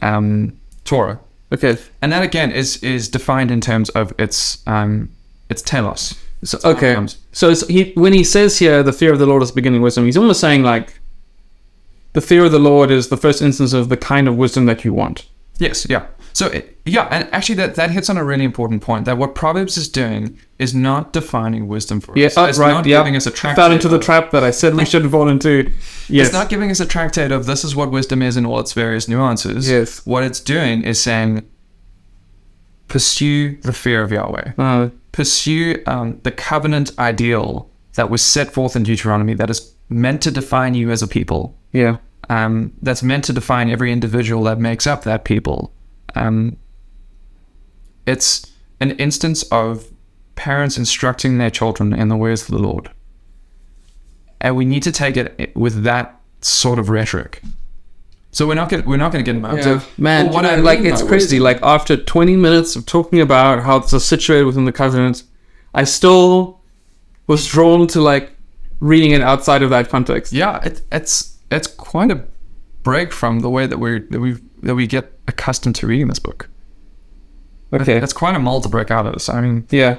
um, 0.01 0.59
Torah, 0.85 1.19
Okay. 1.53 1.77
and 2.01 2.11
that 2.13 2.23
again 2.23 2.51
is 2.51 2.83
is 2.83 3.09
defined 3.09 3.51
in 3.51 3.61
terms 3.61 3.91
of 3.91 4.15
its 4.19 4.67
um, 4.67 5.11
its 5.51 5.63
telos. 5.63 6.15
So, 6.43 6.59
okay. 6.65 6.93
outcomes. 6.93 7.19
So 7.33 7.55
he, 7.67 7.93
when 7.97 8.15
he 8.15 8.25
says 8.25 8.59
here, 8.59 8.83
the 8.83 8.95
fear 8.95 9.13
of 9.13 9.19
the 9.19 9.27
Lord 9.27 9.43
is 9.43 9.51
the 9.51 9.55
beginning 9.57 9.83
wisdom, 9.83 10.07
he's 10.07 10.17
almost 10.17 10.41
saying 10.41 10.63
like, 10.63 10.99
the 12.15 12.23
fear 12.23 12.47
of 12.47 12.53
the 12.53 12.59
Lord 12.59 12.91
is 12.91 13.09
the 13.09 13.19
first 13.19 13.43
instance 13.43 13.75
of 13.75 13.91
the 13.91 13.97
kind 13.99 14.27
of 14.27 14.37
wisdom 14.37 14.65
that 14.65 14.83
you 14.85 14.95
want. 14.95 15.27
Yes, 15.61 15.87
yeah. 15.88 16.07
So 16.33 16.46
it, 16.46 16.79
yeah, 16.87 17.07
and 17.11 17.29
actually 17.33 17.57
that 17.57 17.75
that 17.75 17.90
hits 17.90 18.09
on 18.09 18.16
a 18.16 18.25
really 18.25 18.44
important 18.44 18.83
point 18.83 19.05
that 19.05 19.18
what 19.18 19.35
Proverbs 19.35 19.77
is 19.77 19.88
doing 19.88 20.38
is 20.59 20.75
not 20.75 21.12
defining 21.12 21.68
wisdom 21.68 22.01
for 22.01 22.16
Yeah, 22.16 22.27
us. 22.27 22.38
oh, 22.38 22.44
it's 22.46 22.59
right. 22.59 22.70
not 22.73 22.87
yeah. 22.87 22.99
giving 22.99 23.16
us 23.16 23.27
a 23.27 23.31
tractate. 23.31 23.62
Fell 23.62 23.73
into 23.73 23.88
the 23.88 23.99
trap 23.99 24.31
that 24.31 24.42
I 24.44 24.51
said 24.53 24.75
we 24.75 24.85
shouldn't 24.90 25.11
fall 25.12 25.29
into. 25.29 25.70
Yes. 26.09 26.29
It's 26.29 26.33
not 26.33 26.49
giving 26.49 26.70
us 26.70 26.81
a 26.81 26.87
tractate 26.87 27.31
of 27.33 27.46
this 27.46 27.64
is 27.64 27.75
what 27.77 27.90
wisdom 27.90 28.23
is 28.23 28.37
in 28.37 28.46
all 28.46 28.59
its 28.61 28.73
various 28.73 29.09
nuances. 29.09 29.68
Yes. 29.68 30.05
What 30.07 30.23
it's 30.23 30.40
doing 30.40 30.83
is 30.83 31.01
saying 31.01 31.49
pursue 32.88 33.57
the 33.62 33.73
fear 33.73 34.03
of 34.03 34.11
Yahweh. 34.12 34.53
Uh, 34.59 34.88
Pursue 35.12 35.83
um, 35.87 36.20
the 36.23 36.31
covenant 36.31 36.96
ideal 36.99 37.68
that 37.94 38.09
was 38.11 38.23
set 38.23 38.53
forth 38.53 38.77
in 38.77 38.85
Deuteronomy 38.85 39.35
that 39.35 39.51
is 39.51 39.75
meant 39.88 40.23
to 40.23 40.31
define 40.31 40.75
you 40.75 40.90
as 40.92 41.03
a 41.03 41.09
people. 41.09 41.59
yeah. 41.73 41.96
Um, 42.31 42.75
that's 42.81 43.03
meant 43.03 43.25
to 43.25 43.33
define 43.33 43.69
every 43.69 43.90
individual 43.90 44.45
that 44.45 44.61
makes 44.61 44.87
up 44.87 45.03
that 45.03 45.25
people. 45.25 45.73
Um, 46.14 46.59
it's 48.07 48.47
an 48.79 48.93
instance 48.93 49.43
of 49.51 49.90
parents 50.37 50.79
instructing 50.79 51.38
their 51.38 51.51
children 51.51 51.93
in 51.93 52.07
the 52.07 52.16
ways 52.16 52.43
of 52.43 52.49
the 52.49 52.59
Lord. 52.59 52.93
And 54.40 54.55
we 54.55 54.64
need 54.64 54.85
to 54.85 54.93
take 54.93 55.16
it 55.16 55.55
with 55.57 55.83
that 55.83 56.21
sort 56.40 56.79
of 56.79 56.88
rhetoric. 56.88 57.43
So 58.31 58.47
we're 58.47 58.55
not 58.55 58.69
gonna, 58.69 58.85
we're 58.87 58.97
not 58.97 59.11
going 59.11 59.25
to 59.25 59.33
get 59.33 59.37
into 59.37 59.69
Yeah. 59.69 59.83
Man, 59.99 60.27
Well, 60.27 60.35
what 60.35 60.45
you 60.45 60.51
know, 60.53 60.57
I 60.57 60.61
like 60.61 60.81
it's 60.81 61.03
crazy. 61.03 61.40
Like 61.40 61.61
after 61.62 61.97
20 61.97 62.37
minutes 62.37 62.77
of 62.77 62.87
talking 62.87 63.21
about 63.21 63.64
how 63.64 63.79
it's 63.79 64.05
situated 64.05 64.45
within 64.45 64.66
the 64.66 64.73
covenant, 64.73 65.25
I 65.75 65.83
still 65.83 66.61
was 67.27 67.45
drawn 67.49 67.88
to 67.88 68.01
like 68.01 68.33
reading 68.79 69.11
it 69.11 69.21
outside 69.21 69.64
of 69.64 69.71
that 69.71 69.88
context. 69.88 70.33
Yeah, 70.33 70.62
it, 70.62 70.83
it's 70.93 71.38
it's 71.51 71.67
quite 71.67 72.11
a 72.11 72.25
break 72.83 73.13
from 73.13 73.41
the 73.41 73.51
way 73.51 73.67
that 73.67 73.79
we 73.79 74.01
that 74.01 74.21
we 74.21 74.39
that 74.63 74.75
we 74.75 74.87
get 74.87 75.13
accustomed 75.27 75.75
to 75.77 75.87
reading 75.87 76.09
this 76.09 76.19
book. 76.19 76.49
Okay. 77.73 77.99
It's 77.99 78.13
quite 78.13 78.35
a 78.35 78.39
mold 78.39 78.65
to 78.65 78.69
break 78.69 78.91
out 78.91 79.07
of 79.07 79.13
this. 79.13 79.29
I 79.29 79.41
mean, 79.41 79.67
Yeah. 79.71 79.99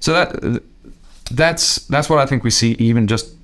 So 0.00 0.12
that 0.12 0.62
that's 1.30 1.76
that's 1.86 2.10
what 2.10 2.18
I 2.18 2.26
think 2.26 2.42
we 2.42 2.50
see 2.50 2.72
even 2.72 3.06
just 3.06 3.34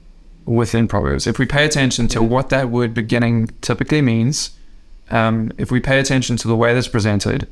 within 0.44 0.88
Proverbs. 0.88 1.26
If 1.26 1.38
we 1.38 1.46
pay 1.46 1.64
attention 1.64 2.08
to 2.08 2.22
what 2.22 2.48
that 2.48 2.68
word 2.68 2.94
beginning 2.94 3.50
typically 3.60 4.02
means, 4.02 4.50
um, 5.10 5.52
if 5.56 5.70
we 5.70 5.78
pay 5.78 6.00
attention 6.00 6.36
to 6.38 6.48
the 6.48 6.56
way 6.56 6.74
that's 6.74 6.88
presented, 6.88 7.46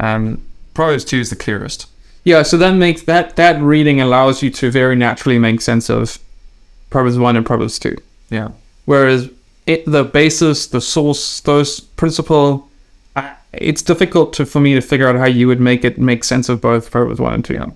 um, 0.00 0.44
Proverbs 0.74 1.04
two 1.04 1.18
is 1.20 1.30
the 1.30 1.36
clearest. 1.36 1.86
Yeah, 2.24 2.42
so 2.42 2.56
that 2.58 2.72
makes 2.72 3.02
that 3.02 3.36
that 3.36 3.62
reading 3.62 4.00
allows 4.00 4.42
you 4.42 4.50
to 4.50 4.70
very 4.72 4.96
naturally 4.96 5.38
make 5.38 5.60
sense 5.60 5.88
of 5.88 6.18
Proverbs 6.90 7.18
1 7.18 7.36
and 7.36 7.44
Proverbs 7.46 7.78
2. 7.78 7.96
Yeah, 8.30 8.48
Whereas 8.84 9.30
it, 9.66 9.84
the 9.86 10.04
basis, 10.04 10.66
the 10.66 10.80
source, 10.80 11.40
those 11.40 11.80
principle, 11.80 12.68
I, 13.16 13.34
it's 13.52 13.82
difficult 13.82 14.32
to 14.34 14.46
for 14.46 14.60
me 14.60 14.74
to 14.74 14.80
figure 14.80 15.08
out 15.08 15.16
how 15.16 15.26
you 15.26 15.46
would 15.48 15.60
make 15.60 15.84
it 15.84 15.98
make 15.98 16.24
sense 16.24 16.48
of 16.48 16.60
both 16.60 16.90
Proverbs 16.90 17.20
1 17.20 17.34
and 17.34 17.44
2. 17.44 17.54
yeah. 17.54 17.66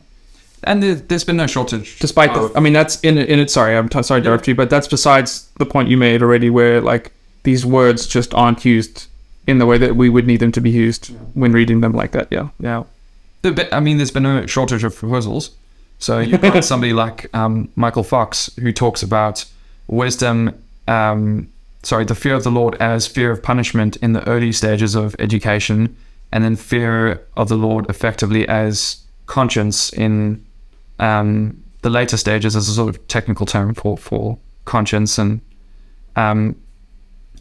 And 0.64 0.80
there, 0.82 0.94
there's 0.94 1.24
been 1.24 1.36
no 1.38 1.48
shortage. 1.48 1.98
Despite 1.98 2.32
the, 2.34 2.52
I 2.54 2.60
mean, 2.60 2.72
that's 2.72 3.00
in 3.00 3.18
in 3.18 3.40
it. 3.40 3.50
Sorry, 3.50 3.76
I'm 3.76 3.88
t- 3.88 4.00
sorry 4.04 4.20
to 4.22 4.26
interrupt 4.28 4.46
you, 4.46 4.54
but 4.54 4.70
that's 4.70 4.86
besides 4.86 5.50
the 5.58 5.66
point 5.66 5.88
you 5.88 5.96
made 5.96 6.22
already, 6.22 6.50
where 6.50 6.80
like 6.80 7.10
these 7.42 7.66
words 7.66 8.06
just 8.06 8.32
aren't 8.32 8.64
used 8.64 9.08
in 9.48 9.58
the 9.58 9.66
way 9.66 9.76
that 9.78 9.96
we 9.96 10.08
would 10.08 10.24
need 10.24 10.38
them 10.38 10.52
to 10.52 10.60
be 10.60 10.70
used 10.70 11.06
when 11.34 11.50
reading 11.52 11.80
them 11.80 11.92
like 11.92 12.12
that. 12.12 12.28
Yeah. 12.30 12.50
yeah, 12.60 12.84
The 13.42 13.68
I 13.74 13.80
mean, 13.80 13.96
there's 13.96 14.12
been 14.12 14.22
no 14.22 14.46
shortage 14.46 14.84
of 14.84 14.94
proposals. 14.94 15.50
So 16.02 16.18
you've 16.18 16.40
got 16.40 16.64
somebody 16.72 16.92
like 16.92 17.32
um, 17.32 17.70
Michael 17.76 18.02
Fox 18.02 18.50
who 18.56 18.72
talks 18.72 19.04
about 19.04 19.44
wisdom, 19.86 20.60
um, 20.88 21.48
sorry, 21.84 22.04
the 22.04 22.16
fear 22.16 22.34
of 22.34 22.42
the 22.42 22.50
Lord 22.50 22.74
as 22.80 23.06
fear 23.06 23.30
of 23.30 23.40
punishment 23.40 23.96
in 23.98 24.12
the 24.12 24.26
early 24.28 24.50
stages 24.50 24.96
of 24.96 25.14
education, 25.20 25.96
and 26.32 26.42
then 26.42 26.56
fear 26.56 27.24
of 27.36 27.48
the 27.48 27.54
Lord 27.54 27.88
effectively 27.88 28.48
as 28.48 28.96
conscience 29.26 29.92
in 29.92 30.44
um, 30.98 31.62
the 31.82 31.90
later 31.90 32.16
stages 32.16 32.56
as 32.56 32.68
a 32.68 32.72
sort 32.72 32.88
of 32.88 33.06
technical 33.06 33.46
term 33.46 33.72
for, 33.72 33.96
for 33.96 34.38
conscience 34.64 35.18
and 35.18 35.40
um, 36.16 36.56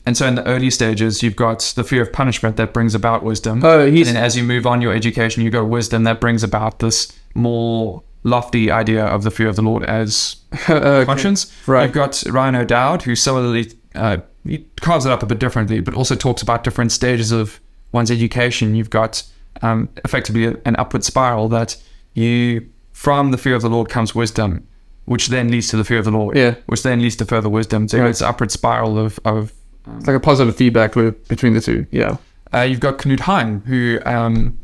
and 0.05 0.17
so 0.17 0.25
in 0.25 0.33
the 0.33 0.45
early 0.47 0.71
stages, 0.71 1.21
you've 1.21 1.35
got 1.35 1.59
the 1.75 1.83
fear 1.83 2.01
of 2.01 2.11
punishment 2.11 2.57
that 2.57 2.73
brings 2.73 2.95
about 2.95 3.21
wisdom. 3.21 3.63
Oh, 3.63 3.85
he's 3.85 4.07
And 4.07 4.17
then 4.17 4.23
as 4.23 4.35
you 4.35 4.43
move 4.43 4.65
on 4.65 4.81
your 4.81 4.93
education, 4.93 5.43
you 5.43 5.51
go 5.51 5.63
wisdom 5.63 6.05
that 6.05 6.19
brings 6.19 6.41
about 6.41 6.79
this 6.79 7.15
more 7.35 8.01
lofty 8.23 8.69
idea 8.71 9.03
of 9.05 9.23
the 9.23 9.31
fear 9.31 9.47
of 9.47 9.55
the 9.55 9.61
Lord 9.61 9.83
as 9.83 10.37
okay. 10.69 11.05
conscience. 11.05 11.51
Right. 11.67 11.83
You've 11.83 11.93
got 11.93 12.23
Ryan 12.29 12.55
O'Dowd, 12.55 13.03
who 13.03 13.15
similarly 13.15 13.71
uh, 13.95 14.17
he 14.45 14.65
carves 14.81 15.05
it 15.05 15.11
up 15.11 15.23
a 15.23 15.25
bit 15.25 15.39
differently, 15.39 15.79
but 15.79 15.93
also 15.95 16.15
talks 16.15 16.41
about 16.41 16.63
different 16.63 16.91
stages 16.91 17.31
of 17.31 17.59
one's 17.91 18.11
education. 18.11 18.75
You've 18.75 18.89
got 18.89 19.23
um, 19.61 19.89
effectively 20.05 20.45
an 20.65 20.75
upward 20.77 21.03
spiral 21.03 21.49
that 21.49 21.77
you 22.13 22.67
from 22.93 23.31
the 23.31 23.37
fear 23.37 23.55
of 23.55 23.61
the 23.61 23.69
Lord 23.69 23.89
comes 23.89 24.13
wisdom, 24.13 24.67
which 25.05 25.27
then 25.27 25.49
leads 25.49 25.67
to 25.69 25.77
the 25.77 25.83
fear 25.83 25.97
of 25.99 26.05
the 26.05 26.11
Lord, 26.11 26.37
Yeah. 26.37 26.55
which 26.67 26.83
then 26.83 27.01
leads 27.01 27.15
to 27.17 27.25
further 27.25 27.49
wisdom. 27.49 27.87
So 27.87 27.99
Right. 27.99 28.09
it's 28.09 28.21
an 28.21 28.27
upward 28.27 28.51
spiral 28.51 28.97
of, 28.99 29.19
of 29.25 29.51
It's 29.97 30.05
like 30.07 30.15
a 30.15 30.19
positive 30.19 30.55
feedback 30.55 30.95
loop 30.95 31.27
between 31.27 31.53
the 31.53 31.61
two. 31.61 31.87
Yeah. 31.91 32.17
uh, 32.53 32.59
you've 32.61 32.79
got 32.79 32.99
Knut 32.99 33.21
Heim, 33.21 33.61
who 33.65 33.99
um, 34.05 34.57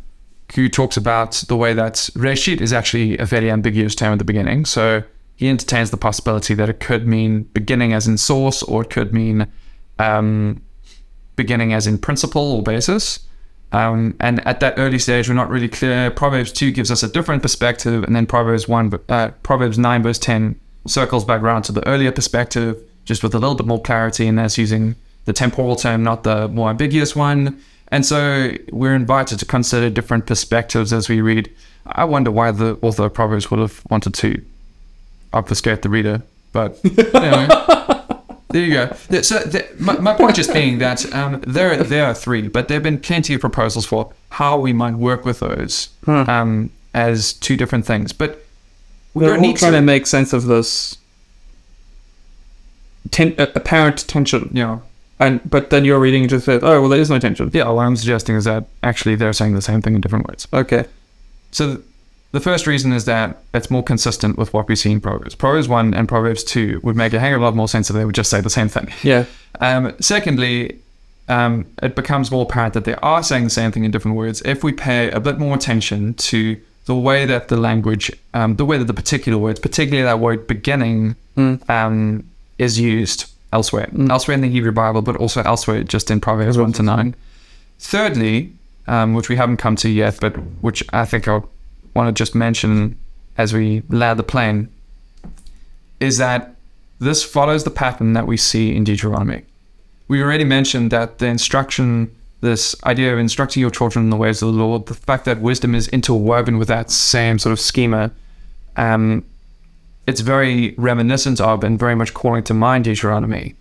who 0.56 0.70
talks 0.70 0.98
about 0.98 1.43
the 1.48 1.56
way 1.56 1.74
that 1.74 1.95
Reshit 2.16 2.62
is 2.62 2.72
actually 2.72 3.18
a 3.18 3.26
very 3.26 3.52
ambiguous 3.52 3.95
term 3.95 4.14
at 4.14 4.20
the 4.20 4.26
beginning. 4.26 4.66
So 4.66 5.04
he 5.36 5.50
entertains 5.50 5.91
the 5.91 5.98
possibility 5.98 6.54
that 6.54 6.70
it 6.70 6.80
could 6.80 7.08
mean 7.08 7.43
beginning 7.54 7.93
as 7.93 8.08
in 8.08 8.18
source, 8.18 8.64
or 8.64 8.82
it 8.84 8.89
could 8.89 9.14
mean 9.14 9.48
um, 10.00 10.62
beginning 11.36 11.74
as 11.74 11.86
in 11.86 11.98
principle 11.98 12.54
or 12.54 12.64
basis. 12.64 13.20
Um, 13.72 14.16
and 14.20 14.45
at 14.48 14.62
that 14.62 14.76
early 14.78 14.98
stage, 14.98 15.28
we're 15.28 15.36
not 15.36 15.50
really 15.50 15.68
clear. 15.68 16.10
Proverbs 16.10 16.52
2 16.52 16.72
gives 16.72 16.89
us 16.89 17.04
a 17.04 17.08
different 17.10 17.41
perspective, 17.41 18.04
and 18.04 18.16
then 18.16 18.26
Proverbs 18.26 18.68
1, 18.68 19.00
uh, 19.10 19.32
Proverbs 19.43 19.78
9, 19.78 20.04
verse 20.04 20.20
10 20.20 20.60
circles 20.88 21.26
back 21.26 21.41
around 21.41 21.64
to 21.64 21.72
the 21.72 21.86
earlier 21.86 22.12
perspective, 22.12 22.82
just 23.04 23.24
with 23.24 23.36
a 23.36 23.39
little 23.39 23.56
bit 23.56 23.68
more 23.68 23.82
clarity, 23.82 24.26
and 24.28 24.38
that's 24.38 24.58
using 24.58 24.95
the 25.26 25.34
temporal 25.34 25.76
term, 25.76 26.04
not 26.04 26.24
the 26.24 26.48
more 26.48 26.70
ambiguous 26.70 27.16
one. 27.16 27.62
And 27.90 28.06
so 28.06 28.52
we're 28.72 28.96
invited 28.96 29.40
to 29.40 29.46
consider 29.46 29.90
different 29.90 30.26
perspectives 30.26 30.92
as 30.92 31.08
we 31.10 31.22
read. 31.22 31.50
I 31.86 32.04
wonder 32.04 32.32
why 32.32 32.52
the 32.52 32.78
author 32.82 33.06
of 33.06 33.14
Proverbs 33.14 33.50
would 33.50 33.60
have 33.62 33.82
wanted 33.90 34.14
to 34.16 34.44
obfuscate 35.34 35.82
the 35.84 35.90
reader, 35.90 36.22
but 36.52 36.80
anyway. 37.16 37.48
There 38.50 38.64
you 38.64 38.74
go. 38.74 39.22
So 39.24 39.44
th- 39.44 39.78
my, 39.78 39.98
my 40.00 40.14
point 40.14 40.34
just 40.34 40.54
being 40.54 40.78
that 40.78 41.14
um, 41.14 41.42
there 41.46 41.84
there 41.84 42.06
are 42.06 42.14
three, 42.14 42.48
but 42.48 42.70
there 42.70 42.76
have 42.76 42.84
been 42.84 42.98
plenty 42.98 43.34
of 43.34 43.42
proposals 43.42 43.86
for 43.86 44.14
how 44.30 44.58
we 44.58 44.72
might 44.72 44.96
work 44.96 45.26
with 45.26 45.42
those 45.42 45.90
um, 46.08 46.70
as 46.94 47.34
two 47.34 47.58
different 47.58 47.86
things. 47.86 48.14
But 48.14 48.46
we 49.14 49.26
We're 49.26 49.36
don't 49.36 49.46
all 49.46 49.54
trying 49.54 49.74
to. 49.74 49.80
to 49.80 49.82
make 49.82 50.08
sense 50.08 50.32
of 50.32 50.46
this 50.46 50.98
ten- 53.12 53.36
uh, 53.38 53.48
apparent 53.54 54.08
tension. 54.08 54.50
Yeah, 54.54 54.80
And 55.20 55.41
but 55.49 55.70
then 55.72 55.84
your 55.84 55.99
reading 55.99 56.28
just 56.28 56.45
says, 56.45 56.61
oh 56.63 56.82
well, 56.82 56.89
there 56.89 56.99
is 56.99 57.09
no 57.09 57.20
tension. 57.20 57.49
yeah. 57.53 57.68
What 57.70 57.86
I'm 57.86 57.95
suggesting 57.95 58.36
is 58.36 58.43
that 58.43 58.65
actually 58.84 59.15
they're 59.15 59.34
saying 59.34 59.55
the 59.55 59.61
same 59.61 59.82
thing 59.82 59.95
in 59.95 60.01
different 60.01 60.28
words. 60.28 60.47
Okay. 60.53 60.86
So 61.51 61.68
th- 61.76 61.86
the 62.34 62.39
first 62.39 62.68
reason 62.68 62.91
is 62.93 63.05
that 63.05 63.38
it's 63.53 63.72
more 63.72 63.82
consistent 63.84 64.38
with 64.38 64.53
what 64.53 64.68
we 64.68 64.76
see 64.76 64.91
in 64.91 65.01
Proverbs. 65.01 65.34
Proverbs 65.34 65.68
one 65.68 65.93
and 65.93 66.07
Proverbs 66.07 66.43
two 66.43 66.80
would 66.84 66.95
make 66.95 67.13
a 67.13 67.20
hell 67.20 67.36
of 67.36 67.41
a 67.41 67.45
lot 67.45 67.55
more 67.55 67.68
sense 67.68 67.89
if 67.89 67.95
they 67.95 68.05
would 68.05 68.15
just 68.15 68.30
say 68.30 68.41
the 68.41 68.49
same 68.49 68.68
thing. 68.68 68.91
Yeah. 69.01 69.26
Um, 69.59 69.95
secondly, 69.99 70.80
um, 71.30 71.65
it 71.82 71.95
becomes 71.95 72.30
more 72.30 72.43
apparent 72.43 72.74
that 72.76 72.86
they 72.86 72.95
are 72.95 73.24
saying 73.24 73.45
the 73.45 73.49
same 73.49 73.72
thing 73.72 73.86
in 73.86 73.91
different 73.91 74.15
words 74.18 74.41
if 74.45 74.63
we 74.63 74.72
pay 74.72 75.09
a 75.11 75.20
bit 75.20 75.39
more 75.39 75.55
attention 75.55 76.13
to 76.15 76.57
the 76.86 76.95
way 76.95 77.26
that 77.26 77.47
the 77.47 77.57
language, 77.57 78.11
um, 78.34 78.55
the 78.57 78.65
way 78.65 78.78
that 78.78 78.86
the 78.86 78.93
particular 78.93 79.38
words, 79.38 79.59
particularly 79.59 80.03
that 80.03 80.20
word 80.20 80.47
beginning, 80.47 81.15
um, 81.70 82.24
is 82.57 82.80
used 82.80 83.32
elsewhere, 83.54 83.89
elsewhere 84.10 84.36
in 84.36 84.41
the 84.41 84.50
Hebrew 84.50 84.72
Bible, 84.72 85.02
but 85.02 85.16
also 85.18 85.41
elsewhere 85.43 85.84
just 85.84 86.12
in 86.12 86.20
Proverbs 86.20 86.58
1 86.58 86.74
to 86.74 86.84
9. 86.84 87.16
Thirdly, 87.80 88.54
um, 88.88 89.14
which 89.14 89.30
we 89.30 89.36
haven't 89.36 89.58
come 89.58 89.76
to 89.78 89.89
yet, 89.89 90.18
but 90.20 90.36
which 90.62 90.84
I 90.93 91.06
think 91.06 91.28
I 91.28 91.41
want 91.93 92.08
to 92.08 92.12
just 92.12 92.36
mention 92.36 92.98
as 93.38 93.54
we 93.54 93.84
land 93.89 94.18
the 94.18 94.24
plane, 94.24 94.70
is 96.00 96.18
that 96.18 96.56
this 97.00 97.24
follows 97.24 97.64
the 97.64 97.70
pattern 97.70 98.14
that 98.14 98.28
we 98.28 98.38
see 98.38 98.76
in 98.76 98.84
Deuteronomy. 98.84 99.43
We 100.08 100.22
already 100.24 100.43
mentioned 100.43 100.91
that 100.91 101.20
the 101.20 101.28
instruction, 101.28 102.16
this 102.41 102.76
idea 102.86 103.14
of 103.14 103.20
instructing 103.20 103.62
your 103.62 103.70
children 103.70 104.06
in 104.06 104.10
the 104.10 104.18
ways 104.18 104.41
of 104.41 104.54
the 104.54 104.60
Lord, 104.60 104.88
the 104.88 104.93
fact 104.93 105.26
that 105.26 105.39
wisdom 105.39 105.76
is 105.76 105.88
interwoven 105.89 106.58
with 106.58 106.68
that 106.70 106.89
same 106.89 107.38
sort 107.38 107.54
of 107.54 107.60
schema, 107.60 108.12
um, 108.76 109.24
it's 110.08 110.22
very 110.22 110.74
reminiscent 110.78 111.39
of 111.39 111.64
and 111.64 111.78
very 111.78 111.95
much 111.95 112.14
calling 112.14 112.43
to 112.43 112.53
mind 112.53 112.86
Deuteronomy. 112.86 113.55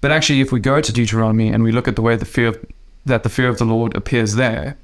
But 0.00 0.10
actually, 0.10 0.40
if 0.40 0.52
we 0.52 0.60
go 0.60 0.80
to 0.80 0.92
Deuteronomy 0.92 1.48
and 1.48 1.62
we 1.62 1.72
look 1.72 1.88
at 1.88 1.96
the 1.96 2.02
way 2.02 2.16
the 2.16 2.24
fear 2.24 2.48
of, 2.48 2.64
that 3.06 3.22
the 3.22 3.28
fear 3.30 3.48
of 3.48 3.58
the 3.58 3.64
Lord 3.64 3.96
appears 3.96 4.34
there, 4.34 4.76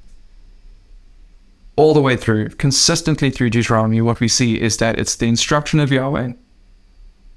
all 1.75 1.93
the 1.93 2.01
way 2.01 2.15
through, 2.15 2.49
consistently 2.49 3.29
through 3.29 3.51
Deuteronomy, 3.51 4.01
what 4.01 4.19
we 4.19 4.27
see 4.27 4.59
is 4.59 4.77
that 4.77 4.97
it's 4.97 5.15
the 5.15 5.27
instruction 5.27 5.79
of 5.79 5.91
Yahweh 5.91 6.33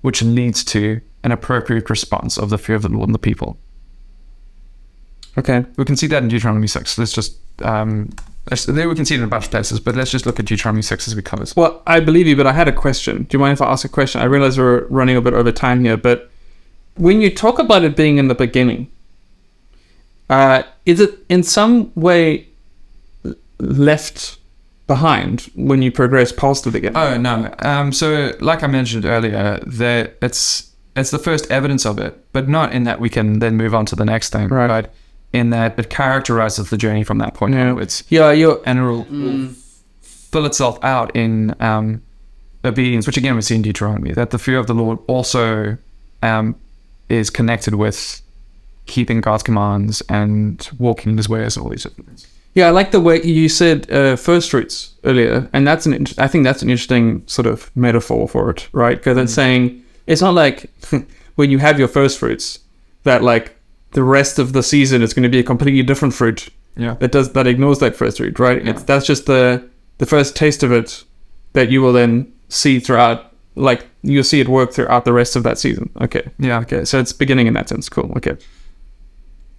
which 0.05 0.22
leads 0.22 0.62
to 0.62 1.01
an 1.22 1.33
appropriate 1.33 1.89
response 1.89 2.37
of 2.37 2.51
the 2.51 2.59
fear 2.59 2.77
of 2.77 2.83
the 2.83 2.91
Lord 2.91 3.09
and 3.09 3.14
the 3.14 3.18
people. 3.18 3.57
Okay. 5.39 5.64
We 5.79 5.87
can 5.87 5.97
see 5.97 6.07
that 6.09 6.22
in 6.22 6.29
Deuteronomy 6.29 6.66
6. 6.66 6.99
Let's 6.99 7.14
just, 7.14 7.39
um, 7.62 8.11
let's, 8.51 8.66
there 8.66 8.88
we 8.88 8.95
can 8.95 9.05
see 9.05 9.14
it 9.14 9.18
in 9.18 9.24
a 9.24 9.28
bunch 9.28 9.47
of 9.47 9.51
places, 9.51 9.80
but 9.80 9.95
let's 9.95 10.11
just 10.11 10.26
look 10.26 10.38
at 10.38 10.47
Deuteronomy 10.47 10.82
6 10.82 11.09
as 11.09 11.16
we 11.16 11.22
cover. 11.22 11.45
Well, 11.57 11.82
I 11.86 12.01
believe 12.01 12.26
you, 12.26 12.36
but 12.36 12.47
I 12.47 12.53
had 12.53 12.68
a 12.68 12.72
question. 12.72 13.24
Do 13.24 13.36
you 13.36 13.38
mind 13.38 13.55
if 13.55 13.62
I 13.62 13.66
ask 13.70 13.84
a 13.84 13.88
question? 13.88 14.20
I 14.20 14.24
realize 14.24 14.59
we're 14.59 14.86
running 14.86 15.16
a 15.16 15.20
bit 15.20 15.34
over 15.34 15.53
time 15.53 15.84
here, 15.84 15.97
but 15.97 16.30
when 16.97 17.20
you 17.20 17.34
talk 17.34 17.59
about 17.59 17.84
it 17.84 17.97
being 17.97 18.18
in 18.18 18.28
the 18.28 18.34
beginning, 18.34 18.90
uh, 20.30 20.62
is 20.86 21.01
it 21.01 21.18
in 21.28 21.42
some 21.42 21.92
way 21.95 22.49
left 23.59 24.38
behind 24.86 25.51
when 25.55 25.82
you 25.82 25.90
progress 25.90 26.32
past 26.32 26.64
the 26.64 26.70
beginning? 26.70 26.97
Oh 26.97 27.16
no. 27.16 27.55
Um, 27.61 27.92
so, 27.92 28.32
like 28.40 28.62
I 28.62 28.66
mentioned 28.66 29.05
earlier, 29.05 29.61
that 29.66 30.16
it's 30.22 30.72
it's 30.97 31.11
the 31.11 31.18
first 31.18 31.51
evidence 31.51 31.84
of 31.84 31.99
it, 31.99 32.32
but 32.32 32.49
not 32.49 32.72
in 32.72 32.84
that 32.84 33.01
we 33.01 33.09
can 33.09 33.40
then 33.40 33.57
move 33.57 33.74
on 33.74 33.86
to 33.86 33.97
the 33.97 34.05
next 34.05 34.30
thing, 34.30 34.49
Right. 34.49 34.68
But 34.68 34.95
in 35.35 35.51
that 35.51 35.78
it 35.78 35.91
characterizes 35.91 36.70
the 36.70 36.76
journey 36.76 37.05
from 37.05 37.18
that 37.18 37.35
point 37.35 37.55
Yeah. 37.55 37.68
onwards, 37.70 38.05
yeah, 38.09 38.30
you're. 38.32 38.61
and 38.64 38.78
it 38.78 38.82
will, 38.82 39.05
will 39.11 39.49
fill 40.03 40.47
itself 40.47 40.78
out 40.82 41.14
in 41.16 41.55
um, 41.61 42.03
obedience, 42.64 43.07
which 43.07 43.16
again 43.16 43.35
we 43.35 43.43
see 43.43 43.57
in 43.57 43.62
Deuteronomy. 43.62 44.12
That 44.12 44.30
the 44.30 44.39
fear 44.39 44.59
of 44.59 44.66
the 44.66 44.74
Lord 44.74 44.99
also 45.07 45.76
um, 46.22 46.55
is 47.09 47.30
connected 47.30 47.74
with 47.74 48.22
keeping 48.87 49.20
God's 49.20 49.43
commands 49.43 50.03
and 50.09 50.68
walking 50.78 51.12
in 51.12 51.16
His 51.18 51.28
ways, 51.28 51.57
and 51.57 51.64
all 51.64 51.70
these 51.70 51.85
things. 51.87 52.26
Yeah, 52.55 52.68
I 52.68 52.70
like 52.70 52.93
the 52.93 53.01
way 53.01 53.20
you 53.22 53.49
said 53.49 53.91
uh, 53.91 54.14
first 54.16 54.51
fruits 54.51 54.95
earlier, 55.03 55.49
and 55.53 55.66
that's 55.66 55.87
an. 55.87 55.93
int- 55.95 56.18
I 56.18 56.28
think 56.28 56.45
that's 56.45 56.62
an 56.62 56.70
interesting 56.70 57.24
sort 57.26 57.47
of 57.47 57.70
metaphor 57.74 58.28
for 58.28 58.51
it, 58.51 58.68
right? 58.72 58.97
Because 58.97 59.18
it's 59.18 59.35
saying 59.35 59.82
it's 60.07 60.20
not 60.22 60.35
like 60.35 60.70
when 61.35 61.51
you 61.51 61.59
have 61.59 61.78
your 61.80 61.89
first 61.89 62.18
fruits 62.20 62.61
that 63.03 63.22
like 63.24 63.57
the 63.95 64.03
rest 64.05 64.38
of 64.38 64.53
the 64.53 64.62
season 64.62 65.03
is 65.03 65.12
going 65.14 65.22
to 65.24 65.28
be 65.28 65.38
a 65.40 65.42
completely 65.42 65.82
different 65.82 66.14
fruit 66.14 66.49
Yeah. 66.76 66.95
that 67.01 67.11
does 67.12 67.32
that 67.32 67.47
ignores 67.47 67.78
that 67.78 67.97
first 67.97 68.18
fruit, 68.18 68.38
right? 68.38 68.62
Yeah. 68.64 68.70
It's 68.72 68.82
that's 68.84 69.07
just 69.07 69.26
the 69.26 69.68
the 69.99 70.07
first 70.07 70.36
taste 70.36 70.62
of 70.62 70.70
it 70.72 71.05
that 71.55 71.70
you 71.70 71.80
will 71.82 71.92
then 71.92 72.32
see 72.49 72.78
throughout. 72.80 73.32
Like 73.57 73.86
you'll 74.03 74.24
see 74.24 74.40
it 74.40 74.49
work 74.49 74.72
throughout 74.72 75.05
the 75.05 75.12
rest 75.12 75.36
of 75.36 75.42
that 75.45 75.59
season. 75.59 75.88
Okay, 76.01 76.24
Yeah. 76.38 76.59
okay, 76.61 76.84
so 76.84 76.99
it's 76.99 77.12
beginning 77.12 77.47
in 77.47 77.55
that 77.55 77.68
sense. 77.68 77.88
Cool. 77.88 78.12
Okay. 78.16 78.36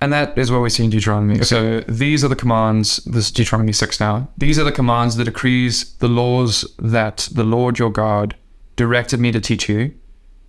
And 0.02 0.12
that 0.12 0.38
is 0.38 0.52
what 0.52 0.62
we 0.62 0.70
see 0.70 0.84
in 0.84 0.90
Deuteronomy. 0.90 1.42
So 1.46 1.80
these 1.88 2.24
are 2.24 2.28
the 2.28 2.36
commands, 2.36 2.98
this 3.06 3.28
is 3.28 3.32
Deuteronomy 3.32 3.72
6 3.72 4.00
now. 4.02 4.28
These 4.38 4.60
are 4.60 4.66
the 4.66 4.72
commands, 4.74 5.16
the 5.16 5.24
decrees, 5.24 5.94
the 6.00 6.10
laws 6.10 6.66
that 6.78 7.30
the 7.32 7.46
Lord 7.46 7.80
your 7.80 7.90
God 7.90 8.36
directed 8.76 9.22
me 9.22 9.32
to 9.32 9.40
teach 9.40 9.70
you, 9.70 9.94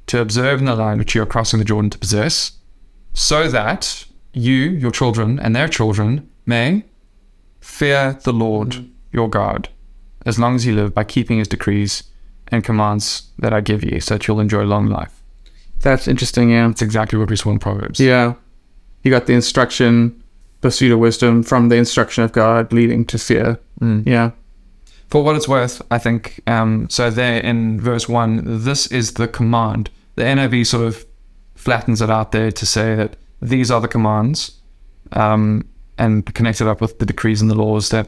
to 0.09 0.21
observe 0.21 0.59
in 0.59 0.65
the 0.67 0.75
land 0.75 0.99
which 0.99 1.15
you 1.15 1.23
are 1.23 1.27
crossing 1.27 1.61
the 1.61 1.65
Jordan 1.65 1.91
to 1.91 1.99
possess, 1.99 2.53
so 3.17 3.49
that 3.49 4.05
you, 4.35 4.55
your 4.55 4.91
children, 4.91 5.41
and 5.41 5.57
their 5.57 5.69
children 5.69 6.29
may 6.45 6.85
fear 7.61 8.19
the 8.25 8.33
Lord 8.33 8.87
your 9.11 9.29
God 9.31 9.71
as 10.27 10.39
long 10.39 10.55
as 10.55 10.67
you 10.67 10.75
live 10.75 10.95
by 10.95 11.03
keeping 11.03 11.39
his 11.39 11.49
decrees 11.49 12.03
and 12.49 12.63
commands 12.63 13.31
that 13.39 13.55
I 13.55 13.63
give 13.63 13.83
you, 13.83 14.01
so 14.01 14.15
that 14.15 14.29
you'll 14.29 14.39
enjoy 14.39 14.65
long 14.65 14.87
life. 14.87 15.23
That's 15.81 16.07
interesting. 16.07 16.51
Yeah. 16.51 16.69
That's 16.69 16.83
exactly 16.83 17.19
what 17.19 17.31
we 17.31 17.37
saw 17.37 17.51
in 17.51 17.59
Proverbs. 17.59 17.99
Yeah. 17.99 18.35
You 19.03 19.11
got 19.11 19.27
the 19.27 19.33
instruction, 19.33 20.23
pursuit 20.61 20.93
of 20.93 20.99
wisdom 20.99 21.43
from 21.43 21.71
the 21.71 21.77
instruction 21.77 22.23
of 22.23 22.33
God 22.33 22.73
leading 22.73 23.07
to 23.07 23.19
fear. 23.19 23.59
Mm. 23.81 24.07
Yeah. 24.07 24.33
For 25.09 25.25
what 25.25 25.37
it's 25.37 25.49
worth, 25.49 25.81
I 25.91 25.99
think 25.99 26.43
um, 26.47 26.91
so. 26.91 27.09
There 27.11 27.41
in 27.41 27.81
verse 27.81 28.09
one, 28.09 28.43
this 28.65 28.89
is 28.89 29.15
the 29.15 29.29
command. 29.29 29.89
The 30.17 30.25
NIV 30.25 30.67
sort 30.67 30.87
of 30.87 31.07
flattens 31.67 32.01
it 32.01 32.11
out 32.11 32.31
there 32.33 32.51
to 32.61 32.65
say 32.77 32.95
that 33.01 33.11
these 33.53 33.69
are 33.75 33.81
the 33.81 33.89
commands, 33.97 34.39
um, 35.13 35.65
and 35.99 36.15
connect 36.39 36.61
it 36.61 36.67
up 36.73 36.81
with 36.81 36.93
the 37.01 37.07
decrees 37.13 37.41
and 37.43 37.51
the 37.51 37.55
laws 37.65 37.89
that 37.91 38.07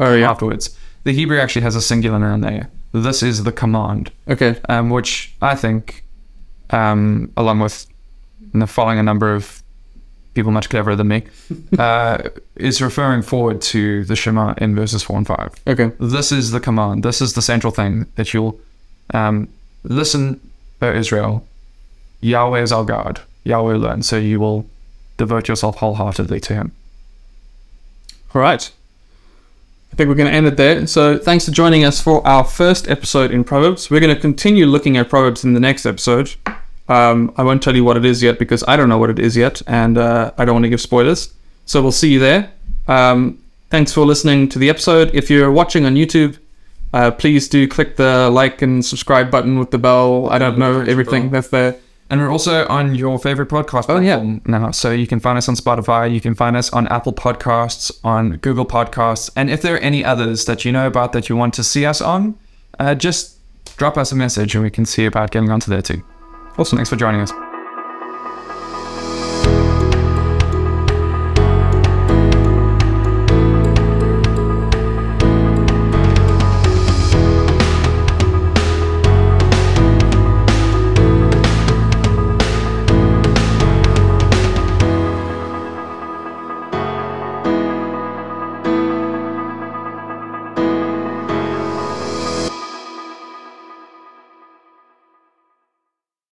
Oh 0.00 0.14
yeah. 0.14 0.30
afterwards. 0.30 0.64
The 1.04 1.12
Hebrew 1.12 1.38
actually 1.38 1.62
has 1.68 1.76
a 1.76 1.80
singular 1.90 2.18
noun 2.18 2.40
there. 2.40 2.64
This 2.92 3.22
is 3.22 3.44
the 3.44 3.52
command, 3.62 4.10
Okay. 4.28 4.52
um, 4.68 4.90
which 4.90 5.34
I 5.52 5.54
think, 5.54 6.02
um, 6.70 7.30
along 7.36 7.60
with 7.60 7.86
following 8.66 8.98
a 8.98 9.02
number 9.02 9.28
of 9.38 9.62
people 10.34 10.50
much 10.52 10.68
cleverer 10.68 10.96
than 10.96 11.08
me, 11.08 11.22
uh, 11.78 12.18
is 12.56 12.82
referring 12.82 13.22
forward 13.22 13.58
to 13.74 14.04
the 14.10 14.16
Shema 14.16 14.54
in 14.64 14.74
verses 14.74 15.02
four 15.06 15.16
and 15.16 15.26
five. 15.26 15.50
Okay. 15.66 15.92
This 16.00 16.32
is 16.32 16.50
the 16.50 16.60
command. 16.60 17.02
This 17.02 17.20
is 17.20 17.32
the 17.34 17.42
central 17.52 17.72
thing 17.78 17.92
that 18.16 18.28
you'll 18.34 18.54
um, 19.14 19.48
listen, 19.84 20.40
O 20.82 20.90
Israel. 21.02 21.32
Yahweh 22.26 22.62
is 22.62 22.72
our 22.72 22.84
God. 22.84 23.20
Yahweh 23.44 23.74
alone. 23.74 24.02
So 24.02 24.18
you 24.18 24.40
will 24.40 24.66
devote 25.16 25.48
yourself 25.48 25.76
wholeheartedly 25.76 26.40
to 26.40 26.54
Him. 26.54 26.72
All 28.34 28.42
right. 28.42 28.70
I 29.92 29.96
think 29.96 30.08
we're 30.08 30.16
going 30.16 30.30
to 30.30 30.34
end 30.34 30.46
it 30.46 30.56
there. 30.56 30.86
So 30.86 31.16
thanks 31.16 31.46
for 31.46 31.52
joining 31.52 31.84
us 31.84 32.02
for 32.02 32.26
our 32.26 32.44
first 32.44 32.88
episode 32.88 33.30
in 33.30 33.44
Proverbs. 33.44 33.88
We're 33.88 34.00
going 34.00 34.14
to 34.14 34.20
continue 34.20 34.66
looking 34.66 34.96
at 34.96 35.08
Proverbs 35.08 35.44
in 35.44 35.54
the 35.54 35.60
next 35.60 35.86
episode. 35.86 36.34
Um, 36.88 37.32
I 37.36 37.42
won't 37.44 37.62
tell 37.62 37.74
you 37.74 37.84
what 37.84 37.96
it 37.96 38.04
is 38.04 38.22
yet 38.22 38.38
because 38.38 38.62
I 38.68 38.76
don't 38.76 38.88
know 38.88 38.98
what 38.98 39.10
it 39.10 39.18
is 39.18 39.36
yet, 39.36 39.62
and 39.66 39.96
uh, 39.96 40.32
I 40.36 40.44
don't 40.44 40.54
want 40.54 40.64
to 40.64 40.68
give 40.68 40.80
spoilers. 40.80 41.32
So 41.64 41.82
we'll 41.82 41.92
see 41.92 42.12
you 42.12 42.18
there. 42.18 42.52
Um, 42.86 43.42
thanks 43.70 43.92
for 43.92 44.04
listening 44.04 44.48
to 44.50 44.58
the 44.58 44.68
episode. 44.68 45.12
If 45.14 45.30
you're 45.30 45.50
watching 45.50 45.86
on 45.86 45.94
YouTube, 45.94 46.38
uh, 46.92 47.10
please 47.10 47.48
do 47.48 47.66
click 47.66 47.96
the 47.96 48.28
like 48.30 48.62
and 48.62 48.84
subscribe 48.84 49.30
button 49.30 49.58
with 49.58 49.70
the 49.70 49.78
bell. 49.78 50.28
I 50.30 50.38
don't 50.38 50.58
know 50.58 50.80
everything 50.80 51.30
that's 51.30 51.48
there. 51.48 51.76
And 52.08 52.20
we're 52.20 52.30
also 52.30 52.66
on 52.68 52.94
your 52.94 53.18
favorite 53.18 53.48
podcast 53.48 53.86
Oh, 53.88 53.98
yeah. 53.98 54.16
platform 54.16 54.40
now. 54.46 54.70
So 54.70 54.90
you 54.92 55.06
can 55.08 55.18
find 55.18 55.36
us 55.36 55.48
on 55.48 55.56
Spotify, 55.56 56.12
you 56.12 56.20
can 56.20 56.34
find 56.36 56.56
us 56.56 56.70
on 56.72 56.86
Apple 56.88 57.12
Podcasts, 57.12 57.90
on 58.04 58.36
Google 58.36 58.64
Podcasts. 58.66 59.28
And 59.34 59.50
if 59.50 59.60
there 59.62 59.74
are 59.74 59.78
any 59.78 60.04
others 60.04 60.44
that 60.44 60.64
you 60.64 60.70
know 60.72 60.86
about 60.86 61.12
that 61.14 61.28
you 61.28 61.36
want 61.36 61.52
to 61.54 61.64
see 61.64 61.84
us 61.84 62.00
on, 62.00 62.38
uh, 62.78 62.94
just 62.94 63.38
drop 63.76 63.96
us 63.98 64.12
a 64.12 64.14
message 64.16 64.54
and 64.54 64.62
we 64.62 64.70
can 64.70 64.86
see 64.86 65.04
about 65.04 65.32
getting 65.32 65.50
onto 65.50 65.68
there 65.70 65.82
too. 65.82 66.02
Awesome. 66.58 66.78
Thanks 66.78 66.90
for 66.90 66.96
joining 66.96 67.20
us. 67.22 67.45